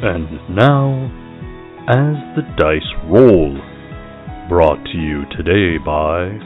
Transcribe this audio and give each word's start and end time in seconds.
And 0.00 0.54
now, 0.54 1.10
as 1.88 2.14
the 2.36 2.42
dice 2.56 2.86
roll, 3.10 3.58
brought 4.48 4.84
to 4.84 4.96
you 4.96 5.24
today 5.36 5.76
by 5.84 6.38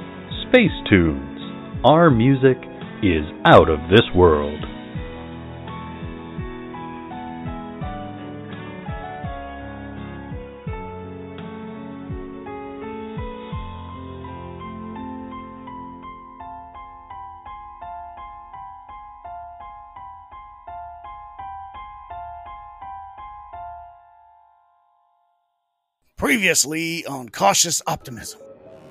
Space 0.49 0.73
Tunes. 0.89 1.39
Our 1.85 2.09
music 2.09 2.57
is 3.03 3.29
out 3.45 3.69
of 3.69 3.91
this 3.91 4.09
world. 4.15 4.59
Previously 26.43 27.07
on 27.07 27.29
Cautious 27.29 27.81
Optimism. 27.87 28.41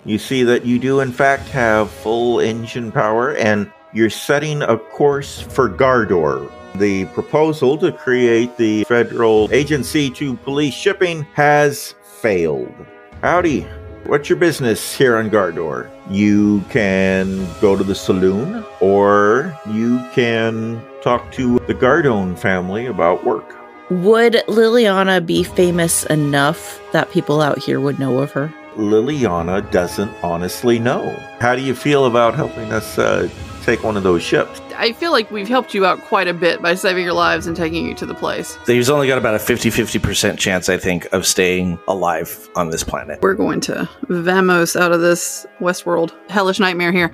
You 0.05 0.17
see 0.17 0.43
that 0.43 0.65
you 0.65 0.79
do, 0.79 1.01
in 1.01 1.11
fact, 1.11 1.49
have 1.49 1.91
full 1.91 2.39
engine 2.39 2.93
power, 2.93 3.35
and 3.35 3.69
you're 3.91 4.09
setting 4.09 4.61
a 4.61 4.77
course 4.77 5.41
for 5.41 5.67
Gardor. 5.67 6.49
The 6.75 7.03
proposal 7.07 7.77
to 7.79 7.91
create 7.91 8.55
the 8.55 8.85
federal 8.85 9.49
agency 9.51 10.09
to 10.11 10.37
police 10.37 10.73
shipping 10.73 11.23
has 11.33 11.93
failed. 12.21 12.73
Howdy. 13.21 13.67
What's 14.05 14.29
your 14.29 14.37
business 14.37 14.95
here 14.95 15.17
on 15.17 15.29
Gardor? 15.29 15.91
You 16.09 16.61
can 16.69 17.45
go 17.59 17.75
to 17.75 17.83
the 17.83 17.95
saloon, 17.95 18.63
or 18.79 19.53
you 19.69 19.99
can 20.13 20.81
talk 21.01 21.33
to 21.33 21.59
the 21.67 21.75
Gardone 21.75 22.39
family 22.39 22.85
about 22.85 23.25
work. 23.25 23.57
Would 23.91 24.35
Liliana 24.47 25.25
be 25.25 25.43
famous 25.43 26.05
enough 26.05 26.81
that 26.93 27.11
people 27.11 27.41
out 27.41 27.59
here 27.59 27.81
would 27.81 27.99
know 27.99 28.19
of 28.19 28.31
her? 28.31 28.47
Liliana 28.77 29.69
doesn't 29.69 30.11
honestly 30.23 30.79
know. 30.79 31.13
How 31.41 31.57
do 31.57 31.61
you 31.61 31.75
feel 31.75 32.05
about 32.05 32.33
helping 32.33 32.71
us 32.71 32.97
uh, 32.97 33.27
take 33.63 33.83
one 33.83 33.97
of 33.97 34.03
those 34.03 34.23
ships? 34.23 34.61
I 34.77 34.93
feel 34.93 35.11
like 35.11 35.29
we've 35.29 35.49
helped 35.49 35.73
you 35.73 35.85
out 35.85 35.99
quite 36.03 36.29
a 36.29 36.33
bit 36.33 36.61
by 36.61 36.73
saving 36.75 37.03
your 37.03 37.11
lives 37.11 37.47
and 37.47 37.57
taking 37.57 37.85
you 37.85 37.93
to 37.95 38.05
the 38.05 38.13
place. 38.13 38.57
He's 38.65 38.89
only 38.89 39.07
got 39.07 39.17
about 39.17 39.35
a 39.35 39.39
50 39.39 39.69
50% 39.69 40.37
chance, 40.37 40.69
I 40.69 40.77
think, 40.77 41.11
of 41.11 41.27
staying 41.27 41.77
alive 41.89 42.49
on 42.55 42.69
this 42.69 42.85
planet. 42.85 43.19
We're 43.21 43.33
going 43.33 43.59
to 43.61 43.89
Vamos 44.07 44.77
out 44.77 44.93
of 44.93 45.01
this 45.01 45.45
Westworld 45.59 46.13
hellish 46.29 46.61
nightmare 46.61 46.93
here. 46.93 47.13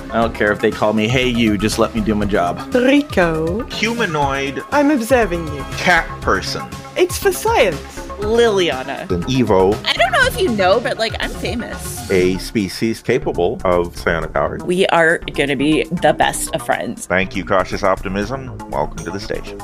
I 0.11 0.15
don't 0.21 0.35
care 0.35 0.51
if 0.51 0.59
they 0.59 0.71
call 0.71 0.91
me 0.91 1.07
Hey 1.07 1.29
You, 1.29 1.57
just 1.57 1.79
let 1.79 1.95
me 1.95 2.01
do 2.01 2.13
my 2.15 2.25
job. 2.25 2.73
Rico, 2.75 3.63
Humanoid 3.65 4.61
I'm 4.71 4.91
observing 4.91 5.47
you. 5.47 5.61
cat 5.77 6.05
person. 6.21 6.63
It's 6.97 7.17
for 7.17 7.31
science. 7.31 7.79
Liliana. 8.19 9.09
An 9.09 9.23
Evo, 9.23 9.73
I 9.85 9.93
don't 9.93 10.11
know 10.11 10.25
if 10.25 10.39
you 10.39 10.49
know, 10.49 10.79
but 10.79 10.97
like 10.99 11.13
I'm 11.21 11.31
famous. 11.31 12.11
a 12.11 12.37
species 12.39 13.01
capable 13.01 13.59
of 13.63 13.95
psionic 13.97 14.33
powers. 14.33 14.61
We 14.63 14.85
are 14.87 15.17
gonna 15.19 15.55
be 15.55 15.85
the 15.85 16.13
best 16.13 16.53
of 16.53 16.61
friends. 16.63 17.07
Thank 17.07 17.35
you, 17.35 17.45
cautious 17.45 17.83
optimism. 17.83 18.57
Welcome 18.69 19.03
to 19.05 19.11
the 19.11 19.19
station. 19.19 19.59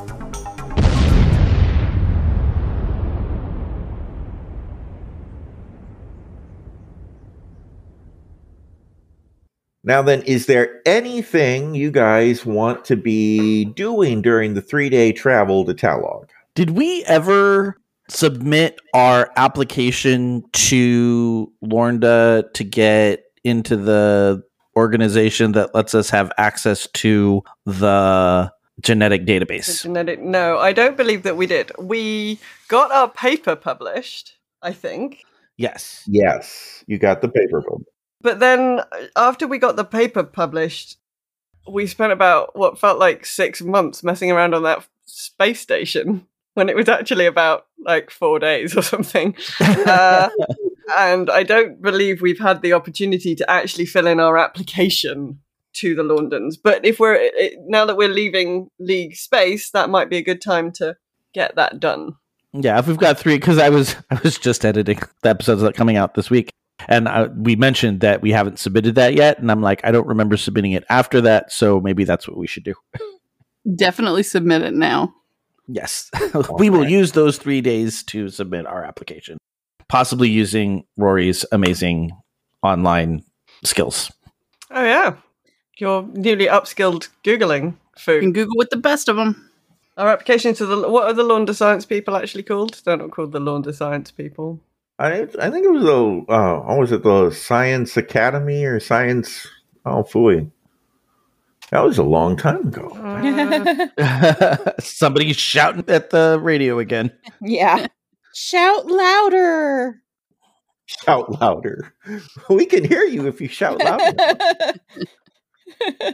Now, 9.88 10.02
then, 10.02 10.22
is 10.24 10.48
there 10.48 10.82
anything 10.86 11.74
you 11.74 11.92
guys 11.92 12.46
want 12.46 12.84
to 12.86 12.98
be 12.98 13.64
doing 13.64 14.22
during 14.22 14.54
the 14.54 14.62
three 14.62 14.90
day 14.90 15.14
travel 15.14 15.64
to 15.64 15.74
Talog? 15.74 16.28
Did 16.56 16.72
we 16.72 17.06
ever 17.06 17.78
submit 18.10 18.82
our 18.94 19.32
application 19.38 20.44
to 20.52 21.50
Lornda 21.64 22.52
to 22.52 22.64
get 22.66 23.24
into 23.46 23.78
the 23.78 24.44
organization 24.76 25.54
that 25.54 25.74
lets 25.74 25.96
us 25.96 26.10
have 26.10 26.34
access 26.38 26.90
to 26.96 27.42
the 27.66 28.52
genetic 28.82 29.26
The 29.26 29.40
database? 29.40 29.84
genetic. 29.84 30.20
No, 30.20 30.58
I 30.58 30.74
don't 30.74 30.98
believe 30.98 31.24
that 31.24 31.38
we 31.38 31.48
did. 31.48 31.72
We 31.80 32.40
got 32.68 32.92
our 32.92 33.10
paper 33.10 33.56
published, 33.56 34.36
I 34.62 34.74
think. 34.74 35.24
Yes. 35.56 36.04
Yes, 36.08 36.84
you 36.88 37.00
got 37.00 37.22
the 37.22 37.30
paper 37.30 37.62
bill. 37.62 37.84
But 38.22 38.40
then 38.40 38.80
uh, 38.80 39.08
after 39.16 39.48
we 39.48 39.58
got 39.58 39.76
the 39.76 39.86
paper 39.86 40.24
published, 40.24 40.98
we 41.70 41.88
spent 41.88 42.14
about 42.14 42.56
what 42.56 42.80
felt 42.80 43.00
like 43.00 43.26
six 43.26 43.62
months 43.62 44.04
messing 44.04 44.32
around 44.32 44.54
on 44.54 44.64
that 44.64 44.88
space 45.06 45.60
station 45.60 46.28
when 46.54 46.70
it 46.70 46.76
was 46.76 46.90
actually 46.90 47.26
about 47.26 47.68
like 47.86 48.10
four 48.10 48.40
days 48.40 48.76
or 48.76 48.82
something. 48.82 49.36
Uh, 49.88 50.30
and 50.98 51.30
I 51.30 51.44
don't 51.44 51.82
believe 51.82 52.22
we've 52.22 52.40
had 52.40 52.62
the 52.62 52.74
opportunity 52.74 53.36
to 53.36 53.50
actually 53.50 53.86
fill 53.86 54.08
in 54.08 54.20
our 54.20 54.38
application 54.38 55.40
to 55.74 55.96
the 55.96 56.04
Londons. 56.04 56.58
But 56.58 56.86
if 56.86 57.00
we're 57.00 57.16
it, 57.16 57.56
now 57.68 57.86
that 57.86 57.98
we're 57.98 58.08
leaving 58.10 58.70
League 58.80 59.16
space, 59.16 59.72
that 59.72 59.90
might 59.90 60.10
be 60.10 60.18
a 60.18 60.24
good 60.24 60.42
time 60.42 60.72
to 60.74 60.96
get 61.34 61.56
that 61.56 61.80
done. 61.80 62.16
Yeah, 62.54 62.80
if 62.80 62.88
we've 62.88 62.98
got 62.98 63.20
three, 63.20 63.36
because 63.36 63.58
I 63.58 63.70
was 63.70 63.96
I 64.12 64.20
was 64.24 64.38
just 64.38 64.66
editing 64.66 65.00
the 65.22 65.30
episodes 65.30 65.62
that 65.62 65.70
are 65.70 65.74
coming 65.74 65.98
out 65.98 66.16
this 66.16 66.30
week, 66.30 66.52
and 66.88 67.08
I, 67.08 67.28
we 67.28 67.56
mentioned 67.56 68.00
that 68.02 68.22
we 68.22 68.32
haven't 68.32 68.60
submitted 68.60 68.96
that 68.96 69.14
yet, 69.14 69.40
and 69.40 69.52
I'm 69.52 69.62
like, 69.62 69.82
I 69.84 69.92
don't 69.92 70.08
remember 70.08 70.38
submitting 70.38 70.72
it 70.72 70.86
after 70.90 71.22
that, 71.22 71.52
so 71.52 71.80
maybe 71.80 72.04
that's 72.04 72.28
what 72.28 72.38
we 72.38 72.48
should 72.48 72.64
do. 72.64 72.76
Definitely 73.76 74.24
submit 74.24 74.62
it 74.62 74.74
now. 74.74 75.14
Yes, 75.68 76.10
we 76.58 76.70
will 76.70 76.88
use 76.88 77.12
those 77.12 77.38
three 77.38 77.60
days 77.60 78.04
to 78.04 78.30
submit 78.30 78.66
our 78.66 78.84
application, 78.86 79.38
possibly 79.90 80.30
using 80.30 80.86
Rory's 80.96 81.46
amazing 81.52 82.12
online 82.64 83.24
skills. 83.64 84.12
Oh 84.72 84.84
yeah, 84.84 85.18
your 85.78 86.04
newly 86.04 86.46
upskilled 86.46 87.10
googling 87.26 87.76
food. 87.98 88.16
You 88.16 88.22
can 88.22 88.34
Google 88.34 88.58
with 88.58 88.70
the 88.70 88.78
best 88.78 89.10
of 89.10 89.18
them. 89.18 89.50
Our 89.98 90.10
application 90.10 90.54
to 90.56 90.66
the 90.66 90.90
what 90.90 91.06
are 91.06 91.14
the 91.14 91.24
Launder 91.24 91.54
Science 91.54 91.86
people 91.86 92.16
actually 92.16 92.44
called? 92.44 92.82
They're 92.86 92.98
not 92.98 93.12
called 93.12 93.34
the 93.34 93.40
Launder 93.40 93.74
Science 93.74 94.12
people. 94.12 94.62
I 95.00 95.28
I 95.40 95.50
think 95.52 95.66
it 95.66 95.72
was 95.72 95.84
the 95.84 96.26
uh, 96.34 96.60
what 96.62 96.80
was 96.80 96.92
it 96.92 97.04
the 97.04 97.30
Science 97.32 97.98
Academy 97.98 98.64
or 98.66 98.80
Science 98.80 99.48
oh 99.86 100.04
fooey. 100.04 100.52
That 101.72 101.84
was 101.84 101.98
a 101.98 102.04
long 102.04 102.38
time 102.38 102.68
ago. 102.68 102.94
Uh, 103.98 104.72
Somebody's 104.80 105.38
shouting 105.38 105.84
at 105.88 106.12
the 106.12 106.40
radio 106.42 106.80
again. 106.80 107.12
Yeah. 107.42 107.88
Shout 108.34 108.86
louder. 108.86 110.02
Shout 110.86 111.42
louder. 111.42 111.94
We 112.50 112.66
can 112.66 112.84
hear 112.84 113.04
you 113.04 113.28
if 113.28 113.42
you 113.42 113.48
shout 113.48 113.80
louder. 113.80 114.14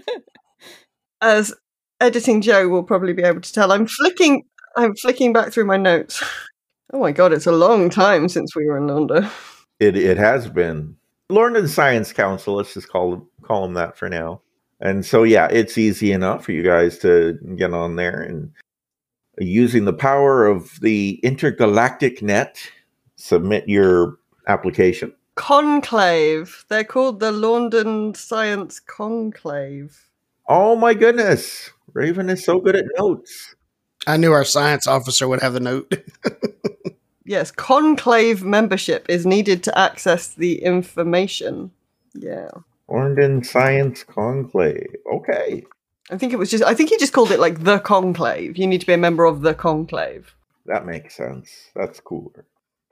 as 1.21 1.53
editing 2.00 2.41
Joe 2.41 2.68
will 2.69 2.83
probably 2.83 3.13
be 3.13 3.24
able 3.24 3.41
to 3.41 3.51
tell, 3.53 3.71
I'm 3.71 3.88
flicking. 3.88 4.44
I'm 4.75 4.95
flicking 4.95 5.33
back 5.33 5.51
through 5.51 5.65
my 5.65 5.77
notes. 5.77 6.24
Oh 6.93 6.99
my 6.99 7.11
god, 7.11 7.33
it's 7.33 7.47
a 7.47 7.51
long 7.51 7.89
time 7.89 8.29
since 8.29 8.55
we 8.55 8.67
were 8.67 8.77
in 8.77 8.87
London. 8.87 9.27
it 9.79 9.97
it 9.97 10.17
has 10.17 10.47
been. 10.47 10.95
London 11.29 11.67
Science 11.67 12.13
Council. 12.13 12.55
Let's 12.55 12.75
just 12.75 12.89
call 12.89 13.11
them 13.11 13.27
call 13.41 13.63
them 13.63 13.73
that 13.73 13.97
for 13.97 14.09
now. 14.09 14.41
And 14.79 15.03
so 15.05 15.23
yeah, 15.23 15.47
it's 15.49 15.77
easy 15.77 16.11
enough 16.11 16.45
for 16.45 16.51
you 16.51 16.61
guys 16.61 16.99
to 16.99 17.39
get 17.55 17.73
on 17.73 17.95
there 17.95 18.21
and 18.21 18.51
using 19.39 19.85
the 19.85 19.93
power 19.93 20.45
of 20.45 20.79
the 20.81 21.19
intergalactic 21.23 22.21
net, 22.21 22.59
submit 23.15 23.67
your 23.67 24.19
application. 24.47 25.13
Conclave. 25.35 26.65
They're 26.69 26.83
called 26.83 27.19
the 27.19 27.31
London 27.31 28.13
Science 28.13 28.79
Conclave. 28.79 30.09
Oh 30.47 30.75
my 30.75 30.93
goodness. 30.93 31.71
Raven 31.93 32.29
is 32.29 32.43
so 32.43 32.59
good 32.59 32.75
at 32.75 32.85
notes. 32.97 33.55
I 34.05 34.17
knew 34.17 34.31
our 34.33 34.45
science 34.45 34.85
officer 34.85 35.27
would 35.27 35.41
have 35.41 35.53
the 35.53 35.59
note. 35.59 35.93
Yes, 37.33 37.50
conclave 37.50 38.44
membership 38.44 39.07
is 39.09 39.25
needed 39.25 39.63
to 39.63 39.75
access 39.75 40.27
the 40.27 40.62
information. 40.62 41.71
Yeah. 42.13 42.51
Orndon 42.88 43.44
Science 43.44 44.03
Conclave. 44.03 44.94
Okay. 45.12 45.63
I 46.12 46.18
think 46.18 46.31
it 46.31 46.35
was 46.38 46.51
just 46.51 46.63
I 46.63 46.75
think 46.75 46.91
he 46.91 46.97
just 47.00 47.12
called 47.12 47.31
it 47.31 47.39
like 47.39 47.63
the 47.63 47.80
conclave. 47.80 48.56
You 48.56 48.68
need 48.68 48.81
to 48.81 48.85
be 48.85 48.94
a 48.94 49.00
member 49.00 49.25
of 49.25 49.41
the 49.41 49.56
conclave. 49.56 50.35
That 50.68 50.85
makes 50.85 51.15
sense. 51.15 51.71
That's 51.75 52.00
cooler. 52.00 52.45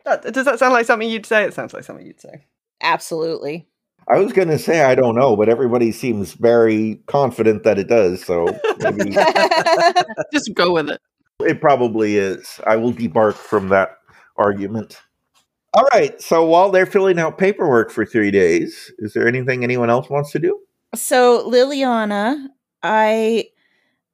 That, 0.05 0.23
does 0.33 0.45
that 0.45 0.57
sound 0.57 0.73
like 0.73 0.87
something 0.87 1.07
you'd 1.07 1.27
say? 1.27 1.43
It 1.43 1.53
sounds 1.53 1.75
like 1.75 1.83
something 1.83 2.07
you'd 2.07 2.19
say. 2.19 2.45
Absolutely. 2.81 3.67
I 4.11 4.17
was 4.17 4.33
going 4.33 4.47
to 4.47 4.57
say 4.57 4.81
I 4.81 4.95
don't 4.95 5.13
know, 5.13 5.35
but 5.35 5.49
everybody 5.49 5.91
seems 5.91 6.33
very 6.33 6.99
confident 7.05 7.61
that 7.61 7.77
it 7.77 7.89
does. 7.89 8.25
So 8.25 8.47
maybe 8.79 9.11
Just 10.33 10.51
go 10.55 10.73
with 10.73 10.89
it. 10.89 10.99
it 11.41 11.61
probably 11.61 12.17
is. 12.17 12.59
I 12.65 12.77
will 12.77 12.91
debark 12.91 13.35
from 13.35 13.69
that 13.69 13.97
argument. 14.41 14.99
All 15.73 15.87
right. 15.93 16.19
So 16.21 16.45
while 16.45 16.69
they're 16.69 16.85
filling 16.85 17.19
out 17.19 17.37
paperwork 17.37 17.91
for 17.91 18.05
three 18.05 18.31
days, 18.31 18.91
is 18.99 19.13
there 19.13 19.27
anything 19.27 19.63
anyone 19.63 19.89
else 19.89 20.09
wants 20.09 20.31
to 20.31 20.39
do? 20.39 20.59
So 20.95 21.49
Liliana, 21.49 22.47
I 22.83 23.45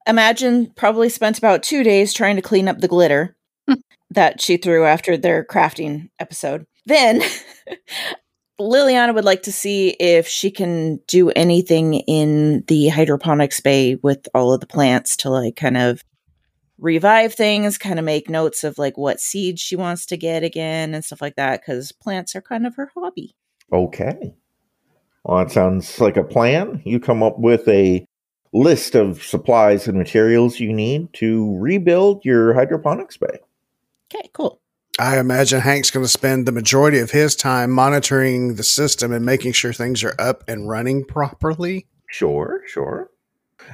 imagine 0.08 0.72
probably 0.76 1.10
spent 1.10 1.38
about 1.38 1.64
two 1.64 1.84
days 1.84 2.14
trying 2.14 2.36
to 2.36 2.42
clean 2.42 2.68
up 2.68 2.80
the 2.80 2.88
glitter 2.88 3.36
that 4.12 4.40
she 4.40 4.58
threw 4.58 4.86
after 4.86 5.18
their 5.18 5.44
crafting 5.44 6.10
episode. 6.20 6.68
Then 6.86 7.22
Liliana 8.60 9.14
would 9.14 9.26
like 9.26 9.44
to 9.44 9.52
see 9.52 9.90
if 10.00 10.28
she 10.28 10.52
can 10.52 10.98
do 11.08 11.30
anything 11.32 11.96
in 11.96 12.64
the 12.68 12.90
hydroponics 12.90 13.60
bay 13.60 13.96
with 13.96 14.28
all 14.34 14.54
of 14.54 14.60
the 14.60 14.68
plants 14.68 15.18
to 15.18 15.30
like 15.30 15.56
kind 15.56 15.78
of 15.78 16.04
revive 16.80 17.34
things, 17.34 17.78
kind 17.78 18.00
of 18.00 18.06
make 18.06 18.30
notes 18.30 18.64
of 18.64 18.78
like 18.78 18.98
what 18.98 19.20
seeds 19.20 19.62
she 19.62 19.76
wants 19.76 20.06
to 20.08 20.18
get 20.18 20.44
again 20.44 20.94
and 20.94 21.04
stuff 21.04 21.22
like 21.22 21.36
that 21.36 21.62
because 21.62 21.92
plants 21.92 22.36
are 22.36 22.42
kind 22.42 22.68
of 22.68 22.76
her 22.76 22.92
hobby. 22.96 23.36
Okay. 23.72 24.34
Well, 25.24 25.40
that 25.40 25.52
sounds 25.52 26.00
like 26.00 26.18
a 26.18 26.24
plan. 26.24 26.82
You 26.86 27.00
come 27.00 27.22
up 27.24 27.38
with 27.40 27.68
a 27.68 28.06
list 28.54 28.96
of 28.96 29.22
supplies 29.24 29.88
and 29.88 29.98
materials 29.98 30.60
you 30.60 30.72
need 30.72 31.12
to 31.14 31.58
rebuild 31.60 32.24
your 32.24 32.54
hydroponics 32.54 33.18
bay. 33.18 33.40
Okay, 34.14 34.30
cool. 34.34 34.62
I 35.00 35.20
imagine 35.20 35.62
Hank's 35.62 35.92
going 35.92 36.06
to 36.06 36.12
spend 36.12 36.48
the 36.48 36.52
majority 36.52 37.00
of 37.00 37.12
his 37.12 37.36
time 37.36 37.70
monitoring 37.70 38.56
the 38.56 38.64
system 38.64 39.12
and 39.12 39.26
making 39.26 39.52
sure 39.52 39.74
things 39.74 40.04
are 40.04 40.16
up 40.18 40.44
and 40.48 40.68
running 40.68 41.06
properly. 41.06 41.86
Sure, 42.10 42.62
sure. 42.66 43.12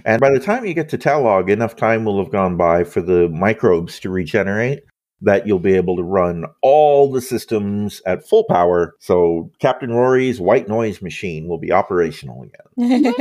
And 0.06 0.20
by 0.20 0.32
the 0.32 0.40
time 0.40 0.66
you 0.66 0.74
get 0.74 0.90
to 0.90 0.98
Talog, 0.98 1.50
enough 1.50 1.76
time 1.76 2.06
will 2.06 2.22
have 2.24 2.32
gone 2.32 2.58
by 2.58 2.84
for 2.84 3.02
the 3.02 3.30
microbes 3.30 4.00
to 4.02 4.10
regenerate 4.10 4.84
that 5.22 5.48
you'll 5.48 5.60
be 5.60 5.76
able 5.76 5.96
to 5.96 6.04
run 6.04 6.46
all 6.62 7.10
the 7.12 7.22
systems 7.22 8.02
at 8.06 8.28
full 8.28 8.44
power. 8.44 8.96
So 9.00 9.50
Captain 9.60 9.92
Rory's 9.92 10.40
white 10.40 10.68
noise 10.68 11.02
machine 11.02 11.48
will 11.48 11.58
be 11.58 11.72
operational 11.72 12.46
again. 12.78 13.14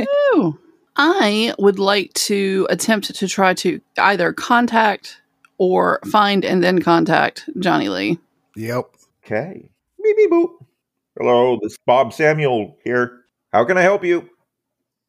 I 0.95 1.55
would 1.57 1.79
like 1.79 2.13
to 2.13 2.67
attempt 2.69 3.15
to 3.15 3.27
try 3.27 3.53
to 3.55 3.79
either 3.97 4.33
contact 4.33 5.21
or 5.57 5.99
find 6.11 6.43
and 6.45 6.63
then 6.63 6.81
contact 6.81 7.49
Johnny 7.59 7.89
Lee. 7.89 8.19
Yep. 8.55 8.85
Okay. 9.25 9.69
Beep 10.03 10.17
beep 10.17 10.31
boop. 10.31 10.49
Hello, 11.17 11.57
this 11.61 11.73
is 11.73 11.77
Bob 11.85 12.11
Samuel 12.11 12.77
here. 12.83 13.21
How 13.51 13.63
can 13.63 13.77
I 13.77 13.81
help 13.81 14.03
you? 14.03 14.29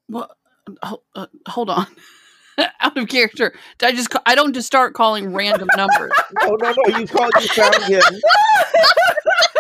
What? 0.06 0.36
Uh, 0.82 1.26
hold 1.48 1.70
on. 1.70 1.86
Out 2.80 2.96
of 2.96 3.08
character. 3.08 3.52
I 3.82 3.92
just? 3.92 4.10
Ca- 4.10 4.22
I 4.26 4.34
don't 4.34 4.52
just 4.54 4.66
start 4.66 4.94
calling 4.94 5.32
random 5.32 5.68
numbers. 5.76 6.12
no, 6.42 6.50
no 6.54 6.74
no, 6.86 6.98
you 6.98 7.06
called 7.06 7.32
you 7.40 7.48
found 7.48 7.74
him. 7.84 8.02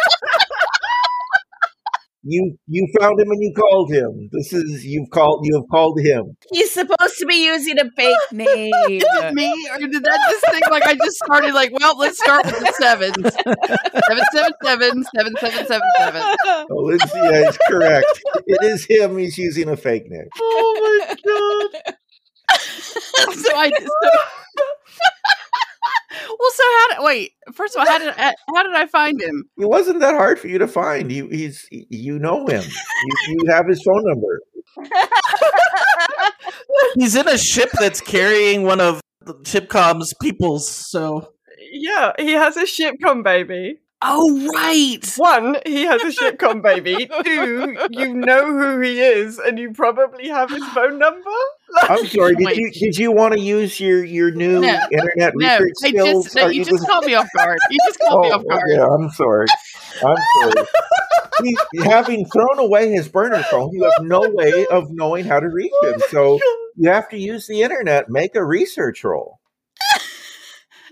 You 2.26 2.56
you 2.66 2.88
found 2.98 3.20
him 3.20 3.30
and 3.30 3.42
you 3.42 3.52
called 3.54 3.92
him. 3.92 4.30
This 4.32 4.52
is 4.54 4.84
you've 4.84 5.10
called 5.10 5.44
you 5.44 5.56
have 5.56 5.68
called 5.70 6.00
him. 6.00 6.36
He's 6.50 6.72
supposed 6.72 7.18
to 7.18 7.26
be 7.26 7.44
using 7.44 7.78
a 7.78 7.90
fake 7.94 8.16
name. 8.32 8.72
Is 8.88 9.34
me, 9.34 9.68
or 9.70 9.78
did 9.78 10.02
that 10.02 10.18
just 10.30 10.44
think 10.50 10.66
like 10.70 10.86
I 10.86 10.94
just 10.94 11.16
started 11.22 11.52
like? 11.52 11.70
Well, 11.78 11.98
let's 11.98 12.18
start 12.18 12.46
with 12.46 12.58
the 12.60 12.72
sevens. 12.78 13.34
Seven 14.08 14.24
seven 14.32 14.52
seven 14.62 15.04
seven 15.14 15.34
seven 15.38 15.66
seven 15.66 15.88
seven. 15.98 16.22
Oh, 16.46 16.66
Alicia 16.70 17.48
is 17.48 17.58
correct. 17.68 18.22
It 18.46 18.72
is 18.72 18.86
him. 18.88 19.18
He's 19.18 19.36
using 19.36 19.68
a 19.68 19.76
fake 19.76 20.04
name. 20.08 20.28
Oh 20.40 21.06
my 21.06 21.14
god! 21.26 21.94
so 23.34 23.56
I 23.56 23.70
so, 23.70 23.88
well, 26.28 26.50
so 26.52 26.62
how 26.62 26.88
did 26.88 27.04
wait? 27.04 27.32
First 27.52 27.76
of 27.76 27.80
all, 27.80 27.86
how 27.86 27.98
did 27.98 28.14
I, 28.16 28.34
how 28.54 28.62
did 28.62 28.74
I 28.74 28.86
find 28.86 29.20
him? 29.20 29.44
It 29.58 29.68
wasn't 29.68 30.00
that 30.00 30.14
hard 30.14 30.38
for 30.38 30.48
you 30.48 30.58
to 30.58 30.68
find. 30.68 31.10
You 31.10 31.28
he's 31.28 31.66
you 31.70 32.18
know 32.18 32.46
him. 32.46 32.62
You, 32.62 33.16
you 33.28 33.52
have 33.52 33.66
his 33.66 33.82
phone 33.82 34.02
number. 34.04 34.40
He's 36.96 37.14
in 37.14 37.28
a 37.28 37.38
ship 37.38 37.70
that's 37.78 38.00
carrying 38.00 38.64
one 38.64 38.80
of 38.80 39.00
the 39.20 39.34
Chipcom's 39.34 40.14
peoples, 40.20 40.68
so 40.68 41.32
Yeah, 41.72 42.12
he 42.18 42.32
has 42.32 42.56
a 42.56 42.64
shipcom 42.64 43.22
baby. 43.22 43.78
Oh 44.06 44.50
right. 44.54 45.00
One, 45.16 45.56
he 45.64 45.82
has 45.84 46.02
a 46.02 46.06
shipcom 46.08 46.62
baby. 46.62 47.08
Two, 47.24 47.76
you 47.90 48.12
know 48.14 48.44
who 48.46 48.80
he 48.80 49.00
is, 49.00 49.38
and 49.38 49.58
you 49.58 49.72
probably 49.72 50.28
have 50.28 50.50
his 50.50 50.64
phone 50.68 50.98
number. 50.98 51.30
I'm 51.88 52.06
sorry. 52.06 52.34
Did 52.36 52.44
Wait. 52.46 52.56
you 52.56 52.70
did 52.70 52.98
you 52.98 53.12
want 53.12 53.32
to 53.34 53.40
use 53.40 53.80
your 53.80 54.04
your 54.04 54.30
new 54.30 54.60
No. 54.60 54.78
internet 54.92 55.32
No, 55.36 55.58
research 55.58 55.72
I 55.84 55.88
skills? 55.88 56.24
just 56.24 56.36
no, 56.36 56.46
you 56.48 56.58
you 56.60 56.64
just 56.66 56.86
caught 56.86 57.04
me 57.04 57.14
off 57.14 57.28
guard. 57.34 57.58
You 57.70 57.78
just 57.86 57.98
caught 58.00 58.20
me 58.22 58.30
Oh, 58.30 58.34
off 58.36 58.44
guard. 58.46 58.62
yeah, 58.68 58.86
I'm 58.86 59.08
sorry. 59.10 59.46
I'm 60.06 60.16
sorry. 60.42 60.66
he, 61.44 61.56
having 61.84 62.26
thrown 62.26 62.58
away 62.58 62.90
his 62.92 63.08
burner 63.08 63.42
phone, 63.44 63.70
you 63.72 63.84
have 63.84 64.04
no 64.04 64.20
way 64.28 64.66
of 64.66 64.84
knowing 64.90 65.24
how 65.24 65.40
to 65.40 65.48
reach 65.48 65.72
him. 65.82 66.00
So 66.10 66.38
you 66.76 66.90
have 66.90 67.08
to 67.08 67.18
use 67.18 67.46
the 67.46 67.62
internet. 67.62 68.08
Make 68.10 68.36
a 68.36 68.44
research 68.44 69.02
roll. 69.02 69.40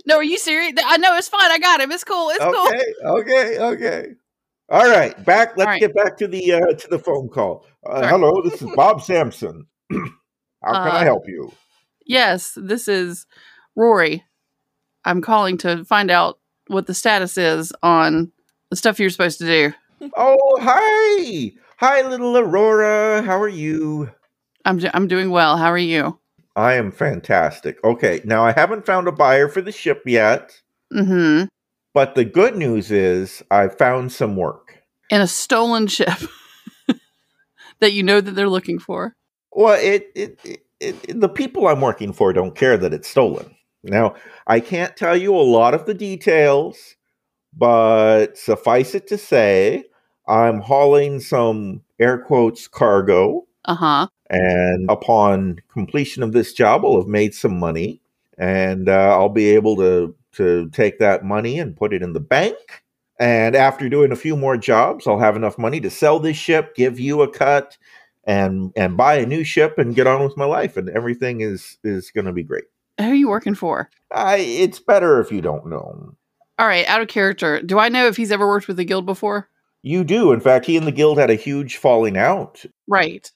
No, 0.05 0.17
are 0.17 0.23
you 0.25 0.39
serious? 0.39 0.73
I 0.85 0.97
know 0.97 1.17
it's 1.17 1.29
fine. 1.29 1.51
I 1.51 1.59
got 1.59 1.81
him. 1.81 1.93
It's 1.93 2.05
cool. 2.05 2.31
It's 2.31 2.45
cool. 2.45 2.67
Okay, 2.69 2.93
okay, 3.05 3.59
okay. 3.59 4.07
All 4.69 4.89
right, 4.89 5.25
back. 5.25 5.57
Let's 5.57 5.67
right. 5.69 5.81
get 5.81 5.95
back 5.95 6.17
to 6.19 6.27
the 6.27 6.53
uh, 6.55 6.73
to 6.75 6.89
the 6.89 6.99
phone 6.99 7.29
call. 7.29 7.67
Uh, 7.85 8.07
hello, 8.09 8.43
this 8.43 8.63
is 8.63 8.71
Bob 8.75 9.03
Sampson. 9.03 9.67
how 9.93 10.73
can 10.73 10.75
I 10.75 11.01
Uh, 11.01 11.05
help 11.05 11.29
you? 11.29 11.53
Yes, 12.07 12.57
this 12.61 12.89
is 12.89 13.27
Rory. 13.77 14.25
I'm 15.05 15.21
calling 15.21 15.59
to 15.59 15.85
find 15.85 16.11
out 16.11 16.39
what 16.69 16.87
the 16.87 16.95
status 16.95 17.37
is 17.37 17.73
on 17.83 18.33
the 18.71 18.77
stuff 18.77 18.99
you're 18.99 19.11
supposed 19.11 19.39
to 19.41 19.47
do. 19.47 19.75
Oh, 20.17 20.59
hi, 20.61 21.53
hi, 21.77 22.03
little 22.09 22.37
Aurora. 22.39 23.23
How 23.23 23.41
are 23.41 23.49
you? 23.49 24.11
I'm 24.65 24.79
do- 24.79 24.91
I'm 24.95 25.07
doing 25.07 25.31
well. 25.31 25.57
How 25.57 25.71
are 25.71 25.79
you? 25.79 26.19
I 26.55 26.75
am 26.75 26.91
fantastic. 26.91 27.83
Okay, 27.85 28.21
now 28.25 28.45
I 28.45 28.53
haven't 28.53 28.87
found 28.87 29.09
a 29.09 29.13
buyer 29.13 29.49
for 29.49 29.63
the 29.63 29.73
ship 29.73 30.03
yet. 30.07 30.61
Mm-hmm. 30.93 31.47
But 31.95 32.15
the 32.15 32.25
good 32.25 32.57
news 32.57 32.91
is 32.91 33.43
I 33.51 33.69
found 33.69 34.13
some 34.13 34.37
work. 34.37 34.83
In 35.11 35.21
a 35.21 35.27
stolen 35.27 35.87
ship 35.87 36.19
that 37.81 37.93
you 37.93 38.03
know 38.03 38.21
that 38.21 38.33
they're 38.33 38.49
looking 38.49 38.79
for. 38.79 39.15
Well, 39.53 39.79
it, 39.79 40.11
it, 40.15 40.41
it, 40.45 40.63
it 40.81 41.21
the 41.21 41.29
people 41.29 41.67
I'm 41.67 41.81
working 41.81 42.13
for 42.13 42.33
don't 42.33 42.55
care 42.55 42.79
that 42.79 42.95
it's 42.95 43.09
stolen. 43.09 43.55
Now, 43.83 44.15
I 44.47 44.61
can't 44.61 44.97
tell 44.97 45.17
you 45.17 45.35
a 45.35 45.43
lot 45.43 45.75
of 45.75 45.87
the 45.87 45.95
details, 45.95 46.97
but 47.53 48.39
suffice 48.39 48.95
it 48.95 49.07
to 49.09 49.19
say, 49.19 49.85
I'm 50.29 50.61
hauling 50.61 51.21
some 51.21 51.83
air 51.99 52.19
quotes 52.19 52.69
cargo, 52.69 53.47
Uh 53.65 53.75
huh. 53.75 54.07
and 54.29 54.91
upon 54.91 55.61
completion 55.73 56.23
of 56.23 56.33
this 56.33 56.53
job, 56.53 56.85
I'll 56.85 56.99
have 56.99 57.07
made 57.07 57.35
some 57.35 57.59
money, 57.59 58.01
and 58.39 58.89
uh, 58.89 59.17
I'll 59.17 59.29
be 59.29 59.51
able 59.51 59.77
to 59.77 60.15
to 60.33 60.69
take 60.71 60.99
that 60.99 61.25
money 61.25 61.59
and 61.59 61.77
put 61.77 61.93
it 61.93 62.03
in 62.03 62.13
the 62.13 62.21
bank. 62.21 62.57
And 63.21 63.55
after 63.55 63.89
doing 63.89 64.11
a 64.11 64.17
few 64.17 64.37
more 64.37 64.57
jobs, 64.57 65.07
I'll 65.07 65.19
have 65.19 65.37
enough 65.37 65.59
money 65.59 65.81
to 65.81 65.91
sell 65.91 66.19
this 66.19 66.37
ship, 66.37 66.75
give 66.75 66.99
you 66.99 67.23
a 67.23 67.31
cut, 67.31 67.77
and 68.25 68.73
and 68.75 68.97
buy 68.97 69.17
a 69.17 69.27
new 69.27 69.45
ship 69.45 69.79
and 69.79 69.95
get 69.95 70.07
on 70.07 70.25
with 70.25 70.37
my 70.37 70.47
life. 70.47 70.77
And 70.77 70.89
everything 70.89 71.41
is 71.41 71.79
is 71.85 72.11
going 72.11 72.25
to 72.25 72.33
be 72.33 72.43
great. 72.43 72.65
Who 72.99 73.07
are 73.07 73.15
you 73.15 73.29
working 73.29 73.55
for? 73.55 73.91
I, 74.13 74.39
it's 74.39 74.79
better 74.81 75.21
if 75.21 75.31
you 75.31 75.41
don't 75.41 75.67
know. 75.67 76.15
All 76.59 76.67
right, 76.67 76.87
out 76.89 77.01
of 77.01 77.09
character. 77.09 77.61
Do 77.63 77.79
I 77.79 77.89
know 77.89 78.07
if 78.07 78.17
he's 78.17 78.33
ever 78.33 78.47
worked 78.47 78.69
with 78.69 78.77
the 78.77 78.85
guild 78.85 79.07
before? 79.07 79.49
You 79.83 80.05
do. 80.05 80.33
In 80.33 80.41
fact, 80.41 80.67
he 80.67 80.77
and 80.77 80.87
the 80.87 80.93
guild 80.93 81.19
had 81.19 81.31
a 81.31 81.35
huge 81.35 81.77
falling 81.77 82.17
out. 82.17 82.65
Right. 82.87 83.31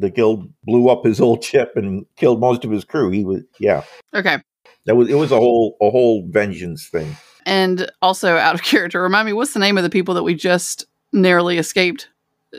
The 0.00 0.10
guild 0.10 0.48
blew 0.64 0.88
up 0.88 1.04
his 1.04 1.20
old 1.20 1.44
ship 1.44 1.72
and 1.76 2.06
killed 2.16 2.40
most 2.40 2.64
of 2.64 2.70
his 2.70 2.84
crew. 2.84 3.10
He 3.10 3.24
was 3.24 3.42
yeah. 3.58 3.82
Okay. 4.14 4.38
That 4.86 4.96
was 4.96 5.08
it 5.08 5.14
was 5.14 5.32
a 5.32 5.36
whole 5.36 5.76
a 5.80 5.90
whole 5.90 6.26
vengeance 6.28 6.88
thing. 6.88 7.16
And 7.46 7.90
also 8.02 8.36
out 8.36 8.54
of 8.54 8.62
character, 8.62 9.02
remind 9.02 9.26
me 9.26 9.32
what's 9.32 9.54
the 9.54 9.60
name 9.60 9.78
of 9.78 9.84
the 9.84 9.90
people 9.90 10.14
that 10.14 10.22
we 10.22 10.34
just 10.34 10.86
narrowly 11.12 11.58
escaped 11.58 12.08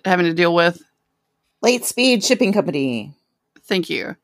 having 0.06 0.26
to 0.26 0.34
deal 0.34 0.54
with? 0.54 0.82
Lightspeed 1.64 2.26
Shipping 2.26 2.54
Company. 2.54 3.14
Thank 3.64 3.90
you. 3.90 4.16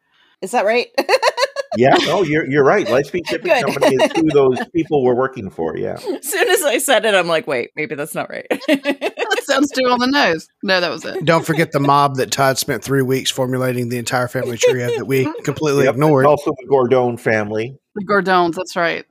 Is 0.42 0.52
that 0.52 0.66
right? 0.66 0.88
Yeah, 1.78 1.96
no, 2.06 2.24
you're 2.24 2.50
you're 2.50 2.64
right. 2.64 2.86
Lightspeed 2.88 3.28
Shipping 3.28 3.52
Good. 3.52 3.66
Company 3.66 3.96
is 3.96 4.12
who 4.16 4.30
those 4.30 4.60
people 4.74 5.04
were 5.04 5.16
working 5.16 5.50
for. 5.50 5.78
Yeah. 5.78 5.94
As 6.08 6.26
soon 6.30 6.50
as 6.50 6.64
I 6.64 6.78
said 6.78 7.06
it, 7.06 7.14
I'm 7.14 7.28
like, 7.28 7.48
wait, 7.48 7.72
maybe 7.76 7.96
that's 7.96 8.16
not 8.16 8.30
right. 8.30 8.46
that 8.50 9.42
sounds 9.44 9.72
too 9.72 9.86
on 9.90 10.00
the 10.00 10.08
nose. 10.08 10.48
No, 10.64 10.80
that 10.82 10.90
was 10.90 11.06
it. 11.06 11.26
Don't 11.26 11.46
forget 11.46 11.72
the 11.72 11.80
mob 11.80 12.16
that 12.18 12.32
Todd 12.32 12.58
spent 12.58 12.84
three 12.84 13.02
weeks 13.02 13.32
formulating 13.32 13.90
the 13.90 13.98
entire 13.98 14.28
family 14.28 14.58
tree 14.58 14.84
of 14.84 14.96
that 14.96 15.06
we 15.08 15.32
completely 15.44 15.86
Yep, 15.86 15.96
ignored. 15.96 16.26
Also, 16.26 16.52
the 16.52 16.68
Gordon 16.68 17.18
family. 17.18 17.78
The 17.96 18.04
Gordons, 18.06 18.56
that's 18.56 18.76
right. 18.76 19.06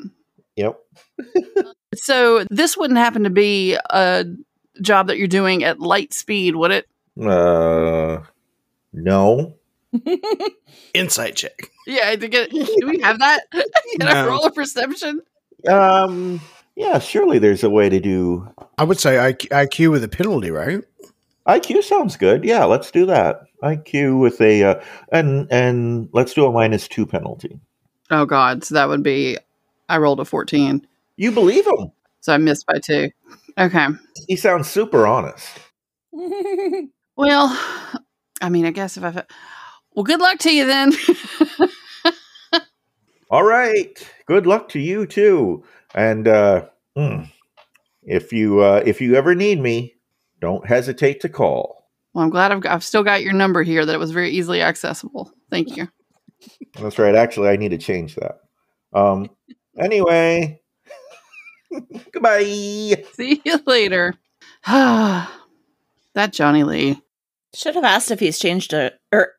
Yep. 0.57 0.79
So 1.97 2.45
this 2.51 2.77
wouldn't 2.77 2.99
happen 2.99 3.25
to 3.25 3.31
be 3.31 3.79
a 3.91 4.25
job 4.81 5.07
that 5.09 5.19
you're 5.19 5.29
doing 5.29 5.65
at 5.65 5.81
light 5.81 6.13
speed, 6.13 6.57
would 6.57 6.71
it? 6.71 6.89
Uh, 7.21 8.23
no. 8.93 9.55
Insight 10.95 11.37
check. 11.37 11.71
Yeah, 11.87 12.15
to 12.17 12.29
get, 12.29 12.51
do 12.51 12.67
we 12.87 13.01
have 13.01 13.19
that? 13.19 13.43
Can 13.53 14.09
I 14.09 14.13
No. 14.15 14.27
roll 14.29 14.45
of 14.45 14.55
perception? 14.55 15.21
Um. 15.69 16.41
Yeah. 16.77 16.99
Surely 16.99 17.39
there's 17.39 17.63
a 17.65 17.71
way 17.71 17.89
to 17.89 18.01
do. 18.01 18.49
I 18.79 18.85
would 18.85 18.99
say 18.99 19.15
IQ, 19.17 19.49
IQ 19.49 19.91
with 19.91 20.05
a 20.05 20.09
penalty, 20.09 20.51
right? 20.51 20.81
IQ 21.47 21.83
sounds 21.85 22.17
good. 22.17 22.45
Yeah, 22.45 22.65
let's 22.65 22.91
do 22.91 23.07
that. 23.07 23.43
IQ 23.63 24.19
with 24.21 24.41
a 24.41 24.63
uh, 24.65 24.81
and 25.13 25.47
and 25.51 26.09
let's 26.13 26.35
do 26.35 26.47
a 26.47 26.53
minus 26.53 26.89
two 26.89 27.07
penalty. 27.07 27.59
Oh 28.11 28.25
God, 28.27 28.65
so 28.65 28.75
that 28.75 28.89
would 28.89 29.03
be. 29.03 29.39
I 29.89 29.99
rolled 29.99 30.21
a 30.21 30.25
fourteen, 30.25 30.87
You 31.17 31.31
believe 31.33 31.67
him? 31.67 31.93
so 32.21 32.33
I 32.33 32.39
missed 32.39 32.67
by 32.67 32.79
two. 32.79 33.11
Okay. 33.59 33.87
He 34.29 34.37
sounds 34.37 34.69
super 34.69 35.07
honest. 35.07 35.47
Well, 37.17 37.59
I 38.41 38.49
mean, 38.49 38.65
I 38.67 38.71
guess 38.71 38.97
if 38.97 39.05
I. 39.05 39.25
fa- 39.95 39.97
Well, 39.97 40.05
good 40.05 40.21
luck 40.21 40.39
to 40.41 40.55
you 40.55 40.67
then. 40.67 40.93
All 43.31 43.43
right. 43.45 44.11
Good 44.27 44.47
luck 44.47 44.69
to 44.71 44.79
you 44.79 45.07
too. 45.07 45.65
And 45.95 46.29
uh, 46.29 46.67
hmm, 46.97 47.23
if 48.03 48.33
you 48.33 48.61
uh, 48.61 48.83
if 48.85 49.01
you 49.01 49.15
ever 49.17 49.35
need 49.35 49.61
me, 49.61 49.95
don't 50.41 50.67
hesitate 50.67 51.21
to 51.23 51.29
call. 51.29 51.89
well, 52.13 52.25
I'm 52.25 52.31
glad 52.31 52.53
I've, 52.53 52.61
got, 52.61 52.73
I've 52.73 52.85
still 52.85 53.03
got 53.03 53.23
your 53.23 53.33
number 53.33 53.63
here. 53.63 53.85
That 53.85 53.95
it 53.95 53.99
was 53.99 54.11
very 54.13 54.31
easily 54.31 54.63
accessible. 54.63 55.33
Thank 55.51 55.77
you. 55.77 55.89
That's 56.81 56.99
right. 56.99 57.15
Actually, 57.15 57.49
I 57.49 57.57
need 57.57 57.71
to 57.71 57.79
change 57.79 58.17
that. 58.17 58.41
Um. 58.93 59.31
Anyway. 59.79 60.61
Goodbye. 62.13 62.45
See 62.45 63.41
you 63.45 63.61
later. 63.67 64.15
that 64.67 65.31
Johnny 66.33 66.63
Lee. 66.63 67.01
Should 67.55 67.75
have 67.77 67.85
asked 67.85 68.11
if 68.11 68.21
he's 68.21 68.39
changed 68.39 68.71
to, 68.71 68.93
or 69.13 69.33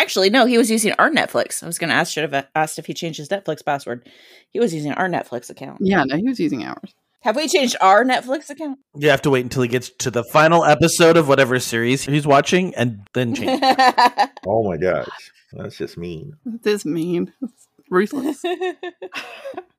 actually, 0.00 0.30
no, 0.30 0.46
he 0.46 0.58
was 0.58 0.70
using 0.70 0.92
our 0.98 1.10
Netflix. 1.10 1.62
I 1.62 1.66
was 1.66 1.78
going 1.78 1.90
to 1.90 1.94
ask, 1.96 2.12
should 2.12 2.30
have 2.30 2.46
asked 2.54 2.78
if 2.78 2.86
he 2.86 2.94
changed 2.94 3.18
his 3.18 3.28
Netflix 3.28 3.64
password. 3.64 4.08
He 4.50 4.60
was 4.60 4.72
using 4.74 4.92
our 4.92 5.08
Netflix 5.08 5.50
account. 5.50 5.78
Yeah, 5.80 6.04
no, 6.04 6.16
he 6.16 6.24
was 6.24 6.40
using 6.40 6.64
ours. 6.64 6.94
Have 7.20 7.34
we 7.36 7.48
changed 7.48 7.76
our 7.80 8.04
Netflix 8.04 8.50
account? 8.50 8.78
You 8.94 9.10
have 9.10 9.22
to 9.22 9.30
wait 9.30 9.44
until 9.44 9.62
he 9.62 9.68
gets 9.68 9.90
to 9.98 10.10
the 10.10 10.22
final 10.24 10.64
episode 10.64 11.16
of 11.16 11.26
whatever 11.28 11.58
series 11.58 12.04
he's 12.04 12.26
watching 12.26 12.74
and 12.76 13.00
then 13.14 13.34
change. 13.34 13.60
Oh 14.46 14.62
my 14.62 14.76
gosh, 14.76 15.08
that's 15.52 15.76
just 15.76 15.98
mean. 15.98 16.34
This 16.44 16.84
mean, 16.84 17.32
It's 17.42 17.66
ruthless. 17.90 18.42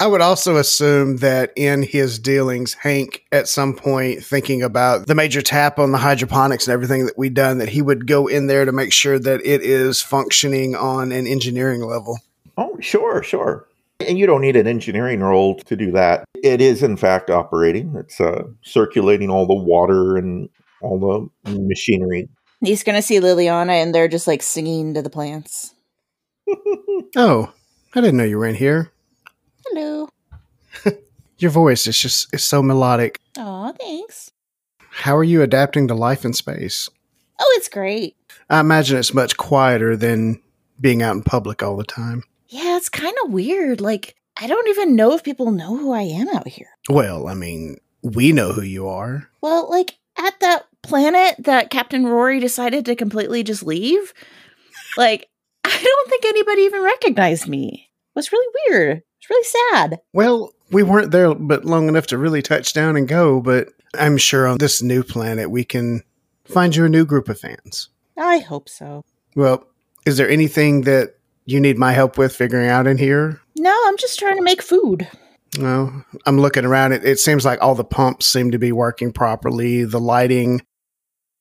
I 0.00 0.06
would 0.06 0.22
also 0.22 0.56
assume 0.56 1.18
that 1.18 1.52
in 1.56 1.82
his 1.82 2.18
dealings, 2.18 2.72
Hank, 2.72 3.22
at 3.32 3.48
some 3.48 3.74
point, 3.74 4.24
thinking 4.24 4.62
about 4.62 5.06
the 5.06 5.14
major 5.14 5.42
tap 5.42 5.78
on 5.78 5.92
the 5.92 5.98
hydroponics 5.98 6.66
and 6.66 6.72
everything 6.72 7.04
that 7.04 7.18
we've 7.18 7.34
done, 7.34 7.58
that 7.58 7.68
he 7.68 7.82
would 7.82 8.06
go 8.06 8.26
in 8.26 8.46
there 8.46 8.64
to 8.64 8.72
make 8.72 8.94
sure 8.94 9.18
that 9.18 9.42
it 9.44 9.60
is 9.60 10.00
functioning 10.00 10.74
on 10.74 11.12
an 11.12 11.26
engineering 11.26 11.82
level. 11.82 12.18
Oh, 12.56 12.78
sure, 12.80 13.22
sure. 13.22 13.68
And 14.00 14.18
you 14.18 14.26
don't 14.26 14.40
need 14.40 14.56
an 14.56 14.66
engineering 14.66 15.20
roll 15.20 15.56
to 15.56 15.76
do 15.76 15.92
that. 15.92 16.24
It 16.42 16.62
is, 16.62 16.82
in 16.82 16.96
fact, 16.96 17.28
operating. 17.28 17.94
It's 17.94 18.22
uh, 18.22 18.44
circulating 18.62 19.28
all 19.28 19.46
the 19.46 19.54
water 19.54 20.16
and 20.16 20.48
all 20.80 21.30
the 21.44 21.50
machinery. 21.60 22.30
he's 22.64 22.82
going 22.82 22.96
to 22.96 23.02
see 23.02 23.20
Liliana 23.20 23.82
and 23.82 23.94
they're 23.94 24.08
just 24.08 24.26
like 24.26 24.42
singing 24.42 24.94
to 24.94 25.02
the 25.02 25.10
plants. 25.10 25.74
Oh, 27.16 27.52
I 27.94 28.00
didn't 28.00 28.18
know 28.18 28.24
you 28.24 28.38
were 28.38 28.46
in 28.46 28.54
here. 28.54 28.92
Hello. 29.72 30.08
Your 31.38 31.50
voice 31.52 31.86
is 31.86 31.96
just 31.96 32.34
is 32.34 32.42
so 32.44 32.60
melodic. 32.60 33.20
Aw, 33.38 33.72
thanks. 33.72 34.32
How 34.90 35.16
are 35.16 35.24
you 35.24 35.42
adapting 35.42 35.86
to 35.88 35.94
life 35.94 36.24
in 36.24 36.32
space? 36.32 36.88
Oh, 37.38 37.54
it's 37.56 37.68
great. 37.68 38.16
I 38.48 38.58
imagine 38.58 38.98
it's 38.98 39.14
much 39.14 39.36
quieter 39.36 39.96
than 39.96 40.42
being 40.80 41.02
out 41.02 41.14
in 41.14 41.22
public 41.22 41.62
all 41.62 41.76
the 41.76 41.84
time. 41.84 42.24
Yeah, 42.48 42.76
it's 42.76 42.88
kind 42.88 43.14
of 43.24 43.30
weird. 43.32 43.80
Like, 43.80 44.16
I 44.40 44.48
don't 44.48 44.68
even 44.68 44.96
know 44.96 45.12
if 45.12 45.22
people 45.22 45.52
know 45.52 45.76
who 45.76 45.92
I 45.92 46.02
am 46.02 46.28
out 46.30 46.48
here. 46.48 46.70
Well, 46.88 47.28
I 47.28 47.34
mean, 47.34 47.76
we 48.02 48.32
know 48.32 48.52
who 48.52 48.62
you 48.62 48.88
are. 48.88 49.30
Well, 49.40 49.70
like 49.70 49.98
at 50.18 50.40
that 50.40 50.66
planet 50.82 51.36
that 51.44 51.70
Captain 51.70 52.06
Rory 52.06 52.40
decided 52.40 52.86
to 52.86 52.96
completely 52.96 53.44
just 53.44 53.62
leave, 53.62 54.12
like 54.96 55.28
I 55.64 55.80
don't 55.80 56.10
think 56.10 56.24
anybody 56.24 56.62
even 56.62 56.82
recognized 56.82 57.46
me. 57.46 57.88
It 57.88 58.18
was 58.18 58.32
really 58.32 58.54
weird. 58.66 59.02
Really 59.30 59.48
sad. 59.72 60.00
Well, 60.12 60.52
we 60.70 60.82
weren't 60.82 61.12
there 61.12 61.34
but 61.34 61.64
long 61.64 61.88
enough 61.88 62.08
to 62.08 62.18
really 62.18 62.42
touch 62.42 62.72
down 62.72 62.96
and 62.96 63.08
go, 63.08 63.40
but 63.40 63.68
I'm 63.98 64.18
sure 64.18 64.46
on 64.46 64.58
this 64.58 64.82
new 64.82 65.02
planet 65.02 65.50
we 65.50 65.64
can 65.64 66.02
find 66.44 66.74
you 66.74 66.84
a 66.84 66.88
new 66.88 67.04
group 67.04 67.28
of 67.28 67.38
fans. 67.38 67.88
I 68.18 68.38
hope 68.38 68.68
so. 68.68 69.04
Well, 69.36 69.64
is 70.04 70.16
there 70.16 70.28
anything 70.28 70.82
that 70.82 71.14
you 71.46 71.60
need 71.60 71.78
my 71.78 71.92
help 71.92 72.18
with 72.18 72.34
figuring 72.34 72.68
out 72.68 72.86
in 72.86 72.98
here? 72.98 73.40
No, 73.56 73.76
I'm 73.86 73.96
just 73.96 74.18
trying 74.18 74.36
to 74.36 74.42
make 74.42 74.62
food. 74.62 75.08
No, 75.58 76.02
I'm 76.26 76.38
looking 76.38 76.64
around. 76.64 76.92
It, 76.92 77.04
it 77.04 77.18
seems 77.18 77.44
like 77.44 77.60
all 77.60 77.74
the 77.74 77.84
pumps 77.84 78.26
seem 78.26 78.50
to 78.52 78.58
be 78.58 78.72
working 78.72 79.12
properly. 79.12 79.84
The 79.84 80.00
lighting, 80.00 80.60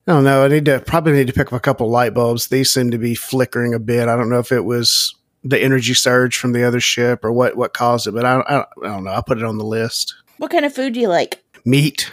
I 0.08 0.14
don't 0.14 0.24
know. 0.24 0.44
I 0.44 0.48
need 0.48 0.66
to 0.66 0.80
probably 0.80 1.14
need 1.14 1.28
to 1.28 1.34
pick 1.34 1.48
up 1.48 1.54
a 1.54 1.60
couple 1.60 1.90
light 1.90 2.14
bulbs. 2.14 2.48
These 2.48 2.72
seem 2.72 2.92
to 2.92 2.98
be 2.98 3.14
flickering 3.14 3.74
a 3.74 3.80
bit. 3.80 4.08
I 4.08 4.16
don't 4.16 4.30
know 4.30 4.40
if 4.40 4.52
it 4.52 4.66
was 4.66 5.16
the 5.44 5.60
energy 5.60 5.94
surge 5.94 6.38
from 6.38 6.54
the 6.54 6.64
other 6.64 6.80
ship 6.80 7.24
or 7.24 7.32
what 7.32 7.56
what 7.56 7.74
caused 7.74 8.08
it, 8.08 8.12
but 8.12 8.26
I, 8.26 8.40
I, 8.42 8.60
I 8.60 8.88
don't 8.88 9.04
know. 9.04 9.12
I 9.12 9.22
put 9.22 9.38
it 9.38 9.44
on 9.44 9.58
the 9.58 9.66
list. 9.66 10.16
What 10.38 10.52
kind 10.52 10.66
of 10.66 10.74
food 10.74 10.94
do 10.94 11.00
you 11.00 11.08
like? 11.08 11.44
Meat, 11.66 12.12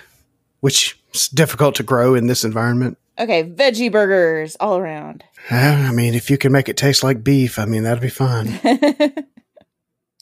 which 0.61 0.99
is 1.15 1.29
difficult 1.29 1.75
to 1.77 1.83
grow 1.83 2.15
in 2.15 2.27
this 2.27 2.45
environment. 2.45 2.99
Okay, 3.19 3.45
veggie 3.45 3.91
burgers 3.91 4.57
all 4.61 4.77
around. 4.77 5.25
I 5.51 5.93
mean, 5.93 6.15
if 6.15 6.29
you 6.29 6.37
can 6.37 6.53
make 6.53 6.69
it 6.69 6.77
taste 6.77 7.03
like 7.03 7.25
beef, 7.25 7.59
I 7.59 7.65
mean 7.65 7.85
that'd 7.85 8.03
be 8.03 8.09
fine. 8.09 8.59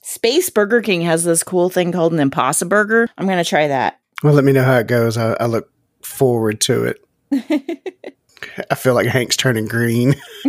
Space 0.02 0.50
Burger 0.50 0.82
King 0.82 1.00
has 1.02 1.25
this 1.25 1.42
cool 1.42 1.70
thing 1.70 1.90
called 1.90 2.12
an 2.12 2.20
Impossible 2.20 2.68
Burger. 2.68 3.08
I'm 3.18 3.26
gonna 3.26 3.44
try 3.44 3.68
that. 3.68 4.00
Well, 4.23 4.34
let 4.34 4.44
me 4.44 4.52
know 4.52 4.62
how 4.62 4.78
it 4.78 4.87
goes. 4.87 5.16
I, 5.16 5.32
I 5.40 5.46
look 5.46 5.70
forward 6.02 6.61
to 6.62 6.84
it. 6.84 8.14
I 8.70 8.74
feel 8.74 8.94
like 8.94 9.06
Hank's 9.06 9.36
turning 9.36 9.66
green. 9.66 10.14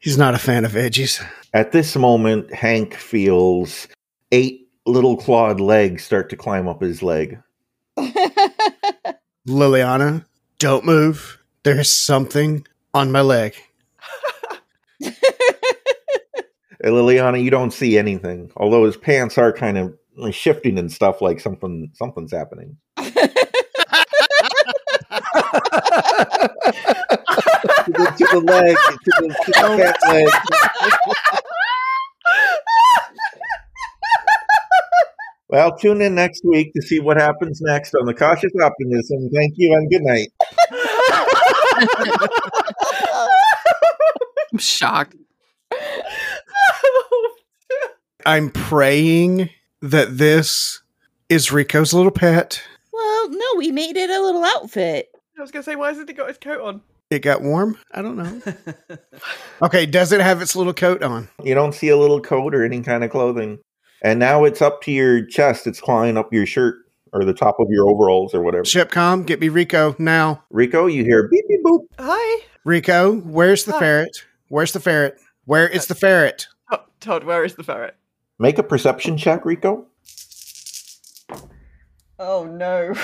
He's 0.00 0.18
not 0.18 0.34
a 0.34 0.38
fan 0.38 0.64
of 0.64 0.72
veggies. 0.72 1.24
At 1.52 1.72
this 1.72 1.96
moment, 1.96 2.52
Hank 2.52 2.94
feels 2.94 3.88
eight 4.32 4.68
little 4.86 5.16
clawed 5.16 5.60
legs 5.60 6.04
start 6.04 6.30
to 6.30 6.36
climb 6.36 6.68
up 6.68 6.80
his 6.80 7.02
leg. 7.02 7.40
Liliana, 9.46 10.24
don't 10.58 10.84
move. 10.84 11.38
There's 11.62 11.90
something 11.90 12.66
on 12.94 13.12
my 13.12 13.20
leg. 13.20 13.54
Hey, 16.82 16.88
Liliana, 16.88 17.42
you 17.42 17.50
don't 17.50 17.72
see 17.72 17.98
anything, 17.98 18.50
although 18.56 18.86
his 18.86 18.96
pants 18.96 19.36
are 19.36 19.52
kind 19.52 19.76
of 19.76 19.94
shifting 20.34 20.78
and 20.78 20.90
stuff 20.90 21.20
like 21.20 21.38
something 21.38 21.90
something's 21.92 22.32
happening. 22.32 22.78
to, 28.16 28.19
the, 28.32 28.40
leg, 28.40 28.76
to 28.76 29.10
the, 29.20 29.28
to 29.28 29.50
the 29.50 29.52
pant 29.54 29.96
leg. 30.08 30.28
well, 35.48 35.76
tune 35.76 36.00
in 36.00 36.14
next 36.14 36.42
week 36.44 36.72
to 36.74 36.82
see 36.82 37.00
what 37.00 37.16
happens 37.16 37.60
next 37.60 37.94
on 37.94 38.06
the 38.06 38.14
Cautious 38.14 38.52
Optimism. 38.62 39.30
Thank 39.34 39.54
you 39.56 39.74
and 39.74 39.90
good 39.90 40.02
night. 40.02 40.28
I'm 44.52 44.58
shocked. 44.58 45.16
I'm 48.26 48.50
praying 48.50 49.50
that 49.80 50.18
this 50.18 50.82
is 51.28 51.50
Rico's 51.52 51.94
little 51.94 52.10
pet. 52.10 52.62
well, 52.92 53.30
no, 53.30 53.46
we 53.56 53.70
made 53.72 53.96
it 53.96 54.10
a 54.10 54.20
little 54.20 54.44
outfit. 54.44 55.08
I 55.38 55.40
was 55.40 55.50
gonna 55.50 55.62
say, 55.62 55.74
why 55.76 55.88
hasn't 55.88 56.08
he 56.08 56.14
got 56.14 56.28
his 56.28 56.36
coat 56.38 56.60
on? 56.60 56.82
It 57.10 57.20
got 57.22 57.42
warm? 57.42 57.76
I 57.92 58.02
don't 58.02 58.16
know. 58.16 58.40
Okay, 59.62 59.84
does 59.84 60.10
it 60.10 60.22
have 60.22 60.40
its 60.40 60.56
little 60.56 60.72
coat 60.72 61.02
on? 61.02 61.28
You 61.44 61.54
don't 61.54 61.74
see 61.74 61.90
a 61.90 61.96
little 61.98 62.18
coat 62.22 62.54
or 62.54 62.64
any 62.64 62.80
kind 62.80 63.04
of 63.04 63.10
clothing. 63.10 63.58
And 64.02 64.18
now 64.18 64.44
it's 64.44 64.62
up 64.62 64.80
to 64.84 64.90
your 64.90 65.22
chest. 65.26 65.66
It's 65.66 65.82
clawing 65.82 66.16
up 66.16 66.32
your 66.32 66.46
shirt 66.46 66.76
or 67.12 67.26
the 67.26 67.34
top 67.34 67.56
of 67.60 67.66
your 67.68 67.86
overalls 67.90 68.32
or 68.32 68.40
whatever. 68.40 68.62
Shipcom, 68.64 69.26
get 69.26 69.38
me 69.38 69.50
Rico 69.50 69.94
now. 69.98 70.42
Rico, 70.48 70.86
you 70.86 71.04
hear 71.04 71.28
beep 71.28 71.44
beep 71.46 71.62
boop. 71.62 71.80
Hi. 71.98 72.42
Rico, 72.64 73.16
where's 73.16 73.64
the 73.64 73.72
Huh. 73.72 73.78
ferret? 73.80 74.24
Where's 74.48 74.72
the 74.72 74.80
ferret? 74.80 75.18
Where 75.44 75.68
is 75.68 75.86
the 75.88 75.94
ferret? 75.94 76.46
Todd, 76.70 76.80
Todd, 77.00 77.24
where 77.24 77.44
is 77.44 77.54
the 77.56 77.62
ferret? 77.62 77.96
Make 78.38 78.56
a 78.56 78.62
perception 78.62 79.18
check, 79.18 79.44
Rico. 79.44 79.84
Oh 82.18 82.44
no. 82.46 82.94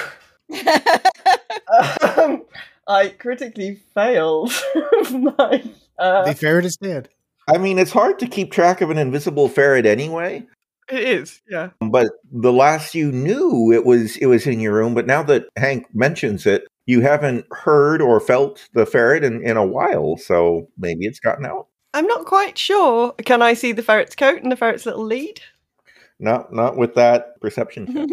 um, 2.16 2.44
I 2.88 3.08
critically 3.08 3.80
failed 3.94 4.52
my. 5.10 5.64
Uh, 5.98 6.24
the 6.24 6.34
ferret 6.34 6.64
is 6.64 6.76
dead. 6.76 7.08
I 7.48 7.58
mean, 7.58 7.78
it's 7.78 7.92
hard 7.92 8.18
to 8.20 8.26
keep 8.26 8.50
track 8.52 8.80
of 8.80 8.90
an 8.90 8.98
invisible 8.98 9.48
ferret 9.48 9.86
anyway. 9.86 10.46
it 10.90 11.02
is, 11.02 11.40
yeah. 11.48 11.70
But 11.80 12.08
the 12.30 12.52
last 12.52 12.94
you 12.94 13.12
knew, 13.12 13.72
it 13.72 13.84
was 13.84 14.16
it 14.16 14.26
was 14.26 14.46
in 14.46 14.60
your 14.60 14.74
room. 14.74 14.94
But 14.94 15.06
now 15.06 15.22
that 15.24 15.46
Hank 15.56 15.86
mentions 15.94 16.46
it, 16.46 16.66
you 16.86 17.00
haven't 17.00 17.46
heard 17.52 18.00
or 18.02 18.20
felt 18.20 18.68
the 18.74 18.86
ferret 18.86 19.24
in, 19.24 19.42
in 19.42 19.56
a 19.56 19.66
while. 19.66 20.16
So 20.16 20.68
maybe 20.78 21.06
it's 21.06 21.20
gotten 21.20 21.46
out. 21.46 21.68
I'm 21.94 22.06
not 22.06 22.26
quite 22.26 22.58
sure. 22.58 23.12
Can 23.24 23.42
I 23.42 23.54
see 23.54 23.72
the 23.72 23.82
ferret's 23.82 24.14
coat 24.16 24.42
and 24.42 24.52
the 24.52 24.56
ferret's 24.56 24.86
little 24.86 25.04
lead? 25.04 25.40
Not 26.18 26.50
not 26.52 26.76
with 26.76 26.94
that 26.94 27.40
perception 27.40 27.86
check. 27.92 28.08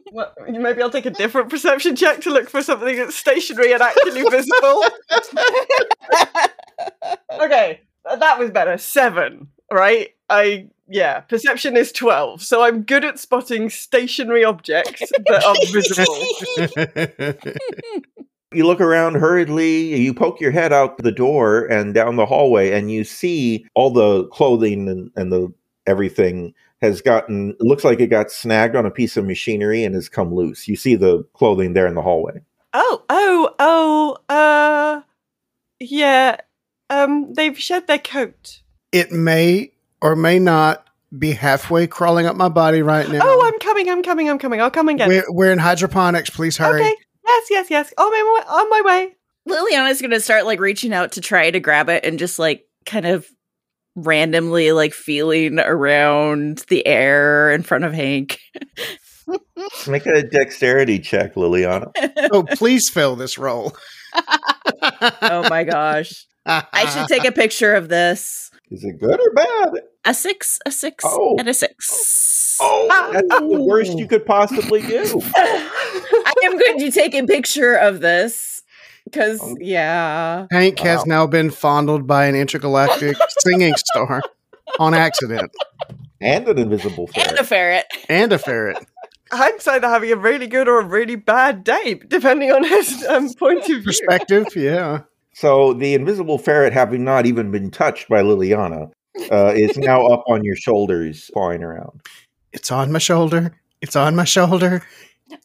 Well, 0.12 0.32
maybe 0.48 0.80
I'll 0.80 0.90
take 0.90 1.06
a 1.06 1.10
different 1.10 1.50
perception 1.50 1.94
check 1.94 2.20
to 2.22 2.30
look 2.30 2.48
for 2.48 2.62
something 2.62 2.96
that's 2.96 3.14
stationary 3.14 3.72
and 3.72 3.82
actually 3.82 4.22
visible. 4.22 4.84
okay, 7.40 7.80
that 8.04 8.38
was 8.38 8.50
better. 8.50 8.78
Seven, 8.78 9.48
right? 9.70 10.08
I 10.30 10.68
yeah. 10.88 11.20
Perception 11.20 11.76
is 11.76 11.92
twelve, 11.92 12.42
so 12.42 12.62
I'm 12.62 12.82
good 12.82 13.04
at 13.04 13.18
spotting 13.18 13.70
stationary 13.70 14.44
objects 14.44 15.00
that 15.26 15.44
are 15.44 15.56
visible. 15.72 16.24
you 18.52 18.66
look 18.66 18.80
around 18.80 19.16
hurriedly, 19.16 19.96
you 19.96 20.14
poke 20.14 20.40
your 20.40 20.52
head 20.52 20.72
out 20.72 20.98
the 20.98 21.12
door 21.12 21.66
and 21.66 21.92
down 21.92 22.16
the 22.16 22.26
hallway, 22.26 22.72
and 22.72 22.90
you 22.90 23.04
see 23.04 23.66
all 23.74 23.90
the 23.90 24.26
clothing 24.28 24.88
and, 24.88 25.10
and 25.16 25.32
the 25.32 25.52
everything 25.86 26.54
has 26.80 27.00
gotten 27.00 27.50
it 27.50 27.60
looks 27.60 27.84
like 27.84 28.00
it 28.00 28.06
got 28.08 28.30
snagged 28.30 28.76
on 28.76 28.86
a 28.86 28.90
piece 28.90 29.16
of 29.16 29.24
machinery 29.24 29.84
and 29.84 29.94
has 29.94 30.08
come 30.08 30.34
loose. 30.34 30.68
You 30.68 30.76
see 30.76 30.94
the 30.96 31.24
clothing 31.34 31.72
there 31.72 31.86
in 31.86 31.94
the 31.94 32.02
hallway. 32.02 32.42
Oh, 32.72 33.02
oh, 33.08 33.54
oh, 33.58 34.16
uh, 34.34 35.00
yeah. 35.80 36.36
Um, 36.90 37.32
they've 37.34 37.58
shed 37.58 37.86
their 37.86 37.98
coat. 37.98 38.62
it 38.92 39.12
may 39.12 39.72
or 40.00 40.14
may 40.16 40.38
not 40.38 40.86
be 41.18 41.32
halfway 41.32 41.86
crawling 41.86 42.26
up 42.26 42.36
my 42.36 42.48
body 42.48 42.82
right 42.82 43.08
now. 43.08 43.20
Oh, 43.22 43.42
I'm 43.46 43.58
coming, 43.60 43.88
I'm 43.88 44.02
coming, 44.02 44.28
I'm 44.28 44.38
coming. 44.38 44.60
I'll 44.60 44.70
come 44.70 44.88
and 44.88 44.98
get 44.98 45.10
it. 45.10 45.24
we're, 45.28 45.32
we're 45.46 45.52
in 45.52 45.58
hydroponics. 45.58 46.30
Please 46.30 46.56
hurry. 46.56 46.80
Okay. 46.80 46.94
Yes, 47.26 47.46
yes, 47.50 47.70
yes. 47.70 47.92
On 47.98 48.10
my, 48.10 48.44
wa- 48.46 48.54
on 48.56 48.70
my 48.70 48.82
way. 48.84 49.14
Liliana's 49.48 50.02
gonna 50.02 50.20
start 50.20 50.44
like 50.44 50.60
reaching 50.60 50.92
out 50.92 51.12
to 51.12 51.20
try 51.22 51.50
to 51.50 51.60
grab 51.60 51.88
it 51.88 52.04
and 52.04 52.18
just 52.18 52.38
like 52.38 52.66
kind 52.84 53.06
of 53.06 53.26
randomly 54.04 54.72
like 54.72 54.92
feeling 54.94 55.58
around 55.58 56.64
the 56.68 56.86
air 56.86 57.50
in 57.52 57.62
front 57.62 57.84
of 57.84 57.92
Hank. 57.92 58.40
Make 59.86 60.06
a 60.06 60.22
dexterity 60.22 60.98
check, 60.98 61.34
Liliana. 61.34 61.92
Oh, 62.32 62.42
please 62.42 62.88
fill 62.90 63.16
this 63.16 63.38
role. 63.38 63.74
oh 65.22 65.46
my 65.48 65.64
gosh. 65.64 66.26
I 66.46 66.86
should 66.86 67.08
take 67.08 67.24
a 67.24 67.32
picture 67.32 67.74
of 67.74 67.88
this. 67.88 68.50
Is 68.70 68.84
it 68.84 68.98
good 69.00 69.18
or 69.20 69.32
bad? 69.34 69.82
A 70.04 70.14
six, 70.14 70.58
a 70.66 70.70
six, 70.70 71.04
Oh. 71.06 71.36
and 71.38 71.48
a 71.48 71.54
six. 71.54 72.56
Oh, 72.60 73.10
that's 73.12 73.28
the 73.40 73.60
worst 73.62 73.96
you 73.98 74.06
could 74.08 74.26
possibly 74.26 74.80
do. 74.82 75.22
I 75.36 76.34
am 76.44 76.58
going 76.58 76.78
to 76.80 76.90
take 76.90 77.14
a 77.14 77.24
picture 77.26 77.74
of 77.74 78.00
this 78.00 78.57
because, 79.10 79.40
Oh. 79.42 79.56
yeah. 79.60 80.46
Hank 80.50 80.78
has 80.80 81.06
now 81.06 81.26
been 81.26 81.50
fondled 81.50 82.06
by 82.06 82.26
an 82.26 82.34
intergalactic 82.34 83.16
singing 83.40 83.74
star 83.76 84.22
on 84.78 84.94
accident 84.94 85.50
And 86.20 86.46
an 86.48 86.58
invisible 86.58 87.08
And 87.14 87.24
ferret. 87.24 87.40
a 87.40 87.44
ferret. 87.44 87.84
and 88.08 88.32
a 88.32 88.38
ferret. 88.38 88.78
Hank's 89.30 89.66
either 89.68 89.88
having 89.88 90.10
a 90.10 90.16
really 90.16 90.46
good 90.46 90.68
or 90.68 90.80
a 90.80 90.84
really 90.84 91.14
bad 91.16 91.62
day, 91.62 92.00
depending 92.08 92.50
on 92.50 92.64
his 92.64 93.04
um, 93.08 93.32
point 93.34 93.60
of 93.60 93.66
view. 93.66 93.82
Perspective, 93.82 94.46
yeah. 94.56 95.02
So 95.34 95.74
the 95.74 95.92
invisible 95.94 96.38
ferret, 96.38 96.72
having 96.72 97.04
not 97.04 97.26
even 97.26 97.50
been 97.50 97.70
touched 97.70 98.08
by 98.08 98.22
Liliana, 98.22 98.90
uh, 99.30 99.52
is 99.54 99.76
now 99.76 100.06
up 100.06 100.24
on 100.28 100.44
your 100.44 100.56
shoulders, 100.56 101.30
flying 101.34 101.62
around. 101.62 102.00
It's 102.54 102.72
on 102.72 102.90
my 102.90 102.98
shoulder. 102.98 103.54
It's 103.82 103.94
on 103.96 104.16
my 104.16 104.24
shoulder. 104.24 104.82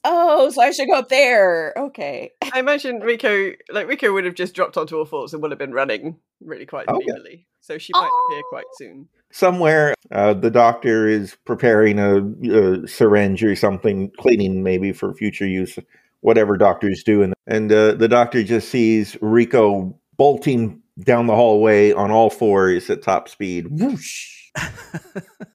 Oh, 0.03 0.49
so 0.49 0.61
I 0.61 0.71
should 0.71 0.87
go 0.87 0.95
up 0.95 1.09
there. 1.09 1.73
Okay. 1.77 2.31
I 2.53 2.59
imagine 2.59 2.99
Rico, 2.99 3.51
like 3.71 3.87
Rico, 3.87 4.13
would 4.13 4.25
have 4.25 4.35
just 4.35 4.53
dropped 4.53 4.77
onto 4.77 4.97
all 4.97 5.05
fours 5.05 5.33
and 5.33 5.41
would 5.41 5.51
have 5.51 5.59
been 5.59 5.73
running 5.73 6.17
really 6.41 6.65
quite 6.65 6.87
Okay. 6.87 7.03
speedily. 7.03 7.47
So 7.61 7.77
she 7.77 7.93
might 7.93 8.09
appear 8.27 8.41
quite 8.49 8.65
soon. 8.73 9.07
Somewhere, 9.31 9.95
uh, 10.11 10.33
the 10.33 10.51
doctor 10.51 11.07
is 11.07 11.37
preparing 11.45 11.97
a, 11.97 12.19
a 12.51 12.87
syringe 12.87 13.43
or 13.43 13.55
something, 13.55 14.11
cleaning 14.19 14.63
maybe 14.63 14.91
for 14.91 15.13
future 15.13 15.47
use, 15.47 15.79
whatever 16.21 16.57
doctors 16.57 17.03
do. 17.03 17.23
And, 17.23 17.33
and 17.47 17.71
uh, 17.71 17.93
the 17.93 18.07
doctor 18.07 18.43
just 18.43 18.69
sees 18.69 19.17
Rico 19.21 19.97
bolting 20.17 20.81
down 20.99 21.27
the 21.27 21.35
hallway 21.35 21.93
on 21.93 22.11
all 22.11 22.29
fours 22.29 22.89
at 22.89 23.01
top 23.01 23.27
speed. 23.29 23.67
Whoosh. 23.69 24.51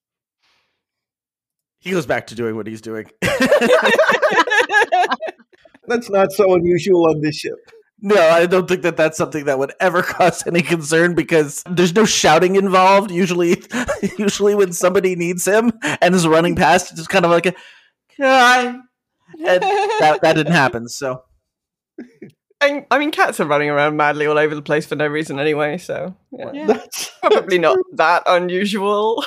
he 1.80 1.90
goes 1.90 2.06
back 2.06 2.26
to 2.28 2.34
doing 2.34 2.56
what 2.56 2.66
he's 2.66 2.80
doing. 2.80 3.10
That's 5.86 6.10
not 6.10 6.32
so 6.32 6.54
unusual 6.54 7.08
on 7.08 7.20
this 7.20 7.36
ship. 7.36 7.54
No, 8.00 8.16
I 8.16 8.46
don't 8.46 8.68
think 8.68 8.82
that 8.82 8.96
that's 8.96 9.18
something 9.18 9.46
that 9.46 9.58
would 9.58 9.72
ever 9.80 10.02
cause 10.04 10.46
any 10.46 10.62
concern 10.62 11.14
because 11.14 11.64
there's 11.68 11.94
no 11.94 12.04
shouting 12.04 12.54
involved. 12.56 13.10
Usually, 13.10 13.60
usually 14.18 14.54
when 14.54 14.72
somebody 14.72 15.16
needs 15.16 15.44
him 15.44 15.72
and 15.82 16.14
is 16.14 16.26
running 16.26 16.54
past, 16.54 16.90
it's 16.90 17.00
just 17.00 17.10
kind 17.10 17.24
of 17.24 17.32
like 17.32 17.46
a, 17.46 17.54
"Hi," 18.18 18.66
and 18.66 18.82
that 19.40 20.20
that 20.22 20.34
didn't 20.34 20.52
happen. 20.52 20.88
So 20.88 21.24
I, 22.60 22.86
I 22.90 22.98
mean, 22.98 23.10
cats 23.10 23.40
are 23.40 23.46
running 23.46 23.70
around 23.70 23.96
madly 23.96 24.26
all 24.26 24.38
over 24.38 24.54
the 24.54 24.62
place 24.62 24.86
for 24.86 24.96
no 24.96 25.06
reason 25.06 25.38
anyway. 25.40 25.78
So 25.78 26.14
yeah. 26.30 26.66
That's 26.66 27.10
probably 27.20 27.58
not 27.58 27.78
that 27.94 28.22
unusual. 28.26 29.24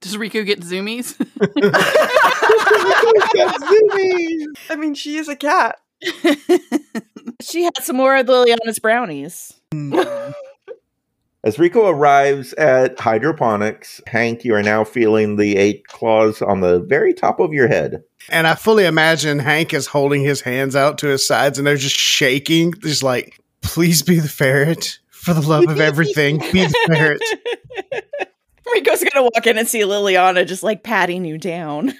Does 0.00 0.16
Rico 0.16 0.44
get 0.44 0.60
zoomies? 0.60 1.16
I 4.70 4.76
mean, 4.76 4.94
she 4.94 5.16
is 5.16 5.28
a 5.28 5.36
cat. 5.36 5.78
she 7.42 7.62
had 7.62 7.82
some 7.82 7.96
more 7.96 8.16
of 8.16 8.26
Liliana's 8.26 8.78
brownies. 8.78 9.54
As 11.44 11.58
Rico 11.58 11.88
arrives 11.88 12.52
at 12.54 12.98
hydroponics, 12.98 14.00
Hank, 14.06 14.44
you 14.44 14.54
are 14.54 14.62
now 14.62 14.84
feeling 14.84 15.36
the 15.36 15.56
eight 15.56 15.86
claws 15.86 16.42
on 16.42 16.60
the 16.60 16.80
very 16.80 17.14
top 17.14 17.38
of 17.38 17.52
your 17.52 17.68
head. 17.68 18.02
And 18.28 18.46
I 18.46 18.56
fully 18.56 18.84
imagine 18.84 19.38
Hank 19.38 19.72
is 19.72 19.86
holding 19.86 20.22
his 20.22 20.40
hands 20.40 20.74
out 20.74 20.98
to 20.98 21.06
his 21.06 21.26
sides 21.26 21.58
and 21.58 21.66
they're 21.66 21.76
just 21.76 21.94
shaking. 21.94 22.74
Just 22.80 23.04
like, 23.04 23.38
please 23.62 24.02
be 24.02 24.18
the 24.18 24.28
ferret. 24.28 24.98
For 25.10 25.34
the 25.34 25.40
love 25.40 25.68
of 25.68 25.80
everything, 25.80 26.38
be 26.52 26.66
the 26.66 26.78
ferret. 26.86 27.22
Rico's 28.72 29.04
gonna 29.04 29.22
walk 29.22 29.46
in 29.46 29.58
and 29.58 29.68
see 29.68 29.80
Liliana 29.80 30.46
just 30.46 30.62
like 30.62 30.82
patting 30.82 31.24
you 31.24 31.38
down. 31.38 31.94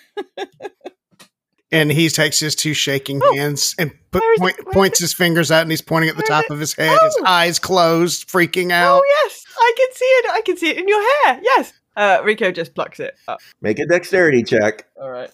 And 1.72 1.90
he 1.90 2.09
takes 2.09 2.38
his 2.38 2.55
two 2.55 2.74
shaking 2.74 3.20
Oh. 3.22 3.35
hands 3.35 3.74
and 3.76 3.90
put, 4.12 4.22
Where 4.22 4.33
is 4.35 4.38
it? 4.38 4.40
point, 4.40 4.57
Where 4.59 4.70
is 4.70 4.74
points 4.74 4.98
his 5.00 5.12
fingers 5.12 5.50
out 5.50 5.62
and 5.62 5.70
he's 5.70 5.83
pointing 5.83 6.09
at 6.11 6.16
the 6.16 6.22
Where 6.29 6.38
is 6.38 6.44
top 6.44 6.50
of 6.50 6.61
his 6.61 6.74
head, 6.74 6.96
his 7.02 7.16
Oh. 7.20 7.24
eyes 7.26 7.59
closed, 7.59 8.29
freaking 8.29 8.70
out. 8.70 9.02
Oh 9.02 9.05
yes, 9.24 9.44
I 9.59 9.72
can 9.76 9.88
see 9.92 10.05
it. 10.05 10.31
I 10.31 10.40
can 10.42 10.57
see 10.57 10.68
it 10.70 10.76
in 10.79 10.87
your 10.88 11.02
hair. 11.24 11.40
Yes. 11.42 11.72
Uh, 11.96 12.20
Rico 12.24 12.52
just 12.52 12.74
plucks 12.74 13.00
it 13.00 13.16
up. 13.26 13.40
Make 13.61 13.79
a 13.81 13.87
dexterity 13.87 14.44
check. 14.44 14.87
All 15.00 15.11
right. 15.11 15.31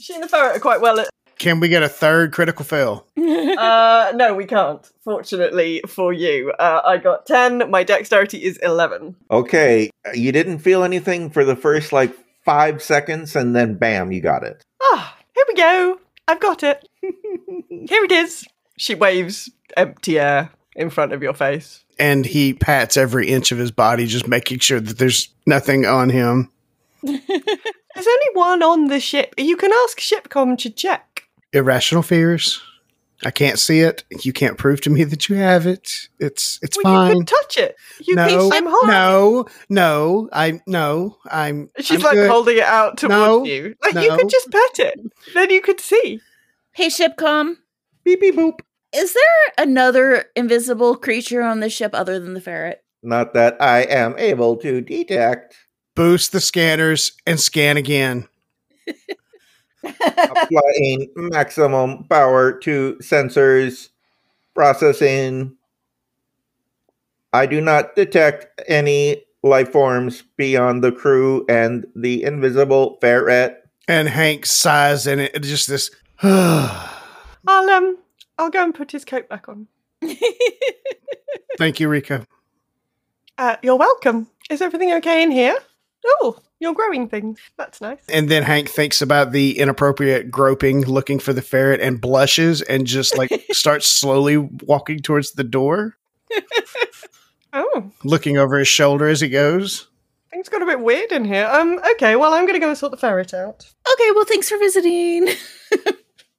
She 0.00 0.14
and 0.14 0.22
the 0.22 0.28
ferret 0.28 0.56
are 0.56 0.60
quite 0.60 0.80
well 0.80 0.98
at. 1.00 1.08
Can 1.42 1.58
we 1.58 1.68
get 1.68 1.82
a 1.82 1.88
third 1.88 2.32
critical 2.32 2.64
fail? 2.64 3.06
Uh, 3.52 4.12
no, 4.16 4.34
we 4.34 4.44
can't. 4.44 4.90
Fortunately 5.04 5.82
for 5.86 6.12
you, 6.12 6.50
uh, 6.58 6.80
I 6.84 6.96
got 6.96 7.26
ten. 7.26 7.70
My 7.70 7.84
dexterity 7.84 8.42
is 8.42 8.56
eleven. 8.58 9.14
Okay, 9.30 9.90
you 10.14 10.32
didn't 10.32 10.58
feel 10.58 10.82
anything 10.82 11.30
for 11.30 11.44
the 11.44 11.54
first 11.54 11.92
like 11.92 12.12
five 12.44 12.82
seconds, 12.82 13.36
and 13.36 13.54
then 13.54 13.74
bam, 13.74 14.10
you 14.10 14.20
got 14.20 14.42
it. 14.42 14.64
Ah, 14.82 15.16
here 15.34 15.44
we 15.46 15.54
go. 15.54 16.00
I've 16.26 16.40
got 16.40 16.62
it. 16.62 16.88
here 17.02 18.04
it 18.04 18.10
is. 18.10 18.44
She 18.78 18.94
waves 18.94 19.50
empty 19.76 20.18
air 20.18 20.50
in 20.74 20.90
front 20.90 21.12
of 21.12 21.22
your 21.22 21.34
face. 21.34 21.84
And 21.98 22.24
he 22.24 22.54
pats 22.54 22.96
every 22.96 23.28
inch 23.28 23.52
of 23.52 23.58
his 23.58 23.70
body, 23.70 24.06
just 24.06 24.26
making 24.26 24.58
sure 24.58 24.80
that 24.80 24.98
there's 24.98 25.28
nothing 25.46 25.86
on 25.86 26.08
him. 26.08 26.50
There's 27.94 28.06
only 28.06 28.28
one 28.32 28.62
on 28.62 28.86
the 28.86 29.00
ship. 29.00 29.34
You 29.36 29.56
can 29.56 29.70
ask 29.70 29.98
Shipcom 29.98 30.56
to 30.58 30.70
check. 30.70 31.11
Irrational 31.52 32.02
fears. 32.02 32.60
I 33.24 33.30
can't 33.30 33.58
see 33.58 33.80
it. 33.80 34.02
You 34.22 34.32
can't 34.32 34.58
prove 34.58 34.80
to 34.82 34.90
me 34.90 35.04
that 35.10 35.28
you 35.28 35.36
have 35.36 35.66
it. 35.66 36.08
It's 36.18 36.58
it's 36.62 36.76
well, 36.82 37.06
you 37.08 37.14
can 37.14 37.24
touch 37.26 37.56
it. 37.56 37.76
You 38.00 38.16
no, 38.16 38.26
can. 38.50 38.52
I'm 38.52 38.66
holding. 38.70 38.88
no, 38.88 39.46
no. 39.68 40.28
I 40.32 40.60
no. 40.66 41.18
I'm. 41.30 41.70
She's 41.78 41.98
I'm 41.98 42.02
like 42.02 42.14
good. 42.14 42.30
holding 42.30 42.56
it 42.56 42.64
out 42.64 42.98
towards 42.98 43.10
No, 43.12 43.44
you. 43.44 43.76
Like 43.82 43.94
you 43.94 44.16
could 44.16 44.28
just 44.28 44.50
pet 44.50 44.78
it. 44.80 45.00
Then 45.34 45.50
you 45.50 45.60
could 45.60 45.80
see. 45.80 46.20
hey, 46.72 46.88
Shipcom, 46.88 47.56
Beep 48.04 48.20
beep 48.20 48.34
boop. 48.34 48.58
is 48.92 49.12
there 49.14 49.52
another 49.66 50.24
invisible 50.34 50.96
creature 50.96 51.42
on 51.42 51.60
the 51.60 51.70
ship 51.70 51.92
other 51.94 52.18
than 52.18 52.34
the 52.34 52.40
ferret? 52.40 52.82
Not 53.04 53.34
that 53.34 53.60
I 53.60 53.82
am 53.82 54.16
able 54.18 54.56
to 54.56 54.80
detect. 54.80 55.54
Boost 55.94 56.32
the 56.32 56.40
scanners 56.40 57.12
and 57.26 57.38
scan 57.38 57.76
again. 57.76 58.26
Applying 59.84 61.10
maximum 61.16 62.04
power 62.04 62.52
to 62.60 62.96
sensors. 63.00 63.88
Processing. 64.54 65.56
I 67.32 67.46
do 67.46 67.60
not 67.60 67.96
detect 67.96 68.60
any 68.68 69.24
life 69.42 69.72
forms 69.72 70.22
beyond 70.36 70.84
the 70.84 70.92
crew 70.92 71.44
and 71.48 71.86
the 71.96 72.22
invisible 72.22 72.98
ferret. 73.00 73.58
And 73.88 74.08
Hank 74.08 74.46
sighs, 74.46 75.06
and 75.06 75.20
it, 75.20 75.34
it 75.34 75.42
just 75.42 75.68
this. 75.68 75.90
I'll 76.22 77.70
um, 77.70 77.98
I'll 78.38 78.50
go 78.50 78.62
and 78.62 78.74
put 78.74 78.92
his 78.92 79.04
coat 79.04 79.28
back 79.28 79.48
on. 79.48 79.66
Thank 81.58 81.80
you, 81.80 81.88
Rico. 81.88 82.24
Uh, 83.38 83.56
you're 83.62 83.76
welcome. 83.76 84.28
Is 84.50 84.62
everything 84.62 84.92
okay 84.94 85.22
in 85.22 85.30
here? 85.30 85.56
Oh, 86.04 86.38
you're 86.62 86.72
growing 86.74 87.08
things. 87.08 87.38
That's 87.58 87.80
nice. 87.80 87.98
And 88.08 88.28
then 88.30 88.42
Hank 88.44 88.70
thinks 88.70 89.02
about 89.02 89.32
the 89.32 89.58
inappropriate 89.58 90.30
groping, 90.30 90.82
looking 90.86 91.18
for 91.18 91.32
the 91.32 91.42
ferret, 91.42 91.80
and 91.80 92.00
blushes, 92.00 92.62
and 92.62 92.86
just 92.86 93.18
like 93.18 93.30
starts 93.52 93.86
slowly 93.86 94.36
walking 94.38 95.00
towards 95.00 95.32
the 95.32 95.44
door, 95.44 95.96
Oh, 97.52 97.90
looking 98.02 98.38
over 98.38 98.58
his 98.58 98.68
shoulder 98.68 99.08
as 99.08 99.20
he 99.20 99.28
goes. 99.28 99.88
things 100.30 100.48
got 100.48 100.62
a 100.62 100.66
bit 100.66 100.80
weird 100.80 101.12
in 101.12 101.26
here. 101.26 101.46
Um, 101.52 101.78
okay, 101.92 102.16
well, 102.16 102.32
I'm 102.32 102.46
gonna 102.46 102.58
go 102.58 102.70
and 102.70 102.78
sort 102.78 102.92
the 102.92 102.96
ferret 102.96 103.34
out. 103.34 103.66
okay, 103.92 104.10
well, 104.14 104.24
thanks 104.24 104.48
for 104.48 104.58
visiting. 104.58 105.28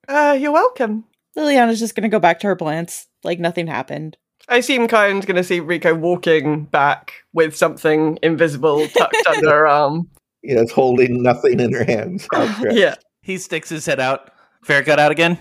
Uh, 0.05 0.37
you're 0.37 0.51
welcome. 0.51 1.05
Liliana's 1.37 1.79
just 1.79 1.95
gonna 1.95 2.09
go 2.09 2.19
back 2.19 2.41
to 2.41 2.47
her 2.47 2.57
plants 2.57 3.07
like 3.23 3.39
nothing 3.39 3.67
happened. 3.67 4.17
I 4.49 4.57
assume 4.57 4.87
Kyne's 4.87 5.25
gonna 5.25 5.43
see 5.43 5.59
Rico 5.59 5.93
walking 5.95 6.65
back 6.65 7.13
with 7.33 7.55
something 7.55 8.19
invisible 8.21 8.87
tucked 8.89 9.15
under 9.27 9.49
her 9.49 9.67
arm. 9.67 10.09
Yes, 10.45 10.71
holding 10.71 11.23
nothing 11.23 11.61
in 11.61 11.71
her 11.71 11.85
hands. 11.85 12.27
Yeah. 12.69 12.95
He 13.21 13.37
sticks 13.37 13.69
his 13.69 13.85
head 13.85 14.01
out. 14.01 14.29
Fair 14.65 14.81
got 14.81 14.99
out 14.99 15.13
again. 15.13 15.39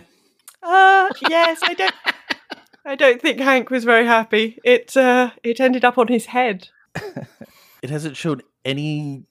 Uh, 0.62 1.08
yes, 1.28 1.58
I 1.64 1.74
don't. 1.74 1.94
I 2.84 2.94
don't 2.94 3.20
think 3.20 3.40
Hank 3.40 3.68
was 3.68 3.82
very 3.82 4.06
happy. 4.06 4.58
It 4.64 4.96
uh, 4.96 5.32
it 5.42 5.58
ended 5.58 5.84
up 5.84 5.98
on 5.98 6.06
his 6.06 6.26
head. 6.26 6.68
It 7.82 7.90
hasn't 7.90 8.16
shown 8.16 8.42
any 8.64 9.24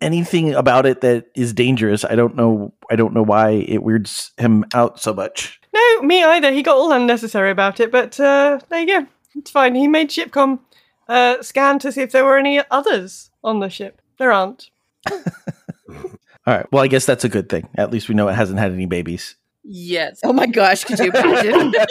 anything 0.00 0.54
about 0.54 0.86
it 0.86 1.00
that 1.02 1.26
is 1.34 1.52
dangerous. 1.52 2.04
I 2.04 2.14
don't 2.14 2.36
know. 2.36 2.72
I 2.90 2.96
don't 2.96 3.14
know 3.14 3.22
why 3.22 3.50
it 3.50 3.82
weirds 3.82 4.32
him 4.38 4.64
out 4.74 5.00
so 5.00 5.12
much. 5.12 5.60
No, 5.76 6.02
me 6.02 6.24
either. 6.24 6.52
He 6.52 6.62
got 6.62 6.76
all 6.76 6.92
unnecessary 6.92 7.50
about 7.50 7.80
it, 7.80 7.92
but 7.92 8.18
uh, 8.18 8.60
there 8.70 8.80
you 8.80 9.00
go. 9.00 9.06
It's 9.34 9.50
fine. 9.50 9.74
He 9.74 9.88
made 9.88 10.08
Shipcom 10.08 10.60
uh, 11.06 11.42
scan 11.42 11.78
to 11.80 11.92
see 11.92 12.00
if 12.00 12.12
there 12.12 12.24
were 12.24 12.38
any 12.38 12.62
others 12.70 13.30
on 13.44 13.60
the 13.60 13.68
ship. 13.68 14.00
There 14.18 14.32
aren't. 14.32 14.70
All 15.10 16.54
right. 16.54 16.66
Well, 16.72 16.82
I 16.82 16.86
guess 16.86 17.04
that's 17.04 17.24
a 17.24 17.28
good 17.28 17.48
thing. 17.48 17.68
At 17.74 17.90
least 17.90 18.08
we 18.08 18.14
know 18.14 18.28
it 18.28 18.34
hasn't 18.34 18.58
had 18.58 18.72
any 18.72 18.86
babies. 18.86 19.34
Yes. 19.64 20.20
Oh 20.24 20.32
my 20.32 20.46
gosh, 20.46 20.84
could 20.84 20.98
you 20.98 21.10
imagine? 21.10 21.74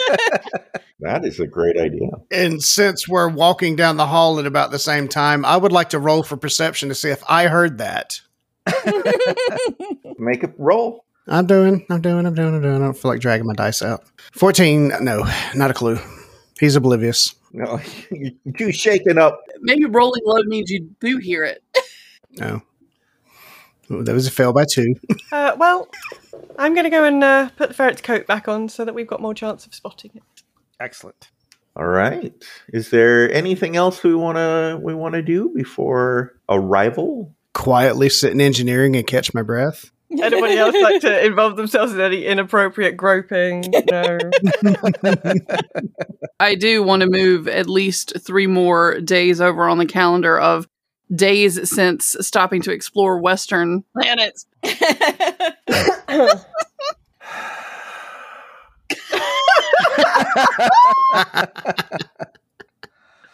That 1.00 1.26
is 1.26 1.38
a 1.40 1.46
great 1.46 1.76
idea. 1.76 2.08
And 2.30 2.62
since 2.62 3.06
we're 3.06 3.28
walking 3.28 3.76
down 3.76 3.98
the 3.98 4.06
hall 4.06 4.38
at 4.38 4.46
about 4.46 4.70
the 4.70 4.78
same 4.78 5.08
time, 5.08 5.44
I 5.44 5.56
would 5.56 5.72
like 5.72 5.90
to 5.90 5.98
roll 5.98 6.22
for 6.22 6.38
perception 6.38 6.88
to 6.88 6.94
see 6.94 7.10
if 7.10 7.22
I 7.28 7.48
heard 7.48 7.78
that. 7.78 8.20
Make 10.18 10.42
a 10.42 10.52
roll. 10.56 11.04
I'm 11.28 11.46
doing, 11.46 11.84
I'm 11.90 12.00
doing, 12.00 12.24
I'm 12.24 12.34
doing, 12.34 12.54
I'm 12.54 12.62
doing. 12.62 12.76
I 12.76 12.78
don't 12.78 12.96
feel 12.96 13.10
like 13.10 13.20
dragging 13.20 13.46
my 13.46 13.54
dice 13.54 13.82
out. 13.82 14.04
14, 14.32 14.92
no, 15.00 15.24
not 15.54 15.70
a 15.70 15.74
clue. 15.74 15.98
He's 16.60 16.76
oblivious. 16.76 17.34
No, 17.52 17.80
you're 18.10 18.72
too 18.72 19.10
up. 19.18 19.40
Maybe 19.60 19.84
rolling 19.86 20.22
low 20.24 20.42
means 20.44 20.70
you 20.70 20.88
do 21.00 21.18
hear 21.18 21.44
it. 21.44 21.62
No. 22.38 22.60
Ooh, 23.90 24.02
that 24.02 24.12
was 24.12 24.26
a 24.26 24.30
fail 24.30 24.52
by 24.52 24.66
two. 24.70 24.94
Uh, 25.32 25.56
well, 25.58 25.88
I'm 26.58 26.74
going 26.74 26.84
to 26.84 26.90
go 26.90 27.04
and 27.04 27.24
uh, 27.24 27.48
put 27.56 27.68
the 27.68 27.74
ferret's 27.74 28.00
coat 28.00 28.26
back 28.26 28.46
on 28.46 28.68
so 28.68 28.84
that 28.84 28.94
we've 28.94 29.06
got 29.06 29.20
more 29.20 29.34
chance 29.34 29.66
of 29.66 29.74
spotting 29.74 30.12
it. 30.14 30.22
Excellent. 30.78 31.30
All 31.74 31.86
right. 31.86 32.32
Is 32.72 32.90
there 32.90 33.32
anything 33.32 33.74
else 33.74 34.02
we 34.02 34.14
want 34.14 34.36
to 34.36 34.78
we 34.82 34.94
want 34.94 35.14
to 35.14 35.22
do 35.22 35.50
before 35.54 36.38
arrival? 36.48 37.34
Quietly 37.54 38.08
sit 38.08 38.32
in 38.32 38.40
engineering 38.40 38.96
and 38.96 39.06
catch 39.06 39.34
my 39.34 39.42
breath. 39.42 39.90
Anybody 40.22 40.56
else 40.56 40.74
like 40.80 41.00
to 41.02 41.24
involve 41.24 41.56
themselves 41.56 41.92
in 41.92 42.00
any 42.00 42.24
inappropriate 42.24 42.96
groping? 42.96 43.64
No. 43.90 44.18
I 46.40 46.54
do 46.54 46.82
want 46.82 47.02
to 47.02 47.08
move 47.08 47.48
at 47.48 47.68
least 47.68 48.14
three 48.20 48.46
more 48.46 49.00
days 49.00 49.40
over 49.40 49.68
on 49.68 49.78
the 49.78 49.86
calendar 49.86 50.38
of 50.38 50.68
days 51.14 51.70
since 51.70 52.16
stopping 52.20 52.62
to 52.62 52.72
explore 52.72 53.18
Western 53.18 53.84
planets. 53.92 54.46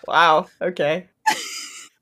wow. 0.06 0.46
Okay. 0.60 1.08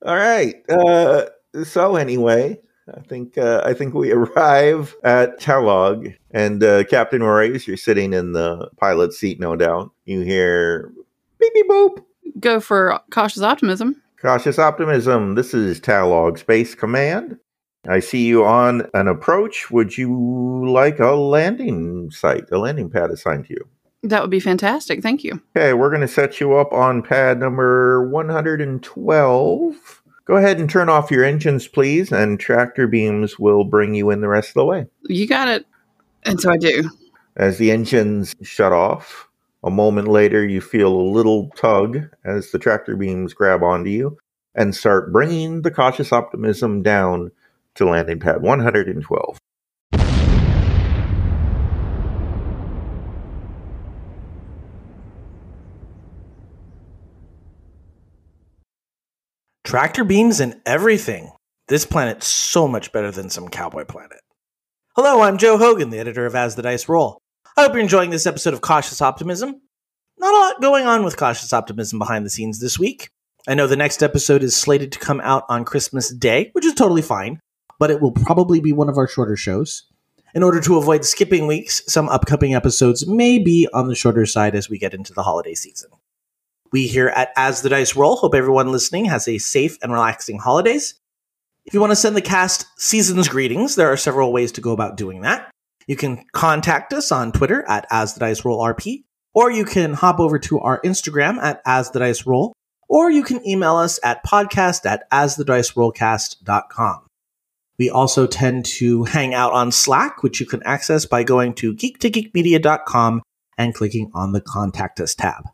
All 0.05 0.17
right. 0.17 0.57
Uh, 0.69 1.27
so 1.65 1.97
anyway, 1.97 2.59
I 2.95 3.01
think 3.01 3.39
uh, 3.39 3.63
I 3.65 3.75
think 3.75 3.95
we 3.95 4.13
arrive 4.13 4.97
at 5.05 5.41
Talog, 5.41 6.17
and 6.31 6.63
uh, 6.63 6.85
Captain 6.85 7.23
Royce, 7.23 7.67
you're 7.67 7.77
sitting 7.77 8.13
in 8.13 8.33
the 8.33 8.69
pilot 8.79 9.13
seat, 9.13 9.41
no 9.41 9.57
doubt. 9.57 9.91
You 10.05 10.21
hear 10.21 10.93
beep 11.39 11.55
beep 11.55 11.69
boop. 11.69 12.05
Go 12.39 12.61
for 12.61 13.01
cautious 13.11 13.43
optimism. 13.43 14.01
Cautious 14.21 14.59
optimism. 14.59 15.35
This 15.35 15.55
is 15.55 15.81
Talog 15.81 16.39
Space 16.39 16.75
Command. 16.75 17.39
I 17.89 18.01
see 18.01 18.27
you 18.27 18.45
on 18.45 18.87
an 18.93 19.09
approach. 19.09 19.71
Would 19.71 19.97
you 19.97 20.69
like 20.69 20.99
a 20.99 21.13
landing 21.13 22.11
site, 22.11 22.45
a 22.53 22.59
landing 22.59 22.91
pad 22.91 23.11
assigned 23.11 23.47
to 23.47 23.55
you? 23.55 23.67
That 24.03 24.23
would 24.23 24.31
be 24.31 24.41
fantastic. 24.41 25.03
Thank 25.03 25.25
you. 25.25 25.43
Okay, 25.57 25.73
we're 25.73 25.91
going 25.91 26.01
to 26.01 26.09
set 26.09 26.41
you 26.41 26.55
up 26.57 26.73
on 26.73 27.03
pad 27.03 27.39
number 27.39 28.09
112. 28.09 30.00
Go 30.31 30.37
ahead 30.37 30.61
and 30.61 30.71
turn 30.71 30.89
off 30.89 31.11
your 31.11 31.25
engines, 31.25 31.67
please, 31.67 32.13
and 32.13 32.39
tractor 32.39 32.87
beams 32.87 33.37
will 33.37 33.65
bring 33.65 33.97
you 33.97 34.11
in 34.11 34.21
the 34.21 34.29
rest 34.29 34.51
of 34.51 34.55
the 34.55 34.65
way. 34.65 34.87
You 35.09 35.27
got 35.27 35.49
it. 35.49 35.67
And 36.23 36.41
so 36.41 36.53
I 36.53 36.57
do. 36.57 36.89
As 37.35 37.59
the 37.59 37.73
engines 37.73 38.37
shut 38.41 38.71
off, 38.71 39.29
a 39.65 39.71
moment 39.71 40.07
later, 40.07 40.47
you 40.47 40.61
feel 40.61 40.95
a 40.95 41.11
little 41.11 41.51
tug 41.57 42.09
as 42.25 42.53
the 42.53 42.61
tractor 42.61 42.95
beams 42.95 43.35
grab 43.35 43.65
onto 43.65 43.91
you 43.91 44.19
and 44.55 44.73
start 44.73 45.13
bringing 45.13 45.63
the 45.63 45.71
cautious 45.73 46.13
optimism 46.13 46.81
down 46.81 47.33
to 47.75 47.87
landing 47.87 48.21
pad 48.21 48.41
112. 48.41 49.37
Tractor 59.71 60.03
beams 60.03 60.41
and 60.41 60.61
everything. 60.67 61.31
This 61.69 61.87
planet's 61.87 62.27
so 62.27 62.67
much 62.67 62.91
better 62.91 63.13
than 63.13 63.31
some 63.31 63.49
cowboy 63.49 63.85
planet. 63.85 64.19
Hello, 64.97 65.21
I'm 65.21 65.39
Joe 65.39 65.59
Hogan, 65.59 65.91
the 65.91 66.01
editor 66.01 66.27
of 66.27 66.35
As 66.35 66.57
the 66.57 66.63
Dice 66.63 66.89
Roll. 66.89 67.21
I 67.57 67.63
hope 67.63 67.75
you're 67.75 67.81
enjoying 67.81 68.11
this 68.11 68.27
episode 68.27 68.53
of 68.53 68.63
Cautious 68.63 69.01
Optimism. 69.01 69.61
Not 70.19 70.35
a 70.35 70.37
lot 70.37 70.61
going 70.61 70.87
on 70.87 71.05
with 71.05 71.17
Cautious 71.17 71.53
Optimism 71.53 72.01
behind 72.01 72.27
the 72.27 72.31
scenes 72.31 72.59
this 72.59 72.81
week. 72.81 73.11
I 73.47 73.55
know 73.55 73.69
the 73.69 73.77
next 73.77 74.03
episode 74.03 74.43
is 74.43 74.57
slated 74.57 74.91
to 74.91 74.99
come 74.99 75.21
out 75.21 75.45
on 75.49 75.65
Christmas 75.65 76.13
Day, 76.13 76.51
which 76.51 76.67
is 76.67 76.75
totally 76.75 77.01
fine, 77.01 77.39
but 77.79 77.93
it 77.93 78.01
will 78.01 78.11
probably 78.11 78.59
be 78.59 78.73
one 78.73 78.89
of 78.89 78.99
our 78.99 79.07
shorter 79.07 79.37
shows. 79.37 79.85
In 80.35 80.43
order 80.43 80.61
to 80.63 80.79
avoid 80.79 81.05
skipping 81.05 81.47
weeks, 81.47 81.85
some 81.87 82.09
upcoming 82.09 82.57
episodes 82.57 83.07
may 83.07 83.39
be 83.39 83.69
on 83.73 83.87
the 83.87 83.95
shorter 83.95 84.27
side 84.27 84.57
as 84.57 84.69
we 84.69 84.79
get 84.79 84.95
into 84.95 85.13
the 85.13 85.23
holiday 85.23 85.55
season. 85.55 85.91
We 86.73 86.87
here 86.87 87.09
at 87.09 87.33
As 87.37 87.63
the 87.63 87.69
Dice 87.69 87.97
Roll 87.97 88.17
hope 88.17 88.35
everyone 88.35 88.71
listening 88.71 89.07
has 89.07 89.27
a 89.27 89.39
safe 89.39 89.77
and 89.83 89.93
relaxing 89.93 90.39
holidays. 90.39 90.95
If 91.65 91.75
you 91.75 91.81
want 91.81 91.91
to 91.91 91.97
send 91.97 92.15
the 92.17 92.23
cast 92.23 92.67
season's 92.79 93.29
greetings, 93.29 93.75
there 93.75 93.91
are 93.93 93.97
several 93.97 94.33
ways 94.33 94.53
to 94.53 94.61
go 94.61 94.73
about 94.73 94.97
doing 94.97 95.23
that. 95.23 95.51
You 95.87 95.97
can 95.97 96.25
contact 96.33 96.93
us 96.93 97.11
on 97.11 97.33
Twitter 97.33 97.65
at 97.69 97.87
As 97.91 98.15
the 98.15 98.21
Dice 98.21 98.45
Roll 98.45 98.65
RP, 98.65 99.03
or 99.35 99.51
you 99.51 99.65
can 99.65 99.95
hop 99.95 100.21
over 100.21 100.39
to 100.39 100.61
our 100.61 100.81
Instagram 100.83 101.39
at 101.39 101.61
As 101.67 101.91
the 101.91 101.99
Dice 101.99 102.25
Roll, 102.25 102.53
or 102.89 103.11
you 103.11 103.25
can 103.25 103.45
email 103.47 103.77
us 103.77 103.99
at 104.05 104.25
podcast 104.25 104.87
at 104.87 105.11
asthedicerollcast.com. 105.11 107.07
We 107.79 107.91
also 107.91 108.27
tend 108.27 108.67
to 108.67 109.05
hang 109.05 109.35
out 109.35 109.53
on 109.53 109.73
Slack, 109.73 110.23
which 110.23 110.39
you 110.39 110.47
can 110.47 110.63
access 110.65 111.07
by 111.07 111.25
going 111.25 111.55
to 111.55 111.75
geektogeekmedia.com 111.75 113.23
and 113.59 113.75
clicking 113.75 114.11
on 114.15 114.33
the 114.33 114.41
Contact 114.41 115.01
Us 115.01 115.15
tab. 115.15 115.47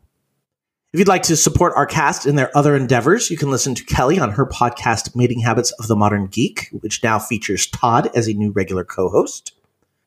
If 0.93 0.99
you'd 0.99 1.07
like 1.09 1.23
to 1.23 1.35
support 1.35 1.73
our 1.75 1.85
cast 1.85 2.25
in 2.25 2.37
their 2.37 2.55
other 2.57 2.73
endeavors, 2.73 3.29
you 3.29 3.35
can 3.35 3.51
listen 3.51 3.75
to 3.75 3.83
Kelly 3.83 4.19
on 4.19 4.31
her 4.31 4.45
podcast, 4.45 5.17
Mating 5.17 5.41
Habits 5.41 5.71
of 5.73 5.87
the 5.87 5.97
Modern 5.97 6.27
Geek, 6.27 6.69
which 6.71 7.03
now 7.03 7.19
features 7.19 7.67
Todd 7.67 8.09
as 8.15 8.29
a 8.29 8.33
new 8.33 8.51
regular 8.51 8.85
co 8.85 9.09
host. 9.09 9.53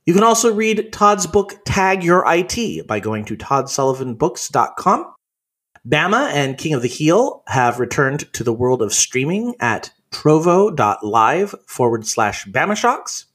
You 0.06 0.14
can 0.14 0.22
also 0.22 0.52
read 0.52 0.90
Todd's 0.90 1.26
book, 1.26 1.58
Tag 1.66 2.02
Your 2.02 2.24
IT, 2.26 2.86
by 2.86 2.98
going 2.98 3.26
to 3.26 3.36
toddsullivanbooks.com. 3.36 5.14
Bama 5.86 6.30
and 6.32 6.56
King 6.56 6.72
of 6.72 6.80
the 6.80 6.88
Heel 6.88 7.42
have 7.46 7.78
returned 7.78 8.32
to 8.32 8.42
the 8.42 8.52
world 8.52 8.80
of 8.80 8.94
streaming 8.94 9.54
at 9.60 9.92
trovo.live 10.10 11.54
forward 11.66 12.06
slash 12.06 12.46
Bama 12.46 12.74
Shocks. 12.74 13.26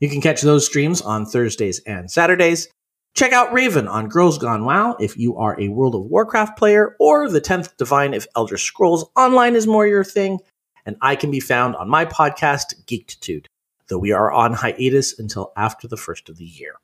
You 0.00 0.08
can 0.08 0.22
catch 0.22 0.40
those 0.40 0.64
streams 0.64 1.02
on 1.02 1.26
Thursdays 1.26 1.80
and 1.80 2.10
Saturdays. 2.10 2.68
Check 3.16 3.32
out 3.32 3.50
Raven 3.50 3.88
on 3.88 4.10
Girls 4.10 4.36
Gone 4.36 4.66
WoW 4.66 4.94
if 5.00 5.16
you 5.16 5.38
are 5.38 5.58
a 5.58 5.68
World 5.68 5.94
of 5.94 6.02
Warcraft 6.02 6.58
player, 6.58 6.94
or 7.00 7.30
the 7.30 7.40
10th 7.40 7.74
Divine 7.78 8.12
if 8.12 8.26
Elder 8.36 8.58
Scrolls 8.58 9.08
Online 9.16 9.56
is 9.56 9.66
more 9.66 9.86
your 9.86 10.04
thing. 10.04 10.38
And 10.84 10.98
I 11.00 11.16
can 11.16 11.30
be 11.30 11.40
found 11.40 11.76
on 11.76 11.88
my 11.88 12.04
podcast, 12.04 12.84
Geektitude, 12.84 13.46
though 13.88 13.96
we 13.96 14.12
are 14.12 14.30
on 14.30 14.52
hiatus 14.52 15.18
until 15.18 15.50
after 15.56 15.88
the 15.88 15.96
first 15.96 16.28
of 16.28 16.36
the 16.36 16.44
year. 16.44 16.74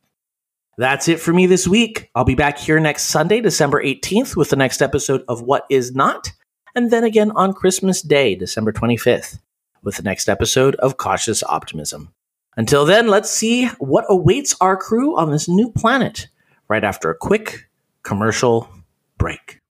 That's 0.78 1.06
it 1.06 1.20
for 1.20 1.34
me 1.34 1.44
this 1.44 1.68
week. 1.68 2.08
I'll 2.14 2.24
be 2.24 2.34
back 2.34 2.56
here 2.56 2.80
next 2.80 3.02
Sunday, 3.02 3.42
December 3.42 3.84
18th, 3.84 4.34
with 4.34 4.48
the 4.48 4.56
next 4.56 4.80
episode 4.80 5.24
of 5.28 5.42
What 5.42 5.66
Is 5.68 5.94
Not, 5.94 6.32
and 6.74 6.90
then 6.90 7.04
again 7.04 7.30
on 7.32 7.52
Christmas 7.52 8.00
Day, 8.00 8.36
December 8.36 8.72
25th, 8.72 9.38
with 9.82 9.98
the 9.98 10.02
next 10.02 10.30
episode 10.30 10.76
of 10.76 10.96
Cautious 10.96 11.42
Optimism. 11.42 12.14
Until 12.56 12.84
then, 12.84 13.08
let's 13.08 13.30
see 13.30 13.66
what 13.78 14.04
awaits 14.10 14.54
our 14.60 14.76
crew 14.76 15.16
on 15.16 15.30
this 15.30 15.48
new 15.48 15.70
planet 15.72 16.28
right 16.68 16.84
after 16.84 17.10
a 17.10 17.14
quick 17.14 17.68
commercial 18.02 18.68
break. 19.16 19.60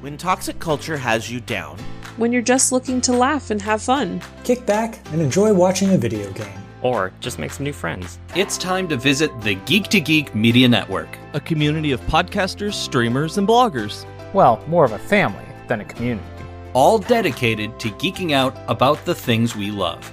When 0.00 0.16
toxic 0.16 0.60
culture 0.60 0.96
has 0.96 1.30
you 1.30 1.40
down, 1.40 1.78
when 2.18 2.32
you're 2.32 2.40
just 2.40 2.70
looking 2.70 3.00
to 3.02 3.12
laugh 3.12 3.50
and 3.50 3.60
have 3.62 3.82
fun. 3.82 4.22
Kick 4.44 4.64
back 4.64 4.98
and 5.12 5.20
enjoy 5.20 5.52
watching 5.52 5.90
a 5.92 5.98
video 5.98 6.30
game. 6.32 6.58
Or 6.82 7.12
just 7.18 7.38
make 7.38 7.50
some 7.50 7.64
new 7.64 7.72
friends. 7.72 8.18
It's 8.36 8.56
time 8.56 8.86
to 8.88 8.96
visit 8.96 9.30
the 9.40 9.56
Geek 9.66 9.88
to 9.88 10.00
Geek 10.00 10.34
Media 10.34 10.68
Network, 10.68 11.18
a 11.32 11.40
community 11.40 11.90
of 11.90 12.00
podcasters, 12.02 12.74
streamers, 12.74 13.38
and 13.38 13.48
bloggers. 13.48 14.06
Well, 14.32 14.62
more 14.68 14.84
of 14.84 14.92
a 14.92 14.98
family 14.98 15.44
than 15.66 15.80
a 15.80 15.84
community. 15.84 16.26
All 16.74 16.98
dedicated 16.98 17.80
to 17.80 17.88
geeking 17.90 18.32
out 18.32 18.56
about 18.68 19.04
the 19.04 19.14
things 19.14 19.56
we 19.56 19.70
love. 19.72 20.12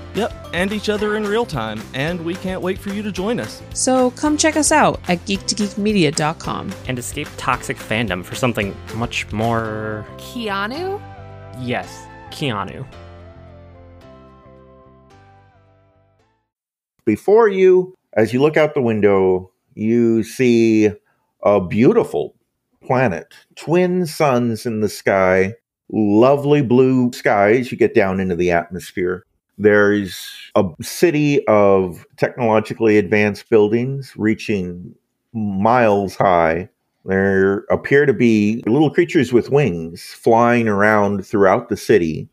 Yep, 0.13 0.33
and 0.53 0.73
each 0.73 0.89
other 0.89 1.15
in 1.15 1.23
real 1.23 1.45
time, 1.45 1.81
and 1.93 2.23
we 2.25 2.35
can't 2.35 2.61
wait 2.61 2.77
for 2.77 2.89
you 2.89 3.01
to 3.01 3.11
join 3.11 3.39
us. 3.39 3.61
So 3.73 4.11
come 4.11 4.37
check 4.37 4.57
us 4.57 4.71
out 4.71 4.99
at 5.07 5.19
geektogeekmedia.com 5.25 6.73
and 6.87 6.99
escape 6.99 7.29
toxic 7.37 7.77
fandom 7.77 8.23
for 8.23 8.35
something 8.35 8.75
much 8.95 9.31
more. 9.31 10.05
Keanu? 10.17 11.01
Yes, 11.59 12.05
Keanu. 12.29 12.85
Before 17.05 17.47
you, 17.47 17.95
as 18.13 18.33
you 18.33 18.41
look 18.41 18.57
out 18.57 18.73
the 18.73 18.81
window, 18.81 19.51
you 19.73 20.23
see 20.23 20.91
a 21.43 21.61
beautiful 21.61 22.35
planet, 22.83 23.33
twin 23.55 24.05
suns 24.05 24.65
in 24.65 24.81
the 24.81 24.89
sky, 24.89 25.55
lovely 25.91 26.61
blue 26.61 27.11
skies. 27.13 27.71
You 27.71 27.77
get 27.77 27.95
down 27.95 28.19
into 28.19 28.35
the 28.35 28.51
atmosphere. 28.51 29.25
There's 29.61 30.27
a 30.55 30.65
city 30.81 31.45
of 31.47 32.03
technologically 32.17 32.97
advanced 32.97 33.47
buildings 33.47 34.11
reaching 34.17 34.95
miles 35.33 36.15
high. 36.15 36.67
There 37.05 37.59
appear 37.69 38.07
to 38.07 38.13
be 38.13 38.63
little 38.65 38.89
creatures 38.89 39.31
with 39.31 39.51
wings 39.51 40.03
flying 40.03 40.67
around 40.67 41.27
throughout 41.27 41.69
the 41.69 41.77
city. 41.77 42.27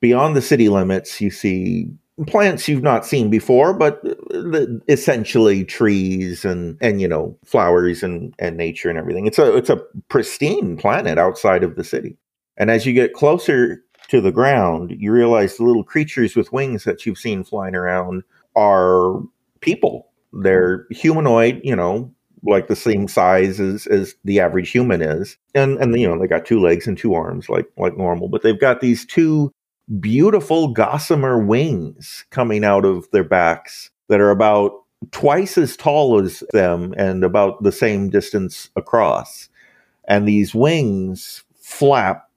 Beyond 0.00 0.36
the 0.36 0.42
city 0.42 0.68
limits, 0.68 1.20
you 1.20 1.30
see 1.30 1.88
plants 2.28 2.68
you've 2.68 2.84
not 2.84 3.04
seen 3.04 3.30
before, 3.30 3.74
but 3.74 4.00
uh, 4.32 4.66
essentially 4.88 5.64
trees 5.64 6.44
and 6.44 6.78
and 6.80 7.00
you 7.00 7.08
know 7.08 7.36
flowers 7.44 8.04
and 8.04 8.32
and 8.38 8.56
nature 8.56 8.88
and 8.88 8.98
everything. 8.98 9.26
It's 9.26 9.40
a 9.40 9.56
it's 9.56 9.70
a 9.70 9.82
pristine 10.08 10.76
planet 10.76 11.18
outside 11.18 11.64
of 11.64 11.74
the 11.74 11.82
city. 11.82 12.16
And 12.56 12.70
as 12.70 12.86
you 12.86 12.92
get 12.92 13.12
closer 13.12 13.83
to 14.08 14.20
the 14.20 14.32
ground, 14.32 14.94
you 14.98 15.12
realize 15.12 15.56
the 15.56 15.64
little 15.64 15.84
creatures 15.84 16.36
with 16.36 16.52
wings 16.52 16.84
that 16.84 17.04
you've 17.06 17.18
seen 17.18 17.44
flying 17.44 17.74
around 17.74 18.22
are 18.56 19.20
people. 19.60 20.08
They're 20.32 20.86
humanoid, 20.90 21.60
you 21.64 21.76
know, 21.76 22.12
like 22.42 22.68
the 22.68 22.76
same 22.76 23.08
size 23.08 23.60
as, 23.60 23.86
as 23.86 24.14
the 24.24 24.40
average 24.40 24.70
human 24.70 25.00
is. 25.00 25.36
And 25.54 25.78
and 25.78 25.98
you 25.98 26.06
know, 26.08 26.18
they 26.18 26.26
got 26.26 26.44
two 26.44 26.60
legs 26.60 26.86
and 26.86 26.98
two 26.98 27.14
arms 27.14 27.48
like 27.48 27.66
like 27.76 27.96
normal, 27.96 28.28
but 28.28 28.42
they've 28.42 28.60
got 28.60 28.80
these 28.80 29.06
two 29.06 29.52
beautiful 30.00 30.68
gossamer 30.68 31.38
wings 31.44 32.24
coming 32.30 32.64
out 32.64 32.84
of 32.84 33.10
their 33.10 33.24
backs 33.24 33.90
that 34.08 34.20
are 34.20 34.30
about 34.30 34.72
twice 35.10 35.58
as 35.58 35.76
tall 35.76 36.20
as 36.20 36.42
them 36.52 36.94
and 36.96 37.24
about 37.24 37.62
the 37.62 37.72
same 37.72 38.10
distance 38.10 38.70
across. 38.76 39.48
And 40.06 40.26
these 40.28 40.54
wings 40.54 41.44
flap 41.54 42.28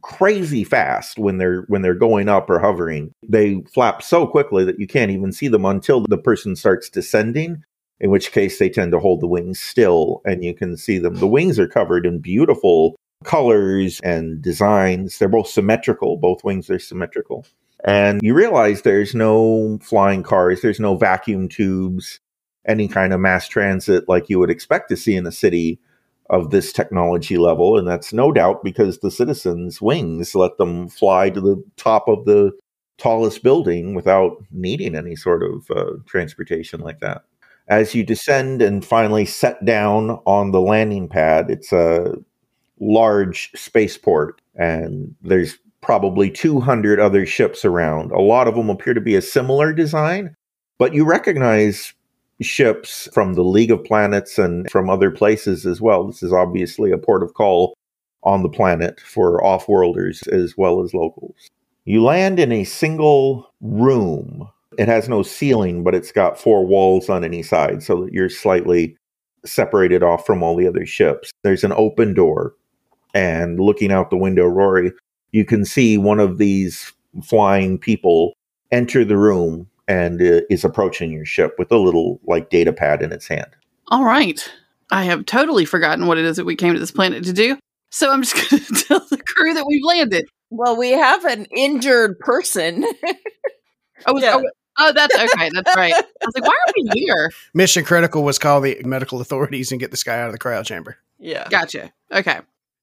crazy 0.00 0.64
fast 0.64 1.18
when 1.18 1.38
they're 1.38 1.62
when 1.68 1.82
they're 1.82 1.94
going 1.94 2.28
up 2.28 2.48
or 2.48 2.58
hovering. 2.58 3.12
They 3.28 3.62
flap 3.72 4.02
so 4.02 4.26
quickly 4.26 4.64
that 4.64 4.80
you 4.80 4.86
can't 4.86 5.10
even 5.10 5.32
see 5.32 5.48
them 5.48 5.64
until 5.64 6.00
the 6.00 6.18
person 6.18 6.56
starts 6.56 6.88
descending, 6.88 7.62
in 8.00 8.10
which 8.10 8.32
case 8.32 8.58
they 8.58 8.70
tend 8.70 8.92
to 8.92 8.98
hold 8.98 9.20
the 9.20 9.26
wings 9.26 9.60
still 9.60 10.22
and 10.24 10.42
you 10.42 10.54
can 10.54 10.76
see 10.76 10.98
them. 10.98 11.16
The 11.16 11.26
wings 11.26 11.58
are 11.58 11.68
covered 11.68 12.06
in 12.06 12.20
beautiful 12.20 12.96
colors 13.24 14.00
and 14.02 14.40
designs. 14.40 15.18
They're 15.18 15.28
both 15.28 15.48
symmetrical, 15.48 16.16
both 16.16 16.44
wings 16.44 16.70
are 16.70 16.78
symmetrical. 16.78 17.46
And 17.84 18.20
you 18.22 18.32
realize 18.32 18.82
there's 18.82 19.14
no 19.14 19.78
flying 19.82 20.22
cars, 20.22 20.62
there's 20.62 20.80
no 20.80 20.96
vacuum 20.96 21.48
tubes, 21.48 22.20
any 22.66 22.86
kind 22.86 23.12
of 23.12 23.20
mass 23.20 23.48
transit 23.48 24.08
like 24.08 24.28
you 24.28 24.38
would 24.38 24.50
expect 24.50 24.88
to 24.88 24.96
see 24.96 25.16
in 25.16 25.26
a 25.26 25.32
city 25.32 25.80
of 26.30 26.50
this 26.50 26.72
technology 26.72 27.36
level. 27.36 27.78
And 27.78 27.86
that's 27.86 28.12
no 28.12 28.32
doubt 28.32 28.64
because 28.64 28.98
the 28.98 29.10
citizens' 29.10 29.80
wings 29.80 30.34
let 30.34 30.56
them 30.58 30.88
fly 30.88 31.30
to 31.30 31.40
the 31.40 31.62
top 31.76 32.08
of 32.08 32.24
the 32.24 32.52
tallest 32.98 33.42
building 33.42 33.94
without 33.94 34.36
needing 34.50 34.94
any 34.94 35.16
sort 35.16 35.42
of 35.42 35.70
uh, 35.70 35.92
transportation 36.06 36.80
like 36.80 37.00
that. 37.00 37.22
As 37.68 37.94
you 37.94 38.04
descend 38.04 38.62
and 38.62 38.84
finally 38.84 39.24
set 39.24 39.64
down 39.64 40.20
on 40.26 40.50
the 40.50 40.60
landing 40.60 41.08
pad, 41.08 41.50
it's 41.50 41.72
a 41.72 42.16
large 42.80 43.50
spaceport, 43.54 44.40
and 44.56 45.14
there's 45.22 45.58
probably 45.80 46.30
200 46.30 47.00
other 47.00 47.26
ships 47.26 47.64
around. 47.64 48.12
A 48.12 48.20
lot 48.20 48.48
of 48.48 48.54
them 48.54 48.70
appear 48.70 48.94
to 48.94 49.00
be 49.00 49.14
a 49.14 49.22
similar 49.22 49.72
design, 49.72 50.36
but 50.78 50.94
you 50.94 51.04
recognize 51.04 51.94
ships 52.42 53.08
from 53.12 53.34
the 53.34 53.44
League 53.44 53.70
of 53.70 53.84
Planets 53.84 54.38
and 54.38 54.70
from 54.70 54.90
other 54.90 55.10
places 55.10 55.66
as 55.66 55.80
well. 55.80 56.04
This 56.04 56.22
is 56.22 56.32
obviously 56.32 56.90
a 56.90 56.98
port 56.98 57.22
of 57.22 57.34
call 57.34 57.74
on 58.24 58.42
the 58.42 58.48
planet 58.48 59.00
for 59.00 59.42
off 59.44 59.68
worlders 59.68 60.22
as 60.28 60.56
well 60.56 60.82
as 60.82 60.94
locals. 60.94 61.48
You 61.84 62.02
land 62.02 62.38
in 62.38 62.52
a 62.52 62.64
single 62.64 63.52
room. 63.60 64.48
It 64.78 64.88
has 64.88 65.08
no 65.08 65.22
ceiling, 65.22 65.82
but 65.82 65.94
it's 65.94 66.12
got 66.12 66.38
four 66.38 66.64
walls 66.64 67.08
on 67.08 67.24
any 67.24 67.42
side 67.42 67.82
so 67.82 68.04
that 68.04 68.12
you're 68.12 68.28
slightly 68.28 68.96
separated 69.44 70.02
off 70.02 70.24
from 70.24 70.42
all 70.42 70.56
the 70.56 70.68
other 70.68 70.86
ships. 70.86 71.32
There's 71.42 71.64
an 71.64 71.72
open 71.72 72.14
door, 72.14 72.54
and 73.14 73.58
looking 73.58 73.90
out 73.90 74.10
the 74.10 74.16
window, 74.16 74.46
Rory, 74.46 74.92
you 75.32 75.44
can 75.44 75.64
see 75.64 75.98
one 75.98 76.20
of 76.20 76.38
these 76.38 76.92
flying 77.24 77.78
people 77.78 78.34
enter 78.70 79.04
the 79.04 79.18
room 79.18 79.68
and 79.88 80.20
uh, 80.20 80.40
is 80.50 80.64
approaching 80.64 81.12
your 81.12 81.24
ship 81.24 81.54
with 81.58 81.72
a 81.72 81.76
little 81.76 82.20
like 82.24 82.50
data 82.50 82.72
pad 82.72 83.02
in 83.02 83.12
its 83.12 83.26
hand. 83.26 83.48
All 83.88 84.04
right. 84.04 84.50
I 84.90 85.04
have 85.04 85.26
totally 85.26 85.64
forgotten 85.64 86.06
what 86.06 86.18
it 86.18 86.24
is 86.24 86.36
that 86.36 86.44
we 86.44 86.56
came 86.56 86.74
to 86.74 86.80
this 86.80 86.90
planet 86.90 87.24
to 87.24 87.32
do. 87.32 87.58
So 87.90 88.10
I'm 88.10 88.22
just 88.22 88.34
going 88.50 88.62
to 88.62 88.74
tell 88.84 89.00
the 89.10 89.18
crew 89.18 89.54
that 89.54 89.66
we've 89.66 89.84
landed. 89.84 90.26
Well, 90.50 90.76
we 90.76 90.90
have 90.90 91.24
an 91.24 91.46
injured 91.46 92.18
person. 92.18 92.84
oh, 94.06 94.18
yeah. 94.18 94.34
oh, 94.36 94.44
oh, 94.78 94.92
that's 94.92 95.14
okay. 95.14 95.50
That's 95.54 95.76
right. 95.76 95.94
I 95.94 96.26
was 96.26 96.34
like, 96.34 96.46
why 96.46 96.56
are 96.66 96.72
we 96.76 97.00
here? 97.00 97.30
Mission 97.54 97.84
Critical 97.84 98.22
was 98.22 98.38
call 98.38 98.60
the 98.60 98.80
medical 98.84 99.20
authorities 99.20 99.72
and 99.72 99.80
get 99.80 99.90
this 99.90 100.02
guy 100.02 100.20
out 100.20 100.26
of 100.26 100.32
the 100.32 100.38
cryo 100.38 100.64
chamber. 100.64 100.98
Yeah. 101.18 101.48
Gotcha. 101.48 101.92
Okay. 102.10 102.40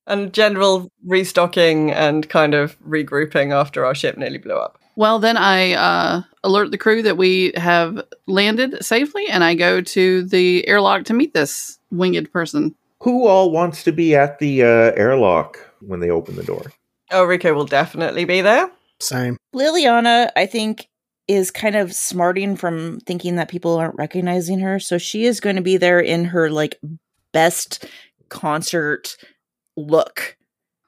And 0.08 0.34
general 0.34 0.92
restocking 1.06 1.92
and 1.92 2.28
kind 2.28 2.56
of 2.56 2.80
regrouping 2.82 3.54
after 3.54 3.86
our 3.86 3.94
ship 3.94 4.18
nearly 4.18 4.40
blew 4.40 4.56
up. 4.56 4.80
Well, 4.96 5.20
then 5.20 5.38
I 5.38 5.74
uh, 5.74 6.22
alert 6.44 6.72
the 6.72 6.78
crew 6.78 7.02
that 7.04 7.18
we 7.18 7.54
have 7.56 8.04
landed 8.28 8.84
safely, 8.84 9.28
and 9.30 9.44
I 9.44 9.56
go 9.56 9.82
to 9.82 10.24
the 10.24 10.68
airlock 10.68 11.06
to 11.06 11.14
meet 11.14 11.34
this 11.34 11.80
winged 11.92 12.32
person. 12.32 12.76
Who 13.02 13.28
all 13.28 13.52
wants 13.52 13.84
to 13.86 13.92
be 13.92 14.16
at 14.16 14.40
the 14.40 14.64
uh, 14.64 14.92
airlock 14.98 15.58
when 15.80 16.02
they 16.02 16.10
open 16.10 16.36
the 16.36 16.44
door? 16.44 16.74
Oh, 17.12 17.24
Rico 17.24 17.54
will 17.54 17.66
definitely 17.66 18.26
be 18.26 18.42
there. 18.42 18.70
Same. 19.00 19.38
Liliana, 19.56 20.32
I 20.36 20.46
think, 20.46 20.90
is 21.28 21.52
kind 21.52 21.76
of 21.76 21.94
smarting 21.94 22.56
from 22.56 23.00
thinking 23.02 23.36
that 23.36 23.50
people 23.50 23.76
aren't 23.76 23.96
recognizing 23.96 24.60
her. 24.60 24.80
So 24.80 24.98
she 24.98 25.26
is 25.26 25.40
going 25.40 25.56
to 25.56 25.62
be 25.62 25.78
there 25.78 26.00
in 26.00 26.26
her 26.26 26.50
like 26.50 26.80
best 27.32 27.86
concert 28.30 29.16
look. 29.78 30.36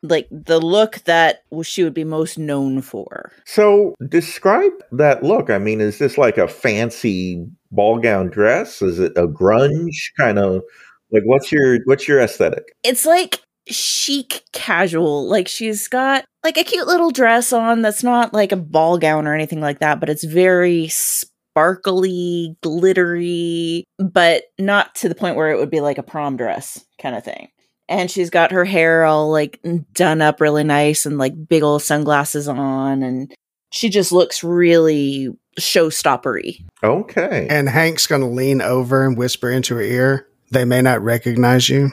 Like 0.04 0.28
the 0.32 0.60
look 0.60 1.04
that 1.06 1.44
she 1.64 1.84
would 1.84 1.94
be 1.94 2.04
most 2.04 2.38
known 2.38 2.82
for. 2.82 3.32
So 3.46 3.94
describe 4.10 4.72
that 4.92 5.24
look. 5.24 5.50
I 5.50 5.60
mean, 5.60 5.80
is 5.80 6.00
this 6.00 6.18
like 6.18 6.38
a 6.38 6.48
fancy 6.48 7.46
ball 7.72 8.00
gown 8.00 8.30
dress? 8.30 8.82
Is 8.82 9.00
it 9.00 9.14
a 9.16 9.28
grunge 9.28 10.12
kind 10.18 10.40
of 10.40 10.64
like 11.12 11.24
what's 11.26 11.52
your 11.52 11.80
what's 11.86 12.08
your 12.08 12.20
aesthetic? 12.20 12.64
It's 12.84 13.06
like 13.06 13.42
chic 13.68 14.44
casual. 14.54 15.28
Like 15.28 15.48
she's 15.48 15.88
got 15.88 16.26
like 16.44 16.58
a 16.58 16.64
cute 16.64 16.88
little 16.88 17.12
dress 17.12 17.54
on 17.54 17.82
that's 17.82 18.04
not 18.04 18.34
like 18.34 18.52
a 18.52 18.58
ball 18.58 18.98
gown 18.98 19.28
or 19.28 19.36
anything 19.36 19.62
like 19.62 19.80
that, 19.80 20.00
but 20.00 20.10
it's 20.10 20.24
very 20.24 20.88
sparkly, 20.90 22.56
glittery, 22.64 23.86
but 24.00 24.44
not 24.58 24.96
to 24.96 25.10
the 25.10 25.16
point 25.16 25.36
where 25.36 25.52
it 25.52 25.58
would 25.58 25.70
be 25.70 25.82
like 25.82 25.98
a 25.98 26.04
prom 26.04 26.38
dress 26.38 26.84
kind 27.00 27.16
of 27.16 27.24
thing. 27.24 27.50
And 27.92 28.10
she's 28.10 28.30
got 28.30 28.52
her 28.52 28.66
hair 28.66 29.04
all 29.04 29.30
like 29.30 29.60
done 29.94 30.22
up 30.22 30.40
really 30.40 30.64
nice 30.64 31.06
and 31.06 31.18
like 31.18 31.48
big 31.48 31.62
old 31.62 31.84
sunglasses 31.84 32.48
on 32.48 33.04
and 33.04 33.34
she 33.72 33.90
just 33.90 34.12
looks 34.12 34.44
really 34.44 35.30
showstoppery. 35.60 36.64
Okay. 36.84 37.48
And 37.50 37.68
Hank's 37.68 38.08
going 38.08 38.22
to 38.22 38.28
lean 38.28 38.62
over 38.62 39.06
and 39.06 39.18
whisper 39.18 39.50
into 39.50 39.76
her 39.76 39.82
ear, 39.82 40.28
"They 40.52 40.66
may 40.66 40.82
not 40.82 41.02
recognize 41.02 41.70
you, 41.70 41.92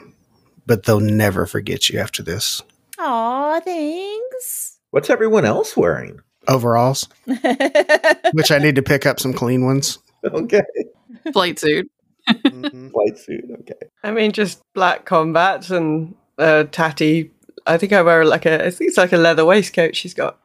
but 0.65 0.83
they'll 0.83 0.99
never 0.99 1.45
forget 1.45 1.89
you 1.89 1.99
after 1.99 2.23
this." 2.23 2.61
Aw, 2.99 3.59
thanks. 3.61 4.79
What's 4.91 5.09
everyone 5.09 5.45
else 5.45 5.75
wearing? 5.75 6.19
Overalls, 6.47 7.07
which 7.25 8.51
I 8.51 8.57
need 8.57 8.75
to 8.75 8.81
pick 8.81 9.05
up 9.05 9.19
some 9.19 9.33
clean 9.33 9.65
ones. 9.65 9.99
Okay. 10.25 10.63
Flight 11.31 11.59
suit. 11.59 11.89
Flight 12.91 13.17
suit. 13.17 13.45
Okay. 13.61 13.87
I 14.03 14.11
mean, 14.11 14.31
just 14.31 14.61
black 14.73 15.05
combats 15.05 15.69
and 15.69 16.15
uh, 16.37 16.65
tatty. 16.65 17.31
I 17.65 17.77
think 17.77 17.93
I 17.93 18.01
wear 18.01 18.25
like 18.25 18.45
a. 18.45 18.65
I 18.65 18.71
think 18.71 18.89
it's 18.89 18.97
like 18.97 19.13
a 19.13 19.17
leather 19.17 19.45
waistcoat 19.45 19.95
she's 19.95 20.13
got. 20.13 20.39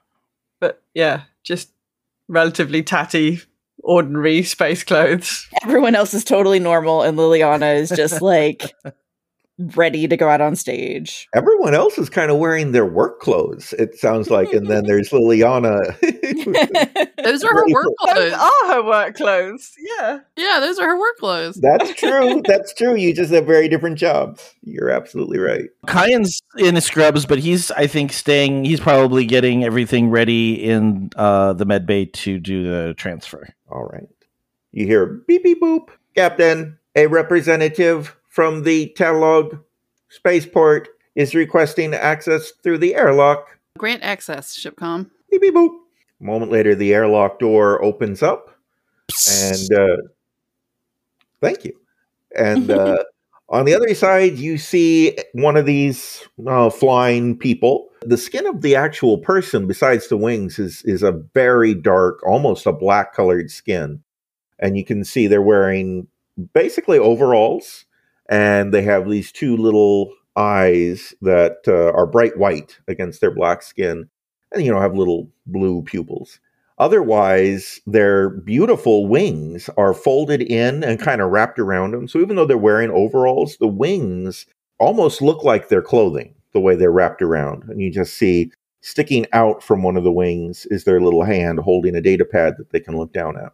But 0.60 0.82
yeah, 0.94 1.22
just 1.42 1.70
relatively 2.28 2.82
tatty, 2.82 3.40
ordinary 3.82 4.42
space 4.42 4.82
clothes. 4.82 5.48
Everyone 5.62 5.94
else 5.94 6.14
is 6.14 6.24
totally 6.24 6.58
normal, 6.58 7.02
and 7.02 7.18
Liliana 7.18 7.76
is 7.76 7.90
just 7.90 8.22
like 8.22 8.72
ready 9.58 10.08
to 10.08 10.16
go 10.16 10.28
out 10.28 10.40
on 10.40 10.56
stage. 10.56 11.28
Everyone 11.34 11.74
else 11.74 11.96
is 11.98 12.10
kind 12.10 12.30
of 12.30 12.38
wearing 12.38 12.72
their 12.72 12.86
work 12.86 13.20
clothes, 13.20 13.72
it 13.78 13.96
sounds 13.96 14.30
like. 14.30 14.52
And 14.52 14.66
then 14.66 14.84
there's 14.84 15.10
Liliana. 15.10 15.94
Those 17.24 17.44
are 17.44 17.52
her 17.54 17.66
work 17.68 17.86
Those 18.06 18.14
clothes. 18.14 18.32
are 18.32 18.66
her 18.74 18.84
work 18.84 19.14
clothes. 19.16 19.72
Yeah. 19.78 20.18
Yeah, 20.36 20.60
those 20.60 20.78
are 20.78 20.88
her 20.88 20.98
work 20.98 21.16
clothes. 21.18 21.56
That's 21.56 21.94
true. 21.94 22.42
That's 22.46 22.74
true. 22.74 22.94
You 22.96 23.14
just 23.14 23.32
have 23.32 23.46
very 23.46 23.68
different 23.68 23.96
jobs. 23.98 24.54
You're 24.62 24.90
absolutely 24.90 25.38
right. 25.38 25.70
Kyan's 25.86 26.40
in 26.58 26.74
his 26.74 26.84
scrubs, 26.84 27.24
but 27.24 27.38
he's 27.38 27.70
I 27.70 27.86
think 27.86 28.12
staying. 28.12 28.64
He's 28.64 28.80
probably 28.80 29.24
getting 29.24 29.64
everything 29.64 30.10
ready 30.10 30.62
in 30.62 31.10
uh, 31.16 31.54
the 31.54 31.64
med 31.64 31.86
bay 31.86 32.06
to 32.06 32.38
do 32.38 32.64
the 32.64 32.94
transfer. 32.94 33.48
All 33.70 33.84
right. 33.84 34.08
You 34.72 34.86
hear 34.86 35.06
beep 35.06 35.44
beep 35.44 35.62
boop. 35.62 35.88
Captain, 36.14 36.78
a 36.94 37.06
representative 37.06 38.16
from 38.34 38.64
the 38.64 38.92
Telog 38.98 39.60
spaceport 40.08 40.88
is 41.14 41.36
requesting 41.36 41.94
access 41.94 42.50
through 42.64 42.78
the 42.78 42.96
airlock. 42.96 43.60
Grant 43.78 44.02
access, 44.02 44.58
Shipcom. 44.58 45.08
Beep 45.30 45.40
beep 45.40 45.54
boop. 45.54 45.70
A 46.20 46.24
moment 46.24 46.50
later, 46.50 46.74
the 46.74 46.92
airlock 46.92 47.38
door 47.38 47.80
opens 47.82 48.24
up, 48.24 48.58
and 49.30 49.72
uh, 49.72 49.96
thank 51.40 51.64
you. 51.64 51.78
And 52.36 52.72
uh, 52.72 53.04
on 53.50 53.66
the 53.66 53.74
other 53.74 53.94
side, 53.94 54.36
you 54.36 54.58
see 54.58 55.16
one 55.34 55.56
of 55.56 55.64
these 55.64 56.26
uh, 56.44 56.70
flying 56.70 57.38
people. 57.38 57.88
The 58.02 58.18
skin 58.18 58.48
of 58.48 58.62
the 58.62 58.74
actual 58.74 59.18
person, 59.18 59.68
besides 59.68 60.08
the 60.08 60.16
wings, 60.16 60.58
is 60.58 60.82
is 60.82 61.04
a 61.04 61.12
very 61.12 61.72
dark, 61.72 62.20
almost 62.26 62.66
a 62.66 62.72
black 62.72 63.14
colored 63.14 63.52
skin, 63.52 64.02
and 64.58 64.76
you 64.76 64.84
can 64.84 65.04
see 65.04 65.28
they're 65.28 65.40
wearing 65.40 66.08
basically 66.52 66.98
overalls, 66.98 67.84
and 68.28 68.72
they 68.72 68.82
have 68.82 69.08
these 69.08 69.32
two 69.32 69.56
little 69.56 70.12
eyes 70.36 71.14
that 71.22 71.58
uh, 71.68 71.92
are 71.92 72.06
bright 72.06 72.36
white 72.36 72.78
against 72.88 73.20
their 73.20 73.30
black 73.30 73.62
skin, 73.62 74.08
and 74.52 74.64
you 74.64 74.72
know 74.72 74.80
have 74.80 74.96
little 74.96 75.28
blue 75.46 75.82
pupils. 75.82 76.40
Otherwise, 76.78 77.80
their 77.86 78.30
beautiful 78.30 79.06
wings 79.06 79.70
are 79.76 79.94
folded 79.94 80.42
in 80.42 80.82
and 80.82 80.98
kind 80.98 81.20
of 81.20 81.30
wrapped 81.30 81.58
around 81.60 81.92
them. 81.92 82.08
So 82.08 82.18
even 82.18 82.34
though 82.34 82.46
they're 82.46 82.58
wearing 82.58 82.90
overalls, 82.90 83.56
the 83.58 83.68
wings 83.68 84.46
almost 84.80 85.22
look 85.22 85.44
like 85.44 85.68
their 85.68 85.82
clothing 85.82 86.34
the 86.52 86.60
way 86.60 86.74
they're 86.74 86.90
wrapped 86.90 87.22
around. 87.22 87.64
And 87.64 87.80
you 87.80 87.90
just 87.90 88.14
see 88.14 88.50
sticking 88.80 89.26
out 89.32 89.62
from 89.62 89.82
one 89.82 89.96
of 89.96 90.04
the 90.04 90.12
wings 90.12 90.66
is 90.66 90.84
their 90.84 91.00
little 91.00 91.24
hand 91.24 91.58
holding 91.60 91.94
a 91.94 92.00
data 92.00 92.24
pad 92.24 92.54
that 92.58 92.70
they 92.70 92.80
can 92.80 92.96
look 92.96 93.12
down 93.12 93.36
at. 93.36 93.52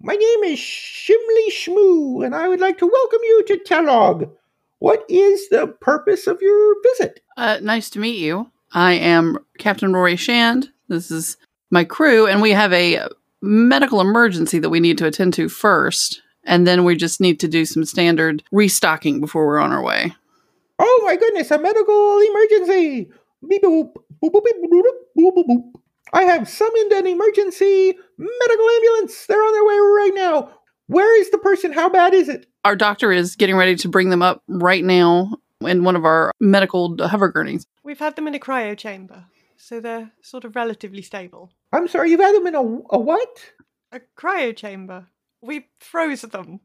My 0.00 0.14
name 0.14 0.44
is 0.44 0.58
Shimley 0.58 1.50
Shmoo, 1.50 2.24
and 2.24 2.34
I 2.34 2.48
would 2.48 2.60
like 2.60 2.76
to 2.78 2.86
welcome 2.86 3.20
you 3.22 3.44
to 3.46 3.58
Telog. 3.58 4.30
What 4.78 5.04
is 5.08 5.48
the 5.48 5.68
purpose 5.80 6.26
of 6.26 6.42
your 6.42 6.76
visit? 6.82 7.20
Uh, 7.36 7.58
nice 7.62 7.88
to 7.90 7.98
meet 7.98 8.18
you. 8.18 8.50
I 8.72 8.92
am 8.92 9.38
Captain 9.58 9.94
Rory 9.94 10.16
Shand. 10.16 10.70
This 10.88 11.10
is 11.10 11.38
my 11.70 11.82
crew, 11.84 12.26
and 12.26 12.42
we 12.42 12.50
have 12.50 12.74
a 12.74 13.08
medical 13.40 14.02
emergency 14.02 14.58
that 14.58 14.68
we 14.68 14.80
need 14.80 14.98
to 14.98 15.06
attend 15.06 15.32
to 15.34 15.48
first. 15.48 16.20
And 16.44 16.66
then 16.66 16.84
we 16.84 16.94
just 16.94 17.20
need 17.20 17.40
to 17.40 17.48
do 17.48 17.64
some 17.64 17.86
standard 17.86 18.42
restocking 18.52 19.18
before 19.20 19.46
we're 19.46 19.58
on 19.58 19.72
our 19.72 19.82
way. 19.82 20.14
Oh 20.78 21.02
my 21.06 21.16
goodness, 21.16 21.50
a 21.50 21.58
medical 21.58 22.20
emergency! 22.20 23.10
Beep 23.48 23.62
boop, 23.62 23.94
boop, 24.22 24.30
boop, 24.30 24.42
boop, 24.42 24.82
boop, 25.16 25.34
boop, 25.36 25.46
boop. 25.46 25.72
I 26.12 26.22
have 26.22 26.48
summoned 26.48 26.92
an 26.92 27.06
emergency 27.06 27.94
medical 28.18 28.68
ambulance. 28.70 29.26
They're 29.26 29.42
on 29.42 29.52
their 29.52 29.64
way 29.64 29.74
right 29.74 30.12
now. 30.14 30.52
Where 30.86 31.20
is 31.20 31.30
the 31.30 31.38
person? 31.38 31.72
How 31.72 31.88
bad 31.88 32.14
is 32.14 32.28
it? 32.28 32.46
Our 32.64 32.76
doctor 32.76 33.10
is 33.12 33.36
getting 33.36 33.56
ready 33.56 33.74
to 33.76 33.88
bring 33.88 34.10
them 34.10 34.22
up 34.22 34.42
right 34.48 34.84
now 34.84 35.36
in 35.62 35.84
one 35.84 35.96
of 35.96 36.04
our 36.04 36.32
medical 36.40 36.96
hover 37.06 37.28
gurneys. 37.30 37.64
We've 37.82 37.98
had 37.98 38.16
them 38.16 38.28
in 38.28 38.34
a 38.34 38.38
cryo 38.38 38.76
chamber, 38.76 39.24
so 39.56 39.80
they're 39.80 40.10
sort 40.22 40.44
of 40.44 40.54
relatively 40.54 41.02
stable. 41.02 41.50
I'm 41.72 41.88
sorry, 41.88 42.10
you've 42.10 42.20
had 42.20 42.34
them 42.34 42.46
in 42.46 42.54
a, 42.54 42.60
a 42.60 42.98
what? 42.98 43.52
A 43.92 44.00
cryo 44.16 44.54
chamber. 44.56 45.06
We 45.40 45.68
froze 45.80 46.22
them. 46.22 46.60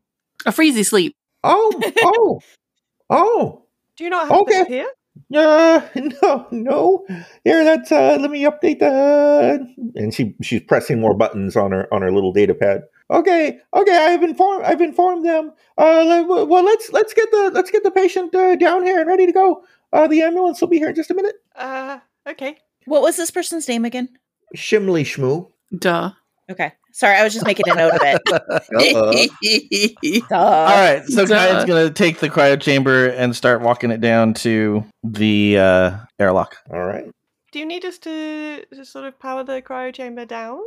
A 0.46 0.52
freezy 0.52 0.86
sleep. 0.86 1.16
Oh, 1.44 1.82
oh, 2.04 2.42
oh. 3.10 3.66
Do 3.98 4.04
you 4.04 4.10
not 4.10 4.28
have 4.30 4.38
Okay. 4.42 4.60
this 4.60 4.68
here? 4.68 4.88
Uh, 5.34 5.82
no, 5.96 6.48
no. 6.52 7.06
Here, 7.46 7.64
that's 7.64 7.92
uh. 7.92 8.18
Let 8.20 8.32
me 8.32 8.44
update 8.44 8.80
the. 8.80 9.66
And 9.96 10.14
she 10.14 10.36
she's 10.42 10.62
pressing 10.62 11.00
more 11.00 11.14
buttons 11.14 11.56
on 11.56 11.72
her 11.72 11.94
on 11.94 12.02
her 12.02 12.12
little 12.12 12.34
data 12.34 12.54
pad. 12.54 12.82
Okay, 13.10 13.60
okay. 13.74 13.98
I've 13.98 14.24
informed 14.24 14.66
I've 14.66 14.82
informed 14.82 15.26
them. 15.26 15.52
Uh, 15.78 16.24
well, 16.28 16.64
let's 16.64 16.92
let's 16.92 17.14
get 17.14 17.32
the 17.32 17.52
let's 17.54 17.72
get 17.72 17.84
the 17.84 17.92
patient 17.92 18.36
uh, 18.36 18.56
down 18.58 18.84
here 18.84 19.00
and 19.00 19.08
ready 19.08 19.26
to 19.26 19.32
go. 19.32 19.64
Uh, 19.94 20.08
the 20.08 20.22
ambulance 20.22 20.60
will 20.60 20.68
be 20.68 20.80
here 20.80 20.90
in 20.90 20.96
just 20.96 21.12
a 21.12 21.14
minute. 21.14 21.36
Uh, 21.56 22.00
okay. 22.28 22.58
What 22.86 23.02
was 23.02 23.18
this 23.18 23.32
person's 23.32 23.68
name 23.68 23.86
again? 23.86 24.10
Shimley 24.56 25.04
Shmoo. 25.04 25.50
Duh. 25.78 26.12
Okay. 26.50 26.74
Sorry, 26.94 27.16
I 27.16 27.24
was 27.24 27.34
just 27.34 27.46
making 27.46 27.70
a 27.70 27.76
note 27.76 27.94
of 27.94 28.02
it. 28.04 28.22
Duh. 30.30 30.32
All 30.36 30.68
right, 30.68 31.04
so 31.06 31.26
Duh. 31.26 31.36
Kyan's 31.36 31.66
gonna 31.66 31.90
take 31.90 32.20
the 32.20 32.30
cryo 32.30 32.60
chamber 32.60 33.08
and 33.08 33.36
start 33.36 33.62
walking 33.62 33.92
it 33.92 34.02
down 34.02 34.34
to 34.36 34.84
the 35.04 35.58
uh, 35.58 35.98
airlock. 36.20 36.58
All 36.72 36.84
right. 36.84 37.06
Do 37.52 37.60
you 37.60 37.66
need 37.66 37.86
us 37.86 37.98
to, 38.00 38.66
to 38.74 38.86
sort 38.86 39.06
of 39.06 39.20
power 39.20 39.44
the 39.44 39.62
cryo 39.62 39.94
chamber 39.94 40.26
down? 40.26 40.60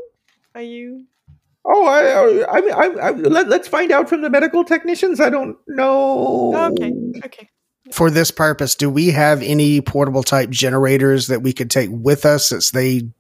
Are 0.55 0.63
you? 0.63 1.07
Oh, 1.65 1.87
I 1.87 2.59
I 2.59 2.61
mean 2.61 2.73
I, 2.73 3.09
I 3.09 3.11
let, 3.13 3.49
let's 3.49 3.69
find 3.69 3.91
out 3.91 4.09
from 4.09 4.23
the 4.23 4.31
medical 4.31 4.65
technicians. 4.65 5.21
I 5.21 5.31
don't 5.31 5.57
know. 5.67 6.53
Oh, 6.55 6.73
okay. 6.73 6.93
Okay. 7.25 7.49
For 7.91 8.11
this 8.11 8.31
purpose, 8.31 8.75
do 8.75 8.89
we 8.89 9.09
have 9.09 9.43
any 9.43 9.81
portable 9.81 10.23
type 10.23 10.51
generators 10.51 11.27
that 11.29 11.43
we 11.43 11.53
could 11.53 11.71
take 11.71 11.91
with 11.91 12.25
us 12.25 12.49
since 12.49 12.71
they 12.71 13.11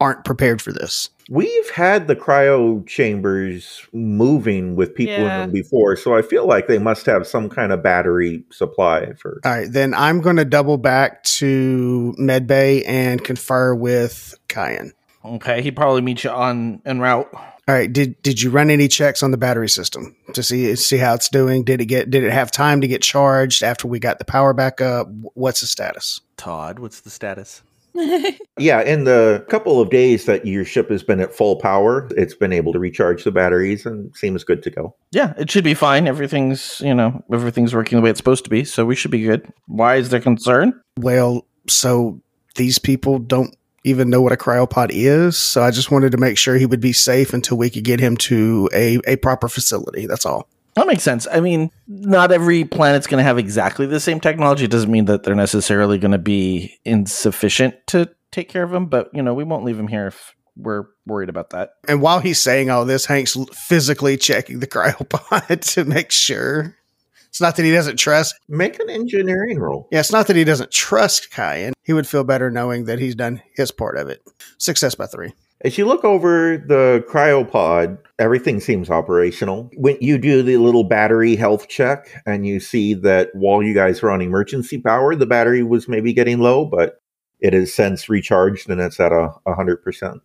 aren't 0.00 0.24
prepared 0.24 0.62
for 0.62 0.72
this? 0.72 1.10
We've 1.30 1.70
had 1.70 2.06
the 2.06 2.16
cryo 2.16 2.86
chambers 2.86 3.86
moving 3.92 4.76
with 4.76 4.94
people 4.94 5.16
in 5.16 5.24
them 5.24 5.50
before, 5.50 5.94
so 5.96 6.16
I 6.16 6.22
feel 6.22 6.46
like 6.46 6.68
they 6.68 6.78
must 6.78 7.04
have 7.04 7.26
some 7.26 7.50
kind 7.50 7.70
of 7.70 7.82
battery 7.82 8.44
supply 8.50 9.12
for. 9.12 9.40
All 9.44 9.52
right, 9.52 9.70
then 9.70 9.92
I'm 9.92 10.22
going 10.22 10.36
to 10.36 10.46
double 10.46 10.78
back 10.78 11.22
to 11.24 12.14
Medbay 12.18 12.84
and 12.86 13.22
confer 13.22 13.74
with 13.74 14.34
Kyan. 14.48 14.94
Okay, 15.22 15.60
he 15.60 15.70
probably 15.70 16.00
meet 16.00 16.24
you 16.24 16.30
on 16.30 16.80
en 16.86 17.00
route. 17.00 17.28
All 17.34 17.74
right, 17.74 17.92
did 17.92 18.20
did 18.22 18.40
you 18.40 18.48
run 18.48 18.70
any 18.70 18.88
checks 18.88 19.22
on 19.22 19.30
the 19.30 19.36
battery 19.36 19.68
system 19.68 20.16
to 20.32 20.42
see 20.42 20.74
see 20.76 20.96
how 20.96 21.12
it's 21.12 21.28
doing? 21.28 21.64
Did 21.64 21.82
it 21.82 21.86
get 21.86 22.08
did 22.08 22.24
it 22.24 22.32
have 22.32 22.50
time 22.50 22.80
to 22.80 22.88
get 22.88 23.02
charged 23.02 23.62
after 23.62 23.86
we 23.86 23.98
got 23.98 24.18
the 24.18 24.24
power 24.24 24.54
back 24.54 24.80
up? 24.80 25.06
What's 25.34 25.60
the 25.60 25.66
status? 25.66 26.22
Todd, 26.38 26.78
what's 26.78 27.00
the 27.00 27.10
status? 27.10 27.62
Yeah, 28.58 28.80
in 28.82 29.04
the 29.04 29.46
couple 29.48 29.80
of 29.80 29.88
days 29.90 30.24
that 30.24 30.44
your 30.44 30.64
ship 30.64 30.90
has 30.90 31.04
been 31.04 31.20
at 31.20 31.32
full 31.32 31.56
power, 31.56 32.08
it's 32.16 32.34
been 32.34 32.52
able 32.52 32.72
to 32.72 32.78
recharge 32.80 33.22
the 33.22 33.30
batteries 33.30 33.86
and 33.86 34.14
seems 34.16 34.42
good 34.42 34.64
to 34.64 34.70
go. 34.70 34.96
Yeah, 35.12 35.32
it 35.38 35.48
should 35.48 35.62
be 35.62 35.74
fine. 35.74 36.08
Everything's, 36.08 36.80
you 36.80 36.92
know, 36.92 37.22
everything's 37.32 37.72
working 37.72 37.96
the 37.96 38.02
way 38.02 38.10
it's 38.10 38.18
supposed 38.18 38.42
to 38.44 38.50
be, 38.50 38.64
so 38.64 38.84
we 38.84 38.96
should 38.96 39.12
be 39.12 39.22
good. 39.22 39.52
Why 39.66 39.94
is 39.94 40.08
there 40.08 40.20
concern? 40.20 40.80
Well, 40.98 41.46
so 41.68 42.20
these 42.56 42.80
people 42.80 43.20
don't 43.20 43.54
even 43.84 44.10
know 44.10 44.20
what 44.20 44.32
a 44.32 44.36
cryopod 44.36 44.88
is. 44.90 45.38
So 45.38 45.62
I 45.62 45.70
just 45.70 45.90
wanted 45.90 46.12
to 46.12 46.18
make 46.18 46.36
sure 46.36 46.56
he 46.56 46.66
would 46.66 46.80
be 46.80 46.92
safe 46.92 47.32
until 47.32 47.58
we 47.58 47.70
could 47.70 47.84
get 47.84 48.00
him 48.00 48.16
to 48.18 48.68
a, 48.74 48.98
a 49.06 49.16
proper 49.16 49.48
facility. 49.48 50.06
That's 50.06 50.26
all. 50.26 50.48
That 50.78 50.86
makes 50.86 51.02
sense. 51.02 51.26
I 51.30 51.40
mean, 51.40 51.72
not 51.88 52.30
every 52.30 52.64
planet's 52.64 53.08
going 53.08 53.18
to 53.18 53.24
have 53.24 53.36
exactly 53.36 53.84
the 53.86 53.98
same 53.98 54.20
technology. 54.20 54.64
It 54.64 54.70
doesn't 54.70 54.90
mean 54.90 55.06
that 55.06 55.24
they're 55.24 55.34
necessarily 55.34 55.98
going 55.98 56.12
to 56.12 56.18
be 56.18 56.78
insufficient 56.84 57.74
to 57.88 58.08
take 58.30 58.48
care 58.48 58.62
of 58.62 58.70
them, 58.70 58.86
but, 58.86 59.10
you 59.12 59.20
know, 59.20 59.34
we 59.34 59.42
won't 59.42 59.64
leave 59.64 59.78
him 59.78 59.88
here 59.88 60.06
if 60.06 60.36
we're 60.56 60.84
worried 61.04 61.30
about 61.30 61.50
that. 61.50 61.70
And 61.88 62.00
while 62.00 62.20
he's 62.20 62.40
saying 62.40 62.70
all 62.70 62.84
this, 62.84 63.06
Hank's 63.06 63.36
physically 63.52 64.16
checking 64.16 64.60
the 64.60 64.68
cryopod 64.68 65.60
to 65.74 65.84
make 65.84 66.12
sure. 66.12 66.76
It's 67.28 67.40
not 67.40 67.56
that 67.56 67.64
he 67.64 67.72
doesn't 67.72 67.96
trust. 67.96 68.36
Make 68.48 68.78
an 68.78 68.88
engineering 68.88 69.58
roll. 69.58 69.88
Yeah, 69.90 69.98
it's 70.00 70.12
not 70.12 70.28
that 70.28 70.36
he 70.36 70.44
doesn't 70.44 70.70
trust 70.70 71.32
Kyan. 71.32 71.72
He 71.82 71.92
would 71.92 72.06
feel 72.06 72.22
better 72.22 72.52
knowing 72.52 72.84
that 72.84 73.00
he's 73.00 73.16
done 73.16 73.42
his 73.54 73.72
part 73.72 73.98
of 73.98 74.08
it. 74.08 74.22
Success 74.58 74.94
by 74.94 75.06
three. 75.06 75.32
As 75.62 75.76
you 75.76 75.86
look 75.86 76.04
over 76.04 76.56
the 76.56 77.04
cryopod, 77.08 77.98
everything 78.18 78.60
seems 78.60 78.90
operational. 78.90 79.70
When 79.76 79.96
you 80.00 80.16
do 80.16 80.42
the 80.42 80.56
little 80.56 80.84
battery 80.84 81.34
health 81.34 81.66
check 81.66 82.22
and 82.24 82.46
you 82.46 82.60
see 82.60 82.94
that 82.94 83.30
while 83.34 83.60
you 83.62 83.74
guys 83.74 84.00
were 84.00 84.12
on 84.12 84.22
emergency 84.22 84.80
power, 84.80 85.16
the 85.16 85.26
battery 85.26 85.64
was 85.64 85.88
maybe 85.88 86.12
getting 86.12 86.38
low, 86.38 86.64
but 86.64 87.00
it 87.40 87.54
has 87.54 87.74
since 87.74 88.08
recharged 88.08 88.70
and 88.70 88.80
it's 88.80 89.00
at 89.00 89.10
a 89.10 89.30
100%. 89.46 90.20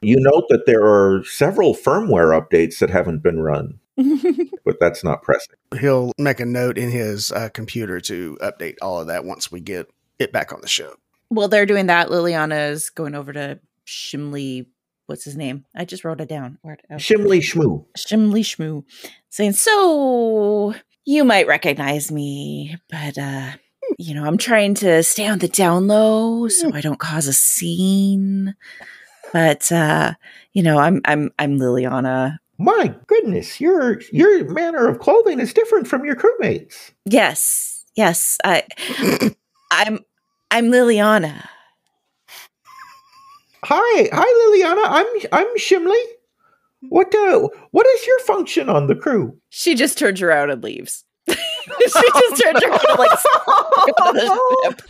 You 0.00 0.16
note 0.20 0.44
that 0.48 0.64
there 0.64 0.86
are 0.86 1.22
several 1.24 1.74
firmware 1.74 2.38
updates 2.38 2.78
that 2.78 2.88
haven't 2.88 3.22
been 3.22 3.40
run, 3.40 3.80
but 4.64 4.78
that's 4.80 5.04
not 5.04 5.22
pressing. 5.22 5.56
He'll 5.78 6.12
make 6.18 6.40
a 6.40 6.46
note 6.46 6.78
in 6.78 6.90
his 6.90 7.32
uh, 7.32 7.50
computer 7.50 8.00
to 8.02 8.38
update 8.40 8.76
all 8.80 9.00
of 9.00 9.08
that 9.08 9.24
once 9.24 9.52
we 9.52 9.60
get 9.60 9.90
it 10.18 10.32
back 10.32 10.52
on 10.52 10.62
the 10.62 10.68
show. 10.68 10.94
While 11.28 11.48
they're 11.48 11.66
doing 11.66 11.86
that, 11.86 12.08
Liliana's 12.08 12.90
going 12.90 13.14
over 13.14 13.32
to 13.34 13.60
Shimley. 13.84 14.68
What's 15.08 15.24
his 15.24 15.38
name? 15.38 15.64
I 15.74 15.86
just 15.86 16.04
wrote 16.04 16.20
it 16.20 16.28
down. 16.28 16.58
Where 16.60 16.76
oh. 16.90 16.98
Shimley 16.98 17.40
Shmoo. 17.40 17.86
Shimley 17.96 18.42
Shmoo. 18.42 18.84
Saying, 19.30 19.52
So 19.54 20.74
you 21.06 21.24
might 21.24 21.46
recognize 21.46 22.12
me, 22.12 22.76
but 22.90 23.16
uh, 23.16 23.52
you 23.98 24.14
know, 24.14 24.26
I'm 24.26 24.36
trying 24.36 24.74
to 24.74 25.02
stay 25.02 25.26
on 25.26 25.38
the 25.38 25.48
down 25.48 25.86
low 25.86 26.48
so 26.48 26.74
I 26.74 26.82
don't 26.82 26.98
cause 26.98 27.26
a 27.26 27.32
scene. 27.32 28.54
But 29.32 29.72
uh, 29.72 30.12
you 30.52 30.62
know, 30.62 30.76
I'm 30.76 31.00
I'm 31.06 31.30
I'm 31.38 31.58
Liliana. 31.58 32.36
My 32.58 32.94
goodness, 33.06 33.62
your 33.62 34.02
your 34.12 34.44
manner 34.52 34.88
of 34.88 34.98
clothing 34.98 35.40
is 35.40 35.54
different 35.54 35.88
from 35.88 36.04
your 36.04 36.16
crewmates. 36.16 36.90
Yes, 37.06 37.86
yes. 37.96 38.36
I 38.44 38.64
I'm 39.70 40.00
I'm 40.50 40.66
Liliana. 40.66 41.48
Hi, 43.64 44.08
hi, 44.12 44.24
Liliana. 44.24 44.84
I'm 44.88 45.06
I'm 45.32 45.58
Shimley. 45.58 46.00
What 46.88 47.12
uh, 47.14 47.48
what 47.72 47.86
is 47.86 48.06
your 48.06 48.18
function 48.20 48.68
on 48.68 48.86
the 48.86 48.94
crew? 48.94 49.36
She 49.50 49.74
just 49.74 49.98
turns 49.98 50.22
around 50.22 50.50
and 50.50 50.62
leaves. 50.62 51.04
she 51.28 51.34
just 51.86 52.42
turns 52.42 52.62
around 52.62 52.80
and 52.88 52.98
like 52.98 53.10
the 54.14 54.40
ship. 54.64 54.82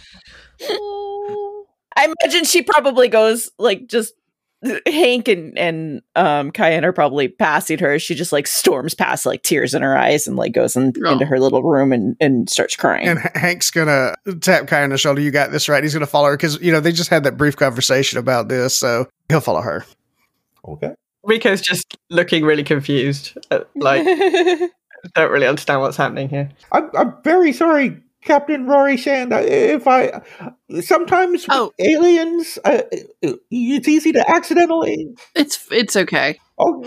I 1.97 2.14
imagine 2.23 2.45
she 2.45 2.62
probably 2.62 3.09
goes 3.09 3.51
like 3.59 3.87
just 3.89 4.14
Hank 4.87 5.29
and 5.29 5.57
and 5.59 6.03
um 6.17 6.51
Kyan 6.51 6.85
are 6.85 6.93
probably 6.93 7.29
passing 7.29 7.79
her. 7.79 7.99
She 7.99 8.15
just 8.15 8.33
like 8.33 8.47
storms 8.47 8.95
past, 8.95 9.25
like 9.25 9.43
tears 9.43 9.73
in 9.75 9.83
her 9.83 9.97
eyes, 9.97 10.27
and 10.27 10.37
like 10.37 10.53
goes 10.53 10.75
in, 10.77 10.93
into 11.13 11.25
her 11.27 11.39
little 11.39 11.63
room 11.63 11.93
and 11.93 12.17
and 12.21 12.51
starts 12.51 12.75
crying. 12.75 13.07
And 13.07 13.19
H- 13.21 13.33
Hank's 13.37 13.71
gonna 13.71 14.15
tap 14.41 14.67
Kai 14.67 14.83
on 14.83 14.91
the 14.91 14.99
shoulder. 14.99 15.21
You 15.21 15.31
got 15.31 15.53
this 15.53 15.69
right. 15.69 15.83
He's 15.83 15.93
gonna 15.95 16.07
follow 16.07 16.29
her 16.29 16.37
because 16.37 16.61
you 16.61 16.73
know 16.73 16.81
they 16.81 16.93
just 16.93 17.11
had 17.11 17.23
that 17.25 17.37
brief 17.37 17.57
conversation 17.57 18.19
about 18.19 18.49
this, 18.49 18.77
so 18.77 19.07
he'll 19.29 19.41
follow 19.41 19.61
her. 19.61 19.85
Okay. 20.67 20.95
Rico's 21.25 21.61
just 21.61 21.97
looking 22.11 22.45
really 22.45 22.65
confused. 22.65 23.37
uh, 23.51 23.61
Like, 23.75 24.05
don't 25.15 25.31
really 25.31 25.47
understand 25.47 25.81
what's 25.83 25.97
happening 25.97 26.29
here. 26.29 26.49
I'm, 26.73 26.91
I'm 26.97 27.15
very 27.23 27.53
sorry, 27.53 28.01
Captain 28.25 28.66
Rory 28.66 28.97
Shand. 28.97 29.33
I- 29.35 29.41
If 29.43 29.87
I 29.87 30.21
sometimes 30.81 31.47
with 31.49 31.71
aliens, 31.79 32.59
uh, 32.64 32.83
it's 33.23 33.89
easy 33.89 34.12
to 34.12 34.31
accidentally. 34.31 35.09
It's 35.35 35.66
it's 35.71 35.97
okay. 35.97 36.39
Oh, 36.59 36.85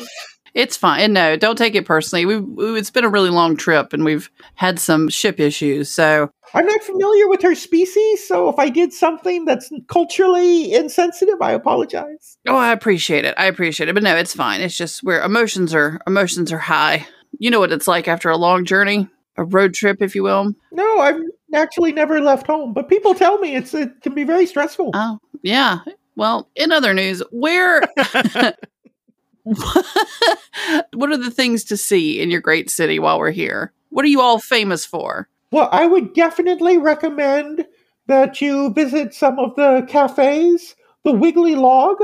It's 0.53 0.75
fine. 0.75 0.99
And 1.01 1.13
no, 1.13 1.37
don't 1.37 1.57
take 1.57 1.75
it 1.75 1.85
personally. 1.85 2.25
We've, 2.25 2.43
we 2.43 2.77
it's 2.77 2.91
been 2.91 3.05
a 3.05 3.09
really 3.09 3.29
long 3.29 3.55
trip, 3.55 3.93
and 3.93 4.03
we've 4.03 4.29
had 4.55 4.79
some 4.79 5.07
ship 5.09 5.39
issues. 5.39 5.89
So 5.89 6.29
I'm 6.53 6.65
not 6.65 6.83
familiar 6.83 7.29
with 7.29 7.41
her 7.43 7.55
species, 7.55 8.27
so 8.27 8.49
if 8.49 8.59
I 8.59 8.67
did 8.69 8.91
something 8.91 9.45
that's 9.45 9.71
culturally 9.87 10.73
insensitive, 10.73 11.41
I 11.41 11.53
apologize. 11.53 12.37
Oh, 12.47 12.57
I 12.57 12.73
appreciate 12.73 13.23
it. 13.23 13.33
I 13.37 13.45
appreciate 13.45 13.87
it. 13.87 13.93
But 13.93 14.03
no, 14.03 14.15
it's 14.17 14.33
fine. 14.35 14.59
It's 14.59 14.75
just 14.77 15.03
where 15.03 15.23
emotions 15.23 15.73
are 15.73 16.01
emotions 16.05 16.51
are 16.51 16.57
high. 16.59 17.07
You 17.39 17.49
know 17.49 17.61
what 17.61 17.71
it's 17.71 17.87
like 17.87 18.09
after 18.09 18.29
a 18.29 18.35
long 18.35 18.65
journey, 18.65 19.07
a 19.37 19.43
road 19.43 19.73
trip, 19.73 20.01
if 20.01 20.15
you 20.15 20.23
will. 20.23 20.53
No, 20.71 20.99
I've 20.99 21.21
actually 21.53 21.91
never 21.91 22.19
left 22.21 22.47
home, 22.47 22.73
but 22.73 22.89
people 22.89 23.13
tell 23.13 23.37
me 23.39 23.55
it's 23.55 23.73
it 23.73 24.01
can 24.01 24.13
be 24.13 24.23
very 24.23 24.45
stressful. 24.45 24.91
Oh, 24.93 25.19
yeah. 25.41 25.79
Well, 26.15 26.49
in 26.55 26.71
other 26.71 26.93
news, 26.93 27.23
where 27.31 27.81
what 29.43 31.11
are 31.11 31.17
the 31.17 31.31
things 31.31 31.63
to 31.65 31.77
see 31.77 32.21
in 32.21 32.29
your 32.29 32.41
great 32.41 32.69
city 32.69 32.99
while 32.99 33.19
we're 33.19 33.31
here? 33.31 33.73
What 33.89 34.05
are 34.05 34.09
you 34.09 34.21
all 34.21 34.39
famous 34.39 34.85
for? 34.85 35.27
Well, 35.51 35.69
I 35.71 35.85
would 35.85 36.13
definitely 36.13 36.77
recommend 36.77 37.65
that 38.07 38.41
you 38.41 38.71
visit 38.73 39.13
some 39.13 39.39
of 39.39 39.55
the 39.55 39.85
cafes. 39.87 40.75
The 41.03 41.11
Wiggly 41.11 41.55
Log 41.55 41.97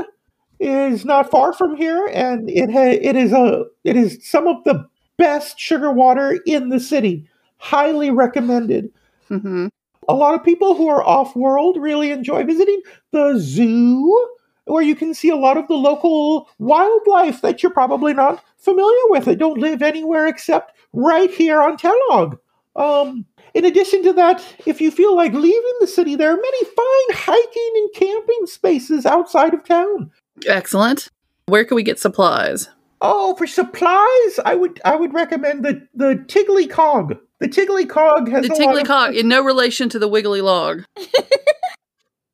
is 0.60 1.04
not 1.04 1.30
far 1.30 1.52
from 1.52 1.76
here, 1.76 2.06
and 2.12 2.50
it 2.50 2.70
ha- 2.70 2.98
it 3.00 3.16
is 3.16 3.32
a 3.32 3.64
it 3.84 3.96
is 3.96 4.18
some 4.28 4.46
of 4.46 4.64
the 4.64 4.86
best 5.18 5.60
sugar 5.60 5.92
water 5.92 6.40
in 6.46 6.70
the 6.70 6.80
city. 6.80 7.28
Highly 7.58 8.10
recommended. 8.10 8.90
Mm-hmm. 9.28 9.66
A 10.08 10.14
lot 10.14 10.34
of 10.34 10.44
people 10.44 10.74
who 10.74 10.88
are 10.88 11.04
off 11.04 11.36
world 11.36 11.76
really 11.76 12.10
enjoy 12.10 12.44
visiting 12.44 12.80
the 13.12 13.34
zoo, 13.38 14.28
where 14.64 14.82
you 14.82 14.94
can 14.96 15.12
see 15.12 15.28
a 15.28 15.36
lot 15.36 15.58
of 15.58 15.68
the 15.68 15.74
local 15.74 16.48
wildlife 16.58 17.42
that 17.42 17.62
you're 17.62 17.72
probably 17.72 18.14
not 18.14 18.42
familiar 18.56 19.02
with. 19.08 19.26
They 19.26 19.34
don't 19.34 19.58
live 19.58 19.82
anywhere 19.82 20.26
except 20.26 20.74
right 20.94 21.30
here 21.30 21.60
on 21.60 21.76
Telog. 21.76 22.38
Um, 22.76 23.26
in 23.54 23.64
addition 23.64 24.02
to 24.04 24.12
that, 24.14 24.42
if 24.66 24.80
you 24.80 24.90
feel 24.90 25.16
like 25.16 25.32
leaving 25.32 25.74
the 25.80 25.86
city, 25.86 26.14
there 26.14 26.30
are 26.30 26.36
many 26.36 26.64
fine 26.64 27.16
hiking 27.16 27.72
and 27.74 27.92
camping 27.94 28.46
spaces 28.46 29.04
outside 29.04 29.52
of 29.52 29.64
town. 29.64 30.10
Excellent. 30.46 31.08
Where 31.46 31.64
can 31.64 31.74
we 31.74 31.82
get 31.82 31.98
supplies? 31.98 32.68
Oh, 33.00 33.34
for 33.36 33.46
supplies, 33.46 34.40
I 34.44 34.54
would 34.54 34.80
I 34.84 34.96
would 34.96 35.14
recommend 35.14 35.64
the 35.64 35.86
the 35.94 36.24
Tiggly 36.26 36.68
Cog. 36.68 37.16
The 37.38 37.48
Tiggly 37.48 37.88
Cog 37.88 38.28
has 38.28 38.46
The 38.46 38.52
a 38.52 38.56
lot 38.56 38.74
Tiggly 38.74 38.84
Cog, 38.84 39.14
in 39.14 39.28
no 39.28 39.42
relation 39.44 39.88
to 39.90 39.98
the 39.98 40.08
Wiggly 40.08 40.40
Log. 40.40 40.82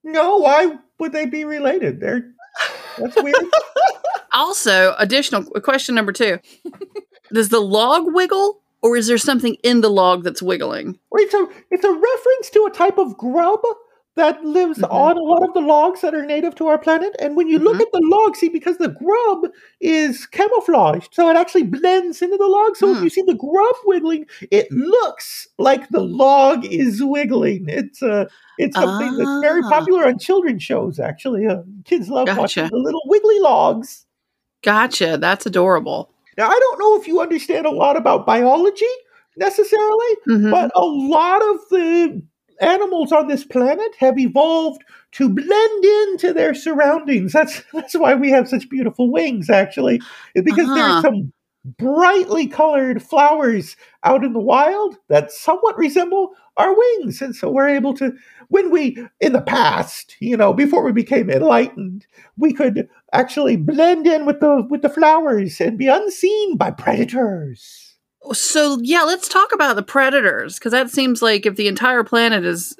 No, 0.03 0.39
why 0.39 0.79
would 0.99 1.13
they 1.13 1.27
be 1.27 1.45
related? 1.45 2.01
They're 2.01 2.33
that's 2.99 3.17
weird. 3.23 3.37
Also, 4.33 4.97
additional 4.99 5.45
question 5.61 5.95
number 5.95 6.11
two: 6.11 6.41
Does 7.33 7.51
the 7.51 7.61
log 7.61 8.13
wiggle, 8.13 8.61
or 8.83 8.97
is 8.97 9.07
there 9.07 9.17
something 9.17 9.55
in 9.63 9.81
the 9.81 9.89
log 9.89 10.25
that's 10.25 10.43
wiggling? 10.43 10.99
It's 11.13 11.35
a 11.35 11.47
it's 11.71 11.85
a 11.85 11.93
reference 11.93 12.51
to 12.51 12.67
a 12.67 12.71
type 12.73 12.99
of 12.99 13.17
grub 13.17 13.61
that 14.17 14.45
lives 14.45 14.81
on 14.85 15.17
a 15.17 15.21
lot 15.23 15.43
of 15.43 15.53
the 15.55 15.61
logs 15.61 16.01
that 16.03 16.15
are 16.15 16.25
native 16.25 16.55
to 16.57 16.69
our 16.69 16.79
planet. 16.79 17.17
And 17.19 17.37
when 17.37 17.49
you 17.49 17.59
look 17.59 17.81
at 17.81 17.89
the 17.93 18.01
log, 18.05 18.37
see 18.37 18.49
because 18.49 18.79
the 18.79 18.89
grub 18.91 19.51
is 19.81 20.25
camouflaged, 20.27 21.13
so 21.15 21.29
it 21.29 21.37
actually 21.37 21.65
blends 21.65 22.23
into 22.23 22.37
the 22.37 22.47
log. 22.47 22.77
So 22.77 22.95
if 22.95 23.03
you 23.03 23.11
see 23.11 23.23
the 23.23 23.35
grub 23.35 23.75
wiggling, 23.85 24.27
it 24.51 24.71
looks 24.71 25.49
like 25.59 25.89
the 25.89 26.01
log 26.01 26.65
is 26.65 27.03
wiggling. 27.03 27.65
It's 27.69 28.03
uh 28.03 28.27
it's 28.59 28.77
something 28.77 29.17
that's 29.19 29.41
very 29.41 29.63
Ah. 29.65 29.71
popular 29.71 30.07
on 30.07 30.19
children's 30.19 30.63
shows. 30.63 31.01
Actually, 31.01 31.47
uh, 31.47 31.63
kids 31.85 32.09
love 32.09 32.29
watching 32.37 32.69
the 32.69 32.77
little 32.77 33.03
wiggly 33.07 33.41
logs. 33.41 34.07
Gotcha. 34.63 35.19
That's 35.21 35.45
adorable. 35.45 36.11
Now, 36.39 36.49
I 36.49 36.59
don't 36.59 36.79
know 36.79 37.01
if 37.01 37.07
you 37.09 37.21
understand 37.21 37.67
a 37.67 37.71
lot 37.71 37.97
about 37.97 38.27
biology 38.27 38.87
necessarily, 39.37 40.15
Mhm. 40.29 40.51
but 40.51 40.71
a 40.75 40.85
lot 40.85 41.43
of 41.43 41.57
the 41.71 42.23
animals 42.61 43.13
on 43.13 43.27
this 43.29 43.45
planet 43.45 43.95
have 43.99 44.19
evolved 44.19 44.83
to 45.13 45.29
blend 45.29 45.85
into 45.85 46.33
their 46.33 46.55
surroundings. 46.55 47.33
That's 47.33 47.63
that's 47.73 47.95
why 47.95 48.15
we 48.15 48.31
have 48.31 48.49
such 48.49 48.69
beautiful 48.71 49.11
wings, 49.13 49.51
actually, 49.51 50.03
because 50.35 50.71
there 50.75 50.85
Ah. 50.85 50.91
are 50.91 50.95
some 51.01 51.33
brightly 51.79 52.47
colored 52.47 53.03
flowers 53.03 53.75
out 54.05 54.23
in 54.23 54.35
the 54.35 54.41
wild 54.41 54.97
that 55.09 55.33
somewhat 55.33 55.79
resemble 55.79 56.31
our 56.59 56.77
wings. 56.77 57.23
And 57.23 57.35
so 57.35 57.51
we're 57.51 57.69
able 57.69 57.95
to, 57.95 58.13
when 58.49 58.71
we, 58.71 58.99
in 59.21 59.33
the 59.33 59.41
past, 59.41 60.15
you 60.21 60.37
know, 60.37 60.53
before 60.53 60.85
we 60.85 60.93
became 60.93 61.31
enlightened, 61.31 62.07
we 62.37 62.53
could 62.53 62.89
actually 63.13 63.57
blend 63.57 64.07
in 64.07 64.27
with 64.27 64.41
the 64.41 64.67
with 64.69 64.83
the 64.83 64.89
flowers 64.91 65.61
and 65.61 65.79
be 65.79 65.89
unseen 65.89 66.57
by 66.57 66.71
predators. 66.71 67.84
So 68.33 68.79
yeah, 68.83 69.03
let's 69.03 69.29
talk 69.29 69.53
about 69.53 69.77
the 69.77 69.83
predators 69.83 70.59
because 70.59 70.73
that 70.73 70.91
seems 70.91 71.23
like 71.23 71.47
if 71.47 71.57
the 71.57 71.69
entire 71.69 72.05
planet 72.05 72.45
is 72.45 72.77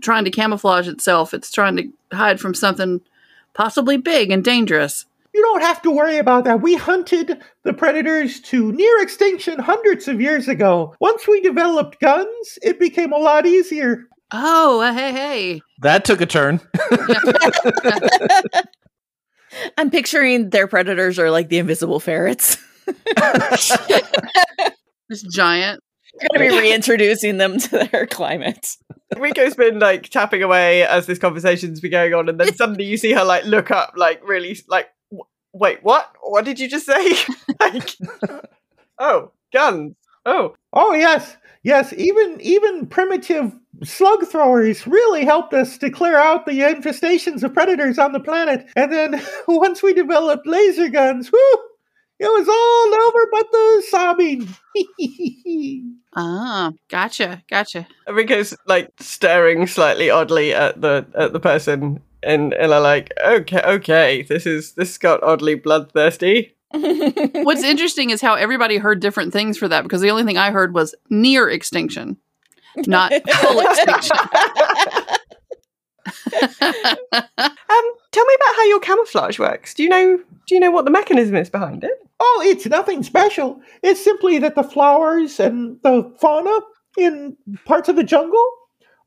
trying 0.00 0.24
to 0.24 0.30
camouflage 0.30 0.88
itself, 0.88 1.34
it's 1.34 1.50
trying 1.50 1.76
to 1.76 1.88
hide 2.12 2.40
from 2.40 2.54
something 2.54 3.00
possibly 3.54 3.96
big 3.96 4.30
and 4.30 4.44
dangerous. 4.44 5.06
You 5.34 5.42
don't 5.42 5.62
have 5.62 5.82
to 5.82 5.90
worry 5.90 6.18
about 6.18 6.44
that. 6.44 6.62
We 6.62 6.76
hunted 6.76 7.42
the 7.64 7.72
predators 7.72 8.40
to 8.42 8.70
near 8.70 9.02
extinction 9.02 9.58
hundreds 9.58 10.06
of 10.06 10.20
years 10.20 10.46
ago. 10.46 10.94
Once 11.00 11.26
we 11.26 11.40
developed 11.40 11.98
guns, 11.98 12.58
it 12.62 12.78
became 12.78 13.12
a 13.12 13.18
lot 13.18 13.44
easier. 13.44 14.06
Oh, 14.30 14.80
uh, 14.80 14.92
hey, 14.92 15.12
hey. 15.12 15.62
That 15.82 16.04
took 16.04 16.20
a 16.20 16.26
turn. 16.26 16.60
I'm 19.76 19.90
picturing 19.90 20.50
their 20.50 20.66
predators 20.66 21.18
are 21.18 21.30
like 21.30 21.48
the 21.48 21.58
invisible 21.58 22.00
ferrets. 22.00 22.58
This 25.10 25.22
giant. 25.22 25.80
Going 26.32 26.50
to 26.50 26.56
be 26.56 26.62
reintroducing 26.62 27.36
them 27.36 27.58
to 27.58 27.86
their 27.90 28.06
climate. 28.06 28.68
Rico's 29.18 29.54
been 29.54 29.78
like 29.78 30.08
tapping 30.08 30.42
away 30.42 30.82
as 30.86 31.04
this 31.04 31.18
conversation's 31.18 31.80
been 31.80 31.90
going 31.90 32.14
on, 32.14 32.28
and 32.28 32.40
then 32.40 32.54
suddenly 32.56 32.84
you 32.84 32.96
see 32.96 33.12
her 33.12 33.22
like 33.22 33.44
look 33.44 33.70
up, 33.70 33.92
like 33.96 34.26
really, 34.26 34.58
like, 34.66 34.88
"W- 35.10 35.26
wait, 35.52 35.80
what? 35.82 36.10
What 36.22 36.46
did 36.46 36.58
you 36.58 36.68
just 36.68 36.86
say? 36.86 37.16
like, 37.60 37.96
oh, 38.98 39.32
guns. 39.52 39.94
Oh, 40.24 40.54
Oh 40.76 40.92
yes, 40.92 41.36
yes. 41.62 41.92
Even 41.92 42.40
even 42.40 42.86
primitive 42.88 43.52
slug 43.84 44.26
throwers 44.26 44.86
really 44.86 45.24
helped 45.24 45.54
us 45.54 45.78
to 45.78 45.88
clear 45.90 46.16
out 46.16 46.46
the 46.46 46.60
infestations 46.60 47.44
of 47.44 47.54
predators 47.54 47.98
on 47.98 48.12
the 48.12 48.20
planet. 48.20 48.66
And 48.74 48.92
then 48.92 49.22
once 49.48 49.82
we 49.82 49.94
developed 49.94 50.46
laser 50.48 50.88
guns, 50.88 51.30
whoo, 51.30 51.58
it 52.18 52.26
was 52.26 52.48
all 52.48 52.94
over 52.94 53.26
but 53.32 53.50
the 53.52 53.82
sobbing. 53.90 54.48
Ah, 56.16 56.70
gotcha, 56.88 57.42
gotcha. 57.50 57.88
Rico's 58.08 58.56
like 58.68 58.88
staring 59.00 59.66
slightly 59.66 60.10
oddly 60.10 60.54
at 60.54 60.80
the 60.80 61.04
at 61.18 61.32
the 61.32 61.40
person, 61.40 62.00
and 62.22 62.54
and 62.54 62.72
are 62.72 62.80
like, 62.80 63.12
okay, 63.26 63.60
okay, 63.64 64.22
this 64.22 64.46
is 64.46 64.74
this 64.74 64.96
got 64.96 65.24
oddly 65.24 65.56
bloodthirsty. 65.56 66.54
What's 66.72 67.64
interesting 67.64 68.10
is 68.10 68.20
how 68.20 68.34
everybody 68.34 68.78
heard 68.78 69.00
different 69.00 69.32
things 69.32 69.58
for 69.58 69.66
that 69.68 69.82
because 69.82 70.00
the 70.00 70.10
only 70.10 70.22
thing 70.24 70.38
I 70.38 70.50
heard 70.52 70.72
was 70.72 70.94
near 71.10 71.48
extinction, 71.48 72.16
not 72.86 73.12
full 73.12 73.60
extinction. 73.60 74.16
Um, 76.60 77.84
tell 78.14 78.24
me 78.24 78.34
about 78.36 78.56
how 78.56 78.64
your 78.64 78.80
camouflage 78.80 79.38
works. 79.38 79.74
Do 79.74 79.82
you 79.82 79.88
know? 79.88 80.18
Do 80.46 80.54
you 80.54 80.60
know 80.60 80.70
what 80.70 80.84
the 80.84 80.90
mechanism 80.90 81.36
is 81.36 81.50
behind 81.50 81.84
it? 81.84 81.98
Oh, 82.20 82.42
it's 82.46 82.66
nothing 82.66 83.02
special. 83.02 83.60
It's 83.82 84.02
simply 84.02 84.38
that 84.38 84.54
the 84.54 84.62
flowers 84.62 85.40
and 85.40 85.78
the 85.82 86.14
fauna 86.20 86.60
in 86.96 87.36
parts 87.64 87.88
of 87.88 87.96
the 87.96 88.04
jungle 88.04 88.46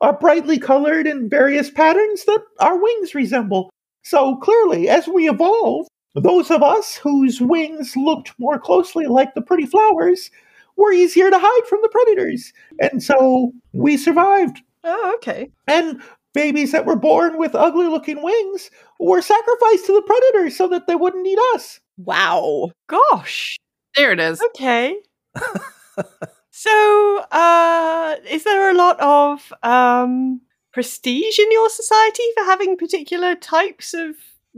are 0.00 0.16
brightly 0.16 0.58
colored 0.58 1.06
in 1.06 1.28
various 1.28 1.70
patterns 1.70 2.24
that 2.26 2.42
our 2.60 2.80
wings 2.80 3.14
resemble. 3.14 3.70
So 4.02 4.36
clearly, 4.36 4.88
as 4.88 5.08
we 5.08 5.28
evolve, 5.28 5.86
those 6.14 6.50
of 6.50 6.62
us 6.62 6.96
whose 6.96 7.40
wings 7.40 7.96
looked 7.96 8.32
more 8.38 8.58
closely 8.58 9.06
like 9.06 9.34
the 9.34 9.42
pretty 9.42 9.66
flowers 9.66 10.30
were 10.76 10.92
easier 10.92 11.30
to 11.30 11.38
hide 11.40 11.66
from 11.68 11.80
the 11.82 11.88
predators. 11.88 12.52
And 12.80 13.02
so 13.02 13.52
we 13.72 13.96
survived. 13.96 14.60
Oh, 14.84 15.12
okay. 15.16 15.50
And 15.66 16.00
babies 16.34 16.72
that 16.72 16.86
were 16.86 16.96
born 16.96 17.38
with 17.38 17.54
ugly 17.54 17.86
looking 17.86 18.22
wings 18.22 18.70
were 18.98 19.22
sacrificed 19.22 19.86
to 19.86 19.92
the 19.92 20.02
predators 20.02 20.56
so 20.56 20.68
that 20.68 20.86
they 20.86 20.94
wouldn't 20.94 21.26
eat 21.26 21.38
us. 21.54 21.80
Wow. 21.96 22.70
Gosh. 22.88 23.56
There 23.96 24.12
it 24.12 24.20
is. 24.20 24.40
Okay. 24.50 24.96
so, 26.50 27.24
uh, 27.30 28.16
is 28.28 28.44
there 28.44 28.70
a 28.70 28.74
lot 28.74 29.00
of 29.00 29.52
um, 29.62 30.40
prestige 30.72 31.38
in 31.38 31.50
your 31.50 31.68
society 31.70 32.22
for 32.36 32.44
having 32.44 32.76
particular 32.76 33.34
types 33.34 33.94
of 33.94 34.14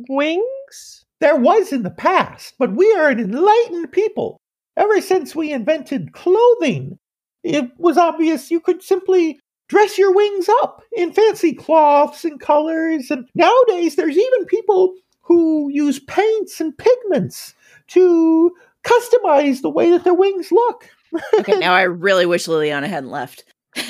wings? 0.08 1.04
There 1.20 1.36
was 1.36 1.72
in 1.72 1.82
the 1.82 1.90
past, 1.90 2.54
but 2.58 2.74
we 2.74 2.92
are 2.94 3.08
an 3.08 3.20
enlightened 3.20 3.92
people. 3.92 4.38
Ever 4.76 5.00
since 5.00 5.34
we 5.34 5.52
invented 5.52 6.12
clothing, 6.12 6.98
it 7.42 7.70
was 7.78 7.98
obvious 7.98 8.50
you 8.50 8.60
could 8.60 8.82
simply 8.82 9.38
dress 9.70 9.96
your 9.96 10.12
wings 10.12 10.48
up 10.48 10.82
in 10.92 11.12
fancy 11.12 11.54
cloths 11.54 12.24
and 12.24 12.40
colors. 12.40 13.10
And 13.10 13.26
nowadays, 13.34 13.94
there's 13.94 14.18
even 14.18 14.44
people 14.46 14.94
who 15.22 15.70
use 15.72 16.00
paints 16.00 16.60
and 16.60 16.76
pigments 16.76 17.54
to 17.88 18.50
customize 18.82 19.62
the 19.62 19.70
way 19.70 19.90
that 19.90 20.02
their 20.02 20.14
wings 20.14 20.50
look. 20.50 20.90
Okay, 21.38 21.56
now 21.58 21.72
I 21.72 21.82
really 21.82 22.26
wish 22.26 22.46
Liliana 22.46 22.88
hadn't 22.88 23.10
left. 23.10 23.44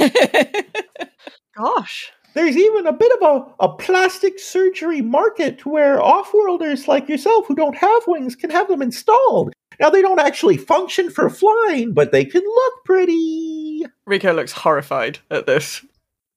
Gosh. 1.56 2.12
There's 2.34 2.56
even 2.56 2.86
a 2.86 2.92
bit 2.92 3.10
of 3.20 3.22
a, 3.22 3.64
a 3.64 3.76
plastic 3.76 4.38
surgery 4.38 5.00
market 5.00 5.66
where 5.66 6.00
off-worlders 6.00 6.86
like 6.86 7.08
yourself 7.08 7.46
who 7.48 7.56
don't 7.56 7.76
have 7.76 8.02
wings 8.06 8.36
can 8.36 8.50
have 8.50 8.68
them 8.68 8.82
installed. 8.82 9.52
Now 9.80 9.90
they 9.90 10.02
don't 10.02 10.20
actually 10.20 10.58
function 10.58 11.10
for 11.10 11.28
flying, 11.28 11.92
but 11.92 12.12
they 12.12 12.24
can 12.24 12.42
look 12.42 12.74
pretty. 12.84 13.59
Rico 14.06 14.32
looks 14.32 14.52
horrified 14.52 15.18
at 15.30 15.46
this. 15.46 15.84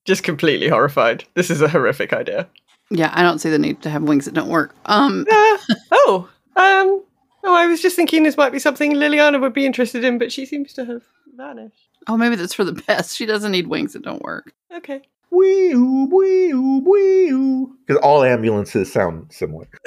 Just 0.04 0.22
completely 0.22 0.68
horrified. 0.68 1.24
This 1.34 1.50
is 1.50 1.60
a 1.62 1.68
horrific 1.68 2.12
idea. 2.12 2.48
Yeah, 2.90 3.10
I 3.14 3.22
don't 3.22 3.38
see 3.38 3.48
the 3.50 3.58
need 3.58 3.80
to 3.82 3.90
have 3.90 4.02
wings 4.02 4.26
that 4.26 4.34
don't 4.34 4.48
work. 4.50 4.74
Um, 4.86 5.26
Uh, 5.30 5.58
oh, 5.92 6.28
um, 6.56 7.02
oh, 7.44 7.54
I 7.54 7.66
was 7.66 7.80
just 7.80 7.96
thinking 7.96 8.22
this 8.22 8.36
might 8.36 8.52
be 8.52 8.58
something 8.58 8.92
Liliana 8.92 9.40
would 9.40 9.54
be 9.54 9.64
interested 9.66 10.04
in, 10.04 10.18
but 10.18 10.30
she 10.30 10.44
seems 10.46 10.72
to 10.74 10.84
have 10.84 11.02
vanished. 11.36 11.88
oh, 12.06 12.16
maybe 12.16 12.36
that's 12.36 12.54
for 12.54 12.64
the 12.64 12.72
best. 12.86 13.16
She 13.16 13.24
doesn't 13.26 13.52
need 13.52 13.66
wings 13.66 13.94
that 13.94 14.02
don't 14.02 14.22
work. 14.22 14.52
Okay. 14.72 15.00
Wee 15.30 15.72
oo, 15.72 16.06
wee 16.12 16.52
oo, 16.52 16.80
wee 16.84 17.30
oo. 17.30 17.76
Because 17.86 18.00
all 18.02 18.22
ambulances 18.22 18.92
sound 18.92 19.32
similar. 19.32 19.66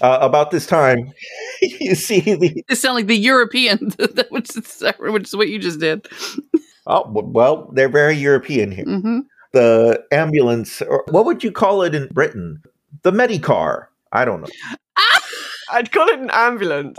uh, 0.00 0.18
about 0.20 0.50
this 0.50 0.66
time, 0.66 1.12
you 1.62 1.94
see 1.94 2.20
the. 2.20 2.64
It 2.68 2.76
sounds 2.76 2.94
like 2.96 3.06
the 3.06 3.16
European, 3.16 3.92
which 4.30 4.56
is 4.56 4.82
which 4.98 5.24
is 5.24 5.36
what 5.36 5.48
you 5.48 5.58
just 5.58 5.80
did. 5.80 6.06
Oh, 6.86 7.04
well, 7.08 7.70
they're 7.72 7.88
very 7.88 8.14
European 8.14 8.70
here. 8.70 8.84
hmm 8.84 9.20
The 9.52 10.04
ambulance, 10.12 10.82
or 10.82 11.04
what 11.10 11.24
would 11.24 11.42
you 11.42 11.52
call 11.52 11.82
it 11.82 11.94
in 11.94 12.08
Britain? 12.08 12.62
The 13.02 13.12
Medicar. 13.12 13.86
I 14.12 14.24
don't 14.24 14.42
know. 14.42 14.48
I'd 15.72 15.90
call 15.90 16.08
it 16.08 16.18
an 16.20 16.30
ambulance. 16.30 16.98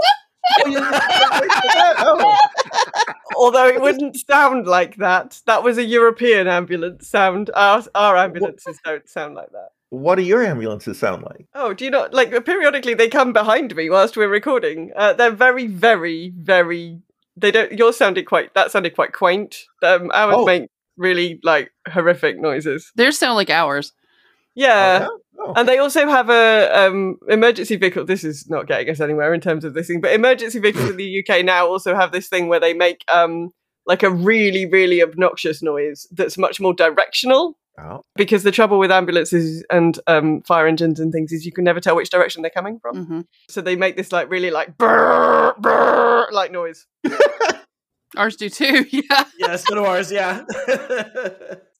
Although 3.35 3.67
it 3.67 3.81
wouldn't 3.81 4.17
sound 4.17 4.67
like 4.67 4.95
that. 4.97 5.41
That 5.45 5.63
was 5.63 5.77
a 5.77 5.83
European 5.83 6.47
ambulance 6.47 7.07
sound. 7.07 7.49
Our, 7.55 7.83
our 7.95 8.17
ambulances 8.17 8.79
don't 8.83 9.07
sound 9.07 9.35
like 9.35 9.51
that. 9.51 9.69
What 9.95 10.15
do 10.15 10.21
your 10.23 10.43
ambulances 10.43 10.99
sound 10.99 11.23
like? 11.23 11.47
Oh, 11.53 11.73
do 11.73 11.85
you 11.85 11.91
not 11.91 12.13
like 12.13 12.31
periodically 12.45 12.93
they 12.93 13.07
come 13.09 13.33
behind 13.33 13.75
me 13.75 13.89
whilst 13.89 14.17
we're 14.17 14.27
recording? 14.29 14.91
Uh, 14.95 15.13
they're 15.13 15.31
very, 15.31 15.67
very, 15.67 16.31
very. 16.35 16.99
They 17.37 17.51
don't. 17.51 17.71
Yours 17.71 17.97
sounded 17.97 18.25
quite. 18.25 18.53
That 18.53 18.71
sounded 18.71 18.95
quite 18.95 19.13
quaint. 19.13 19.63
Um, 19.83 20.11
ours 20.13 20.35
Oh. 20.37 20.45
make 20.45 20.69
really 20.97 21.39
like 21.43 21.71
horrific 21.87 22.39
noises. 22.39 22.91
Theirs 22.95 23.17
sound 23.17 23.35
like 23.35 23.49
ours. 23.49 23.93
Yeah. 24.55 25.07
Oh. 25.37 25.53
And 25.57 25.67
they 25.67 25.77
also 25.79 26.07
have 26.07 26.29
a 26.29 26.69
um, 26.73 27.17
emergency 27.27 27.75
vehicle. 27.75 28.05
This 28.05 28.23
is 28.23 28.49
not 28.49 28.67
getting 28.67 28.89
us 28.89 29.01
anywhere 29.01 29.33
in 29.33 29.41
terms 29.41 29.65
of 29.65 29.73
this 29.73 29.87
thing, 29.87 29.99
but 30.01 30.13
emergency 30.13 30.59
vehicles 30.59 30.89
in 30.91 30.97
the 30.97 31.23
UK 31.27 31.43
now 31.43 31.67
also 31.67 31.93
have 31.93 32.11
this 32.13 32.29
thing 32.29 32.47
where 32.47 32.59
they 32.61 32.73
make 32.73 33.03
um, 33.13 33.51
like 33.85 34.01
a 34.01 34.09
really, 34.09 34.65
really 34.65 35.03
obnoxious 35.03 35.61
noise 35.61 36.07
that's 36.11 36.37
much 36.37 36.59
more 36.61 36.73
directional. 36.73 37.57
Oh. 37.77 38.01
Because 38.15 38.43
the 38.43 38.51
trouble 38.51 38.79
with 38.79 38.91
ambulances 38.91 39.63
and 39.69 39.99
um, 40.07 40.41
fire 40.41 40.65
engines 40.67 40.99
and 40.99 41.11
things 41.11 41.31
is 41.31 41.45
you 41.45 41.51
can 41.51 41.63
never 41.65 41.79
tell 41.79 41.95
which 41.95 42.09
direction 42.09 42.41
they're 42.41 42.51
coming 42.51 42.79
from. 42.79 43.05
hmm 43.05 43.21
So 43.49 43.61
they 43.61 43.75
make 43.75 43.97
this 43.97 44.11
like 44.11 44.29
really 44.29 44.49
like 44.51 44.77
brrr, 44.77 45.57
brrr, 45.59 46.31
like 46.31 46.51
noise. 46.51 46.85
Ours 48.17 48.35
do 48.37 48.49
too. 48.49 48.85
Yeah. 48.91 49.25
yeah, 49.37 49.55
so 49.57 49.75
do 49.75 49.83
ours. 49.85 50.11
Yeah. 50.11 50.43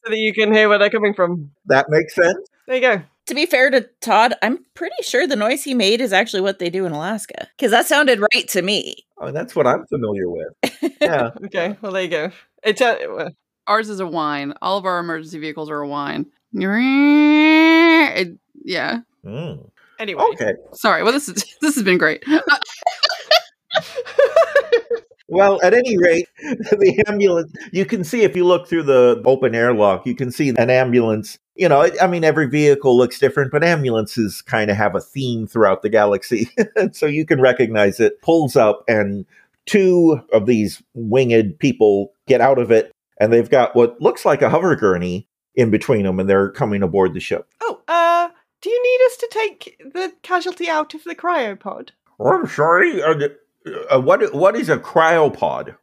So 0.06 0.12
that 0.12 0.20
you 0.20 0.34
can 0.36 0.54
hear 0.54 0.70
where 0.70 0.78
they're 0.78 0.92
coming 0.92 1.16
from. 1.16 1.50
That 1.66 1.88
makes 1.90 2.14
sense. 2.14 2.38
There 2.68 2.76
you 2.76 2.82
go. 2.82 3.02
To 3.26 3.34
be 3.34 3.48
fair 3.48 3.72
to 3.72 3.90
Todd, 4.02 4.36
I'm 4.44 4.64
pretty 4.76 5.02
sure 5.02 5.26
the 5.26 5.36
noise 5.36 5.64
he 5.64 5.74
made 5.74 6.00
is 6.00 6.14
actually 6.14 6.42
what 6.42 6.60
they 6.60 6.70
do 6.70 6.86
in 6.86 6.92
Alaska. 6.92 7.48
Because 7.58 7.72
that 7.72 7.88
sounded 7.88 8.20
right 8.20 8.48
to 8.50 8.62
me. 8.62 8.98
Oh, 9.18 9.32
that's 9.32 9.56
what 9.56 9.66
I'm 9.66 9.84
familiar 9.88 10.30
with. 10.30 10.50
Yeah. 11.02 11.32
Okay, 11.46 11.76
well 11.82 11.92
there 11.92 12.04
you 12.04 12.08
go. 12.10 12.32
It's 12.64 12.82
uh, 12.82 12.98
well, 13.10 13.32
Ours 13.68 13.90
is 13.90 14.00
a 14.00 14.08
whine. 14.08 14.54
All 14.62 14.78
of 14.78 14.86
our 14.86 15.00
emergency 15.00 15.40
vehicles 15.40 15.70
are 15.70 15.80
a 15.80 15.88
whine. 15.88 16.28
It- 16.54 18.38
yeah. 18.64 19.00
Mm. 19.26 19.70
anyway. 20.00 20.24
Okay. 20.34 20.54
Sorry. 20.74 21.04
Well, 21.04 21.12
this 21.12 21.28
is 21.30 21.36
this 21.62 21.76
has 21.76 21.84
been 21.84 21.98
great. 21.98 22.24
Well, 25.28 25.60
at 25.64 25.74
any 25.74 25.98
rate, 25.98 26.28
the 26.40 27.04
ambulance, 27.08 27.52
you 27.72 27.86
can 27.86 28.04
see 28.04 28.22
if 28.22 28.36
you 28.36 28.46
look 28.46 28.68
through 28.68 28.84
the 28.84 29.22
open 29.26 29.56
airlock, 29.56 30.06
you 30.06 30.16
can 30.16 30.32
see 30.32 30.50
an 30.50 30.70
ambulance. 30.70 31.40
You 31.56 31.68
know, 31.68 31.90
I 32.00 32.08
mean, 32.08 32.24
every 32.24 32.48
vehicle 32.48 32.96
looks 32.96 33.18
different, 33.18 33.52
but 33.52 33.64
ambulances 33.64 34.42
kind 34.42 34.70
of 34.70 34.78
have 34.78 34.94
a 34.94 35.02
theme 35.02 35.48
throughout 35.48 35.82
the 35.82 35.90
galaxy. 35.90 36.50
so 36.92 37.06
you 37.06 37.26
can 37.26 37.42
recognize 37.42 38.00
it, 38.00 38.22
pulls 38.22 38.56
up, 38.56 38.84
and 38.88 39.26
two 39.66 40.22
of 40.32 40.46
these 40.46 40.84
winged 40.94 41.58
people 41.58 42.14
get 42.28 42.40
out 42.40 42.60
of 42.60 42.70
it, 42.72 42.92
and 43.20 43.32
they've 43.32 43.50
got 43.50 43.76
what 43.76 44.02
looks 44.02 44.26
like 44.26 44.42
a 44.42 44.50
hover 44.50 44.76
gurney 44.76 45.28
in 45.56 45.70
between 45.72 46.04
them, 46.04 46.20
and 46.20 46.30
they're 46.30 46.50
coming 46.52 46.84
aboard 46.84 47.14
the 47.14 47.20
ship. 47.20 47.48
Oh, 47.62 47.82
uh, 47.88 48.30
do 48.62 48.70
you 48.70 48.84
need 48.84 49.06
us 49.06 49.18
to 49.18 49.28
take 49.32 49.82
the 49.94 50.14
casualty 50.22 50.70
out 50.70 50.94
of 50.94 51.04
the 51.04 51.16
cryopod? 51.16 51.90
Oh, 52.20 52.28
I'm 52.34 52.48
sorry. 52.48 53.02
Uh, 53.02 53.30
uh, 53.92 54.02
what 54.02 54.34
what 54.34 54.56
is 54.56 54.70
a 54.70 54.78
cryopod? 54.78 55.76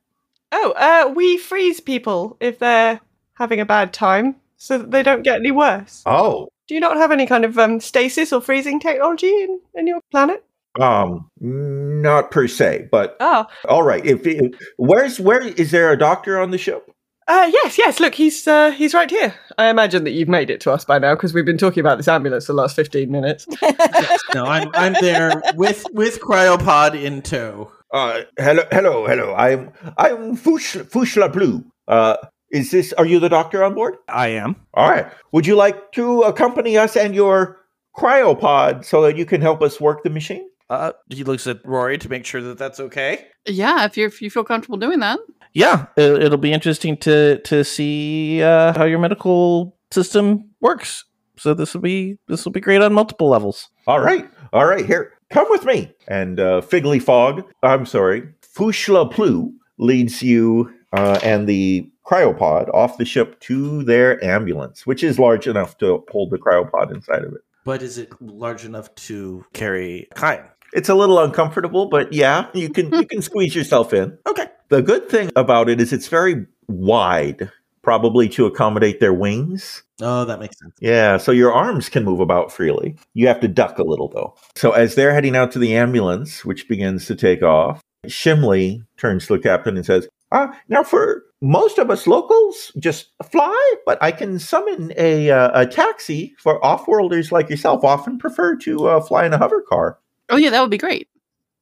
Oh, 0.53 0.73
uh, 0.77 1.13
we 1.15 1.39
freeze 1.39 1.81
people 1.81 2.37
if 2.41 2.59
they're 2.59 3.01
having 3.35 3.61
a 3.61 3.65
bad 3.65 3.93
time 3.93 4.37
so 4.57 4.79
that 4.79 4.91
they 4.91 5.03
don't 5.03 5.23
get 5.23 5.37
any 5.37 5.51
worse. 5.51 6.03
Oh, 6.07 6.49
Do 6.69 6.75
you 6.75 6.81
not 6.81 6.97
have 6.99 7.11
any 7.11 7.27
kind 7.27 7.45
of 7.45 7.59
um, 7.59 7.81
stasis 7.81 8.33
or 8.33 8.41
freezing 8.43 8.79
technology 8.79 9.29
in, 9.29 9.61
in 9.75 9.87
your 9.87 10.01
planet? 10.11 10.45
um, 10.81 11.29
not 11.41 12.31
per 12.31 12.47
se, 12.49 12.89
but 12.91 13.17
Oh, 13.21 13.47
all 13.69 13.83
right. 13.83 14.05
If, 14.07 14.27
if 14.27 14.55
where's 14.77 15.19
where 15.21 15.43
is 15.43 15.71
there 15.71 15.91
a 15.93 15.99
doctor 15.99 16.39
on 16.41 16.51
the 16.51 16.59
ship? 16.59 16.91
Uh, 17.29 17.51
yes, 17.53 17.79
yes. 17.79 18.01
Look, 18.01 18.15
he's 18.15 18.47
uh, 18.47 18.71
he's 18.73 18.95
right 18.95 19.11
here. 19.11 19.35
I 19.59 19.69
imagine 19.69 20.05
that 20.05 20.11
you've 20.11 20.29
made 20.29 20.51
it 20.51 20.61
to 20.63 20.73
us 20.73 20.85
by 20.85 20.99
now 20.99 21.15
because 21.15 21.33
we've 21.35 21.45
been 21.45 21.59
talking 21.59 21.81
about 21.81 21.99
this 21.99 22.09
ambulance 22.09 22.47
for 22.47 22.53
the 22.53 22.59
last 22.59 22.77
fifteen 22.77 23.11
minutes. 23.11 23.47
no, 24.35 24.45
I'm 24.45 24.71
I'm 24.75 24.95
there 25.01 25.41
with 25.55 25.85
with 25.93 26.21
cryopod 26.21 27.01
in 27.01 27.23
tow. 27.23 27.71
Uh, 27.93 28.23
hello, 28.39 28.63
hello, 28.71 29.07
hello. 29.07 29.35
I'm 29.35 29.73
I'm 29.97 30.37
Fush 30.37 30.77
Fushla 30.77 31.33
Blue. 31.33 31.65
Uh, 31.87 32.17
is 32.51 32.71
this? 32.71 32.93
Are 32.95 33.07
you 33.07 33.21
the 33.21 33.29
doctor 33.29 33.63
on 33.63 33.75
board? 33.75 33.97
I 34.09 34.29
am. 34.29 34.57
All 34.75 34.91
right. 34.91 35.07
Would 35.33 35.47
you 35.47 35.57
like 35.57 35.93
to 35.93 36.23
accompany 36.23 36.77
us 36.77 36.97
and 36.97 37.15
your 37.15 37.61
cryopod 37.97 38.85
so 38.85 39.03
that 39.03 39.17
you 39.17 39.27
can 39.27 39.41
help 39.41 39.63
us 39.63 39.81
work 39.81 40.03
the 40.03 40.11
machine? 40.11 40.49
Uh, 40.69 40.93
he 41.11 41.23
looks 41.25 41.47
at 41.47 41.65
Rory 41.67 41.99
to 41.99 42.09
make 42.09 42.25
sure 42.25 42.41
that 42.41 42.59
that's 42.59 42.81
okay. 42.81 43.27
Yeah, 43.47 43.85
if 43.85 43.97
you 43.97 44.07
if 44.07 44.23
you 44.23 44.31
feel 44.31 44.45
comfortable 44.45 44.79
doing 44.79 45.01
that. 45.01 45.19
Yeah, 45.55 45.87
it, 45.97 46.23
it'll 46.23 46.39
be 46.39 46.53
interesting 46.53 46.97
to 46.99 47.39
to 47.43 47.65
see 47.65 48.43
uh, 48.43 48.73
how 48.73 48.85
your 48.85 48.99
medical 48.99 49.77
system 49.91 50.51
works. 50.61 51.05
So 51.37 51.55
this 51.55 51.75
will 51.75 51.81
be 51.81 52.19
this 52.29 52.45
will 52.45 52.53
be 52.53 52.61
great 52.61 52.83
on 52.83 52.93
multiple 52.93 53.29
levels. 53.29 53.69
All 53.87 54.01
right, 54.01 54.29
all 54.53 54.67
right. 54.67 54.87
Here, 54.87 55.13
come 55.31 55.47
with 55.51 55.65
me. 55.65 55.93
And 56.09 56.39
uh, 56.39 56.61
Figgly 56.61 57.03
Fog, 57.03 57.45
I'm 57.63 57.87
sorry, 57.87 58.29
Fushla 58.43 59.11
Plu 59.11 59.53
leads 59.79 60.23
you 60.23 60.73
uh, 60.93 61.19
and 61.23 61.49
the 61.49 61.91
cryopod 62.07 62.69
off 62.75 62.99
the 62.99 63.05
ship 63.05 63.41
to 63.41 63.83
their 63.85 64.23
ambulance, 64.25 64.87
which 64.87 65.03
is 65.03 65.19
large 65.19 65.47
enough 65.47 65.79
to 65.79 66.05
hold 66.11 66.31
the 66.31 66.39
cryopod 66.39 66.93
inside 66.93 67.25
of 67.25 67.33
it. 67.33 67.41
But 67.65 67.83
is 67.83 67.97
it 67.97 68.11
large 68.21 68.65
enough 68.65 68.93
to 69.07 69.45
carry 69.53 70.09
Kyan? 70.15 70.49
It's 70.73 70.89
a 70.89 70.95
little 70.95 71.19
uncomfortable, 71.19 71.87
but 71.87 72.13
yeah, 72.13 72.47
you 72.55 72.71
can 72.71 72.93
you 72.93 73.07
can 73.07 73.23
squeeze 73.23 73.55
yourself 73.55 73.93
in. 73.93 74.17
Okay. 74.27 74.47
The 74.69 74.83
good 74.83 75.09
thing 75.09 75.31
about 75.37 75.69
it 75.69 75.81
is 75.81 75.93
it's 75.93 76.09
very 76.09 76.47
wide, 76.67 77.51
probably 77.83 78.29
to 78.31 78.47
accommodate 78.47 79.01
their 79.01 79.13
wings. 79.13 79.83
Oh, 80.01 80.25
that 80.25 80.41
makes 80.41 80.59
sense. 80.59 80.75
Yeah, 80.81 81.19
so 81.19 81.31
your 81.31 81.53
arms 81.53 81.89
can 81.91 82.05
move 82.05 82.21
about 82.21 82.51
freely. 82.51 82.97
You 83.13 83.29
have 83.29 83.41
to 83.41 83.49
duck 83.49 83.79
a 83.79 83.85
little 83.85 84.09
though. 84.09 84.35
So 84.57 84.73
as 84.73 84.95
they're 84.95 85.13
heading 85.13 85.37
out 85.37 85.53
to 85.53 85.59
the 85.59 85.77
ambulance, 85.77 86.45
which 86.45 86.69
begins 86.69 87.07
to 87.07 87.15
take 87.15 87.43
off, 87.43 87.83
Shimley 88.07 88.83
turns 88.97 89.27
to 89.27 89.35
the 89.35 89.43
captain 89.43 89.77
and 89.77 89.85
says, 89.85 90.09
"Ah, 90.33 90.59
now 90.69 90.83
for 90.83 91.23
most 91.43 91.79
of 91.79 91.91
us 91.91 92.07
locals, 92.07 92.73
just 92.79 93.11
fly, 93.31 93.75
but 93.85 94.03
I 94.03 94.11
can 94.11 94.39
summon 94.39 94.93
a 94.97 95.31
uh, 95.31 95.61
a 95.61 95.67
taxi 95.67 96.35
for 96.39 96.65
off-worlders 96.65 97.31
like 97.31 97.51
yourself. 97.51 97.85
Often 97.85 98.19
prefer 98.19 98.57
to 98.57 98.89
uh, 98.89 99.01
fly 99.01 99.27
in 99.27 99.35
a 99.35 99.39
hover 99.39 99.61
car." 99.61 99.99
Oh 100.33 100.37
yeah, 100.37 100.51
that 100.51 100.61
would 100.61 100.71
be 100.71 100.79
great. 100.79 101.09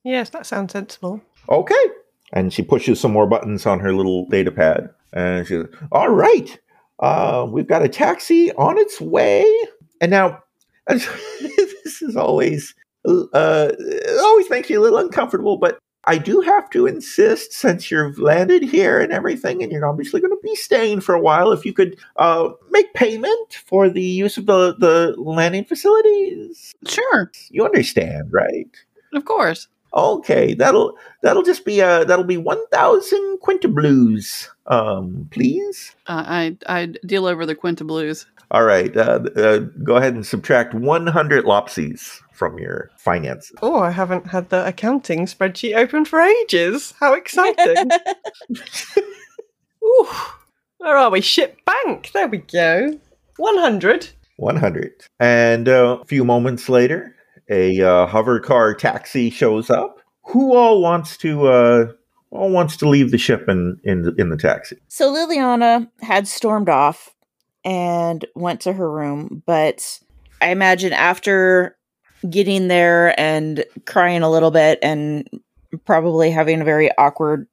yes, 0.04 0.30
that 0.30 0.46
sounds 0.46 0.72
sensible. 0.72 1.20
Okay. 1.48 1.84
And 2.32 2.52
she 2.52 2.62
pushes 2.62 3.00
some 3.00 3.12
more 3.12 3.26
buttons 3.26 3.66
on 3.66 3.80
her 3.80 3.92
little 3.92 4.26
data 4.26 4.52
pad. 4.52 4.90
And 5.12 5.46
she 5.46 5.54
says, 5.54 5.66
All 5.90 6.08
right. 6.10 6.58
Uh, 7.00 7.46
we've 7.50 7.66
got 7.66 7.82
a 7.82 7.88
taxi 7.88 8.52
on 8.52 8.78
its 8.78 9.00
way. 9.00 9.44
And 10.00 10.10
now, 10.10 10.42
this 10.86 12.00
is 12.02 12.16
always, 12.16 12.74
uh, 13.06 13.72
always 14.20 14.50
makes 14.50 14.70
you 14.70 14.80
a 14.80 14.82
little 14.82 14.98
uncomfortable, 14.98 15.56
but 15.56 15.78
I 16.04 16.18
do 16.18 16.40
have 16.40 16.70
to 16.70 16.86
insist, 16.86 17.52
since 17.52 17.90
you've 17.90 18.18
landed 18.18 18.62
here 18.62 19.00
and 19.00 19.12
everything, 19.12 19.62
and 19.62 19.70
you're 19.70 19.86
obviously 19.86 20.20
going 20.20 20.32
to 20.32 20.40
be 20.42 20.54
staying 20.54 21.02
for 21.02 21.14
a 21.14 21.20
while, 21.20 21.52
if 21.52 21.64
you 21.64 21.72
could 21.72 21.98
uh, 22.16 22.50
make 22.70 22.94
payment 22.94 23.54
for 23.66 23.90
the 23.90 24.02
use 24.02 24.38
of 24.38 24.46
the, 24.46 24.74
the 24.78 25.14
landing 25.18 25.64
facilities. 25.64 26.72
Sure. 26.86 27.30
You 27.50 27.64
understand, 27.64 28.32
right? 28.32 28.68
Of 29.12 29.24
course. 29.24 29.68
Okay, 29.92 30.54
that'll 30.54 30.96
that'll 31.22 31.42
just 31.42 31.64
be 31.64 31.82
uh 31.82 32.04
that'll 32.04 32.24
be 32.24 32.36
one 32.36 32.64
thousand 32.68 33.38
quintablues, 33.42 34.46
um, 34.68 35.28
please. 35.32 35.96
Uh, 36.06 36.22
I 36.24 36.56
I 36.68 36.86
deal 37.04 37.26
over 37.26 37.44
the 37.44 37.56
Quinta 37.56 37.82
Blues. 37.82 38.24
All 38.52 38.62
right, 38.62 38.96
uh, 38.96 39.18
uh, 39.34 39.58
go 39.82 39.96
ahead 39.96 40.14
and 40.14 40.24
subtract 40.24 40.74
one 40.74 41.08
hundred 41.08 41.44
lopsies 41.44 42.20
from 42.40 42.58
your 42.58 42.90
finances. 42.96 43.54
Oh, 43.60 43.80
I 43.80 43.90
haven't 43.90 44.28
had 44.28 44.48
the 44.48 44.66
accounting 44.66 45.26
spreadsheet 45.26 45.76
open 45.76 46.06
for 46.06 46.22
ages. 46.22 46.94
How 46.98 47.12
exciting! 47.12 47.90
Ooh, 49.84 50.08
where 50.78 50.96
are 50.96 51.10
we? 51.10 51.20
Ship 51.20 51.54
bank. 51.66 52.12
There 52.14 52.28
we 52.28 52.38
go. 52.38 52.98
One 53.36 53.58
hundred. 53.58 54.08
One 54.38 54.56
hundred, 54.56 54.92
and 55.18 55.68
uh, 55.68 55.98
a 56.00 56.04
few 56.06 56.24
moments 56.24 56.70
later, 56.70 57.14
a 57.50 57.78
uh, 57.82 58.06
hover 58.06 58.40
car 58.40 58.72
taxi 58.74 59.28
shows 59.28 59.68
up. 59.68 60.00
Who 60.28 60.56
all 60.56 60.80
wants 60.80 61.18
to 61.18 61.46
uh, 61.46 61.92
all 62.30 62.50
wants 62.50 62.74
to 62.78 62.88
leave 62.88 63.10
the 63.10 63.18
ship 63.18 63.50
in 63.50 63.78
in 63.84 64.00
the, 64.00 64.14
in 64.14 64.30
the 64.30 64.38
taxi? 64.38 64.78
So 64.88 65.12
Liliana 65.12 65.90
had 66.00 66.26
stormed 66.26 66.70
off 66.70 67.14
and 67.66 68.24
went 68.34 68.62
to 68.62 68.72
her 68.72 68.90
room, 68.90 69.42
but 69.44 70.00
I 70.40 70.52
imagine 70.52 70.94
after 70.94 71.76
getting 72.28 72.68
there 72.68 73.18
and 73.18 73.64
crying 73.86 74.22
a 74.22 74.30
little 74.30 74.50
bit 74.50 74.78
and 74.82 75.28
probably 75.84 76.30
having 76.30 76.60
a 76.60 76.64
very 76.64 76.90
awkward 76.98 77.46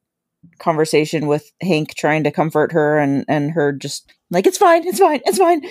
conversation 0.58 1.26
with 1.26 1.50
Hank 1.60 1.94
trying 1.94 2.24
to 2.24 2.30
comfort 2.30 2.72
her 2.72 2.98
and 2.98 3.24
and 3.28 3.50
her 3.52 3.72
just 3.72 4.12
like 4.30 4.46
it's 4.46 4.58
fine, 4.58 4.86
it's 4.86 4.98
fine, 4.98 5.20
it's 5.24 5.38
fine. 5.38 5.62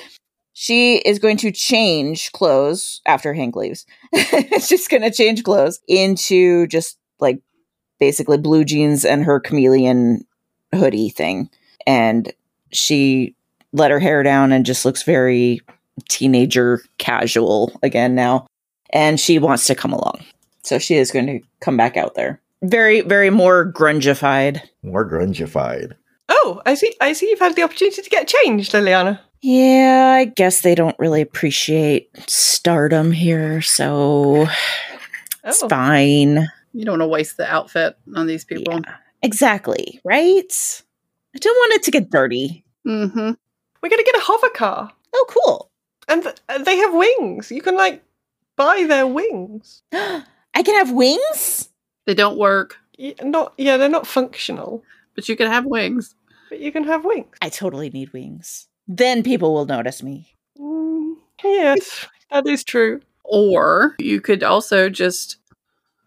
She 0.53 0.97
is 0.97 1.19
going 1.19 1.37
to 1.37 1.51
change 1.51 2.31
clothes 2.31 3.01
after 3.05 3.33
Hank 3.33 3.55
leaves. 3.55 3.85
it's 4.11 4.67
just 4.67 4.89
going 4.89 5.03
to 5.03 5.11
change 5.11 5.43
clothes 5.43 5.79
into 5.87 6.65
just 6.67 6.97
like 7.19 7.41
basically 7.99 8.39
blue 8.39 8.65
jeans 8.65 9.05
and 9.05 9.23
her 9.23 9.39
chameleon 9.39 10.25
hoodie 10.73 11.09
thing. 11.09 11.49
And 11.85 12.33
she 12.71 13.35
let 13.71 13.91
her 13.91 13.99
hair 13.99 14.23
down 14.23 14.51
and 14.51 14.65
just 14.65 14.83
looks 14.83 15.03
very 15.03 15.61
teenager 16.09 16.81
casual 16.97 17.77
again 17.83 18.15
now. 18.15 18.47
And 18.91 19.19
she 19.19 19.39
wants 19.39 19.65
to 19.67 19.75
come 19.75 19.93
along. 19.93 20.23
So 20.63 20.79
she 20.79 20.95
is 20.95 21.11
going 21.11 21.27
to 21.27 21.39
come 21.61 21.77
back 21.77 21.97
out 21.97 22.15
there. 22.15 22.41
Very, 22.63 23.01
very 23.01 23.29
more 23.29 23.71
grungified. 23.71 24.61
More 24.83 25.09
grungified. 25.09 25.93
Oh, 26.29 26.61
I 26.65 26.73
see. 26.75 26.93
I 26.99 27.13
see. 27.13 27.29
You've 27.29 27.39
had 27.39 27.55
the 27.55 27.63
opportunity 27.63 28.01
to 28.01 28.09
get 28.09 28.27
changed, 28.27 28.71
Liliana. 28.73 29.19
Yeah, 29.41 30.15
I 30.17 30.25
guess 30.25 30.61
they 30.61 30.73
don't 30.75 30.97
really 30.99 31.21
appreciate 31.21 32.09
stardom 32.29 33.11
here, 33.11 33.61
so 33.61 34.47
it's 35.43 35.61
Oh. 35.61 35.69
fine. 35.69 36.47
You 36.73 36.85
don't 36.85 36.93
want 36.93 37.01
to 37.03 37.07
waste 37.07 37.37
the 37.37 37.45
outfit 37.49 37.97
on 38.15 38.25
these 38.27 38.43
people. 38.43 38.81
Exactly, 39.21 40.01
right? 40.03 40.81
I 41.35 41.37
don't 41.39 41.55
want 41.55 41.73
it 41.73 41.83
to 41.83 41.91
get 41.91 42.09
dirty. 42.09 42.65
Mm-hmm. 42.85 43.31
We're 43.81 43.89
gonna 43.89 44.03
get 44.03 44.15
a 44.15 44.21
hover 44.21 44.49
car, 44.49 44.91
Oh, 45.13 45.25
cool. 45.29 45.69
and 46.07 46.23
th- 46.23 46.37
and 46.49 46.65
they 46.65 46.77
have 46.77 46.93
wings. 46.93 47.51
You 47.51 47.61
can 47.61 47.75
like 47.75 48.03
buy 48.57 48.85
their 48.87 49.07
wings. 49.07 49.81
I 49.93 50.63
can 50.63 50.75
have 50.75 50.91
wings? 50.91 51.69
They 52.05 52.13
don't 52.13 52.37
work, 52.37 52.77
Y- 52.99 53.13
Not 53.21 53.53
yeah, 53.57 53.77
they're 53.77 53.89
not 53.89 54.07
functional, 54.07 54.83
but 55.15 55.29
you 55.29 55.35
can 55.35 55.49
have 55.51 55.65
wings. 55.65 56.15
but 56.49 56.59
you 56.59 56.71
can 56.71 56.83
have 56.83 57.05
wings. 57.05 57.27
I 57.41 57.49
totally 57.49 57.89
need 57.89 58.11
wings. 58.13 58.67
Then 58.87 59.21
people 59.23 59.53
will 59.53 59.65
notice 59.65 60.01
me. 60.01 60.33
Mm, 60.59 61.15
yes, 61.43 62.07
that 62.31 62.47
is 62.47 62.63
true. 62.63 63.01
Or 63.23 63.95
you 63.99 64.19
could 64.21 64.41
also 64.41 64.89
just, 64.89 65.37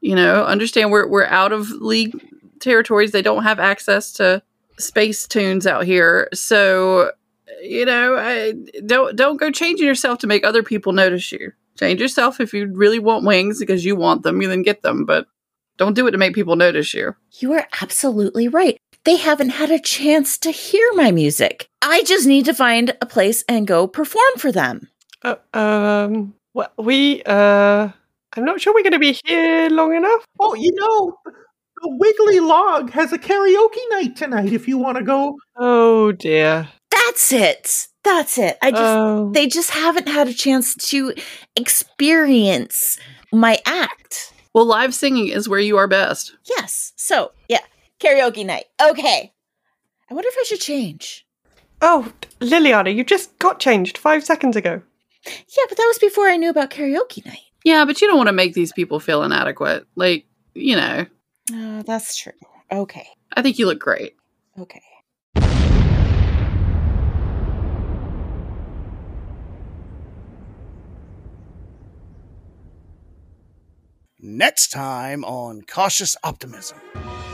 you 0.01 0.15
know, 0.17 0.45
understand 0.45 0.91
we're 0.91 1.07
we're 1.07 1.27
out 1.27 1.53
of 1.53 1.71
league 1.71 2.13
territories. 2.61 3.13
They 3.13 3.23
don't 3.23 3.43
have 3.45 3.61
access 3.61 4.13
to 4.15 4.43
space 4.79 5.29
tunes 5.29 5.67
out 5.67 5.85
here. 5.85 6.29
So, 6.33 7.13
you 7.63 7.85
know, 7.85 8.17
I, 8.17 8.55
don't 8.87 9.15
don't 9.17 9.37
go 9.37 9.51
changing 9.51 9.87
yourself 9.87 10.19
to 10.21 10.27
make 10.27 10.45
other 10.45 10.63
people 10.63 10.93
notice 10.93 11.31
you. 11.31 11.53
Change 11.81 11.99
yourself 11.99 12.41
if 12.41 12.53
you 12.53 12.71
really 12.75 12.99
want 12.99 13.25
wings 13.25 13.59
because 13.59 13.87
you 13.87 13.97
want 13.97 14.23
them, 14.23 14.43
you 14.43 14.49
then 14.49 14.61
get 14.61 14.83
them. 14.83 15.07
But 15.07 15.27
Don't 15.79 15.95
do 15.95 16.07
it 16.07 16.11
to 16.11 16.19
make 16.19 16.35
people 16.35 16.57
notice 16.57 16.93
you. 16.93 17.17
You 17.39 17.55
are 17.55 17.67
absolutely 17.81 18.49
right. 18.49 18.77
They 19.05 19.17
haven't 19.17 19.49
had 19.49 19.71
a 19.71 19.79
chance 19.79 20.37
to 20.41 20.51
hear 20.51 20.87
my 20.93 21.11
music. 21.11 21.69
I 21.81 22.03
just 22.03 22.27
need 22.27 22.45
to 22.45 22.53
find 22.53 22.95
a 23.01 23.07
place 23.07 23.45
and 23.49 23.67
go 23.67 23.87
perform 23.87 24.37
for 24.37 24.53
them. 24.53 24.91
Uh, 25.23 25.37
um, 25.55 26.35
well, 26.53 26.71
we, 26.77 27.23
uh, 27.25 27.89
I'm 28.37 28.45
not 28.45 28.61
sure 28.61 28.75
we're 28.75 28.83
going 28.83 28.93
to 28.93 28.99
be 28.99 29.19
here 29.25 29.71
long 29.71 29.95
enough. 29.95 30.27
Oh, 30.39 30.53
you 30.55 30.73
know, 30.75 31.17
the 31.25 31.97
Wiggly 31.97 32.41
Log 32.41 32.91
has 32.91 33.11
a 33.15 33.19
karaoke 33.19 33.89
night 33.89 34.17
tonight 34.17 34.53
if 34.53 34.69
you 34.69 34.77
want 34.77 34.99
to 34.99 35.03
go. 35.03 35.39
Oh, 35.57 36.13
dear. 36.13 36.69
That's 36.91 37.33
it. 37.33 37.87
That's 38.03 38.39
it. 38.39 38.57
I 38.63 38.71
just 38.71 38.83
Oh. 38.83 39.31
they 39.33 39.47
just 39.47 39.71
haven't 39.71 40.09
had 40.09 40.27
a 40.29 40.35
chance 40.35 40.75
to 40.91 41.13
experience 41.57 42.99
my 43.33 43.59
act. 43.67 44.33
Well, 44.55 44.65
live 44.67 44.95
singing 44.95 45.29
is 45.29 45.49
where 45.49 45.61
you 45.61 45.77
are 45.77 45.87
best. 45.87 46.35
Yes. 46.49 46.93
So, 46.97 47.33
yeah, 47.49 47.61
karaoke 48.01 48.45
night. 48.45 48.65
Okay. 48.83 49.33
I 50.11 50.15
wonder 50.15 50.29
if 50.29 50.37
I 50.41 50.45
should 50.45 50.61
change. 50.61 51.27
Oh, 51.83 52.13
Liliana, 52.41 52.95
you 52.95 53.05
just 53.05 53.39
got 53.39 53.61
changed 53.61 53.97
five 53.97 54.25
seconds 54.25 54.57
ago. 54.57 54.83
Yeah, 55.27 55.65
but 55.69 55.77
that 55.77 55.87
was 55.87 55.99
before 55.99 56.29
I 56.29 56.37
knew 56.37 56.51
about 56.51 56.71
karaoke 56.71 57.25
night. 57.25 57.39
Yeah, 57.65 57.85
but 57.85 58.01
you 58.01 58.09
don't 58.09 58.17
want 58.17 58.29
to 58.29 58.33
make 58.33 58.55
these 58.55 58.73
people 58.73 58.99
feel 59.01 59.23
inadequate. 59.23 59.87
Like, 59.95 60.25
you 60.55 60.77
know, 60.77 61.07
Uh, 61.53 61.83
that's 61.83 62.17
true. 62.17 62.33
Okay. 62.73 63.07
I 63.35 63.43
think 63.43 63.59
you 63.59 63.67
look 63.67 63.79
great. 63.79 64.15
Okay. 64.59 64.83
Next 74.23 74.69
time 74.69 75.25
on 75.25 75.63
Cautious 75.63 76.15
Optimism. 76.23 76.79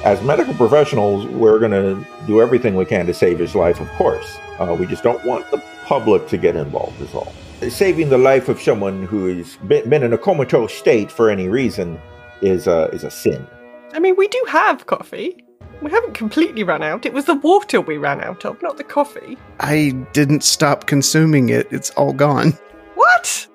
As 0.05 0.23
medical 0.23 0.55
professionals, 0.55 1.27
we're 1.27 1.59
going 1.59 1.73
to 1.73 2.07
do 2.29 2.41
everything 2.41 2.77
we 2.77 2.85
can 2.85 3.07
to 3.07 3.15
save 3.15 3.41
his 3.41 3.57
life, 3.57 3.81
of 3.81 3.89
course. 3.95 4.39
Uh, 4.61 4.77
we 4.79 4.87
just 4.87 5.03
don't 5.03 5.25
want 5.25 5.51
the 5.51 5.61
public 5.85 6.29
to 6.29 6.37
get 6.37 6.55
involved, 6.55 7.01
is 7.01 7.13
all. 7.13 7.33
Saving 7.69 8.09
the 8.09 8.19
life 8.19 8.49
of 8.49 8.61
someone 8.63 9.05
who's 9.05 9.57
been, 9.67 9.91
been 9.91 10.05
in 10.05 10.13
a 10.13 10.19
comatose 10.19 10.73
state 10.73 11.11
for 11.11 11.29
any 11.29 11.49
reason 11.49 12.01
is, 12.41 12.69
uh, 12.69 12.89
is 12.93 13.03
a 13.03 13.11
sin. 13.11 13.45
I 13.93 13.99
mean, 13.99 14.15
we 14.17 14.29
do 14.29 14.45
have 14.47 14.87
coffee. 14.87 15.45
We 15.83 15.91
haven't 15.91 16.15
completely 16.15 16.63
run 16.63 16.85
out. 16.85 17.05
It 17.05 17.13
was 17.13 17.25
the 17.25 17.35
water 17.35 17.81
we 17.81 17.97
ran 17.97 18.21
out 18.21 18.45
of, 18.45 18.63
not 18.63 18.77
the 18.77 18.85
coffee. 18.85 19.37
I 19.59 19.91
didn't 20.13 20.45
stop 20.45 20.87
consuming 20.87 21.49
it. 21.49 21.67
It's 21.73 21.91
all 21.91 22.13
gone. 22.13 22.53
What? 22.95 23.49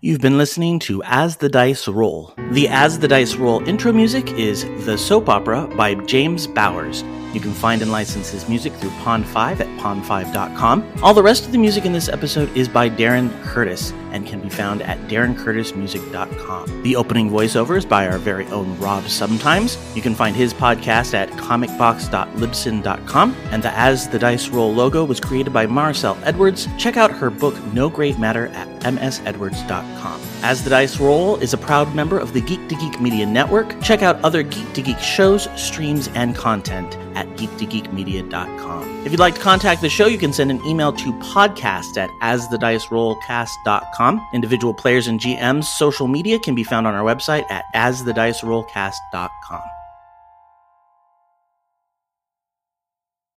You've 0.00 0.20
been 0.20 0.38
listening 0.38 0.78
to 0.80 1.02
As 1.02 1.38
the 1.38 1.48
Dice 1.48 1.88
Roll. 1.88 2.32
The 2.52 2.68
As 2.68 3.00
the 3.00 3.08
Dice 3.08 3.34
Roll 3.34 3.68
intro 3.68 3.92
music 3.92 4.30
is 4.34 4.64
The 4.84 4.96
Soap 4.96 5.28
Opera 5.28 5.66
by 5.76 5.94
James 5.94 6.46
Bowers. 6.46 7.02
You 7.32 7.40
can 7.40 7.52
find 7.52 7.82
and 7.82 7.90
license 7.90 8.30
his 8.30 8.48
music 8.48 8.72
through 8.74 8.90
Pond5 8.90 9.58
at 9.60 9.66
pond5.com. 9.80 10.92
All 11.02 11.14
the 11.14 11.22
rest 11.22 11.46
of 11.46 11.52
the 11.52 11.58
music 11.58 11.84
in 11.84 11.92
this 11.92 12.08
episode 12.08 12.54
is 12.56 12.68
by 12.68 12.88
Darren 12.88 13.30
Curtis 13.42 13.92
and 14.12 14.26
can 14.26 14.40
be 14.40 14.48
found 14.48 14.80
at 14.82 14.98
darrencurtismusic.com. 15.08 16.82
The 16.82 16.96
opening 16.96 17.30
voiceover 17.30 17.76
is 17.76 17.84
by 17.84 18.08
our 18.08 18.18
very 18.18 18.46
own 18.46 18.78
Rob 18.78 19.06
Sometimes. 19.08 19.76
You 19.94 20.02
can 20.02 20.14
find 20.14 20.34
his 20.34 20.54
podcast 20.54 21.12
at 21.14 21.28
comicbox.libsyn.com. 21.30 23.36
And 23.50 23.62
the 23.62 23.78
As 23.78 24.08
the 24.08 24.18
Dice 24.18 24.48
Roll 24.48 24.72
logo 24.72 25.04
was 25.04 25.20
created 25.20 25.52
by 25.52 25.66
Maricel 25.66 26.18
Edwards. 26.24 26.66
Check 26.78 26.96
out 26.96 27.10
her 27.10 27.28
book 27.30 27.54
No 27.72 27.90
Great 27.90 28.18
Matter 28.18 28.46
at 28.48 28.68
msedwards.com. 28.80 30.20
As 30.42 30.62
the 30.62 30.70
Dice 30.70 31.00
Roll 31.00 31.36
is 31.36 31.52
a 31.52 31.58
proud 31.58 31.94
member 31.94 32.18
of 32.18 32.32
the 32.32 32.40
Geek 32.40 32.68
to 32.68 32.76
Geek 32.76 33.00
Media 33.00 33.26
Network. 33.26 33.80
Check 33.82 34.02
out 34.02 34.22
other 34.24 34.42
Geek 34.42 34.72
to 34.74 34.82
Geek 34.82 34.98
shows, 35.00 35.48
streams, 35.60 36.08
and 36.14 36.36
content 36.36 36.96
at 37.16 37.26
geektogeekmedia.com. 37.30 39.04
If 39.04 39.12
you'd 39.12 39.20
like 39.20 39.34
to 39.34 39.40
contact 39.40 39.80
the 39.80 39.88
show, 39.88 40.06
you 40.06 40.18
can 40.18 40.32
send 40.32 40.50
an 40.50 40.64
email 40.64 40.92
to 40.92 41.12
podcast 41.14 41.96
at 41.96 42.10
asthedicerollcast.com. 42.22 44.28
Individual 44.32 44.74
players 44.74 45.08
and 45.08 45.18
GMs' 45.18 45.64
social 45.64 46.06
media 46.06 46.38
can 46.38 46.54
be 46.54 46.62
found 46.62 46.86
on 46.86 46.94
our 46.94 47.04
website 47.04 47.50
at 47.50 47.64
asthedicerollcast.com. 47.74 49.62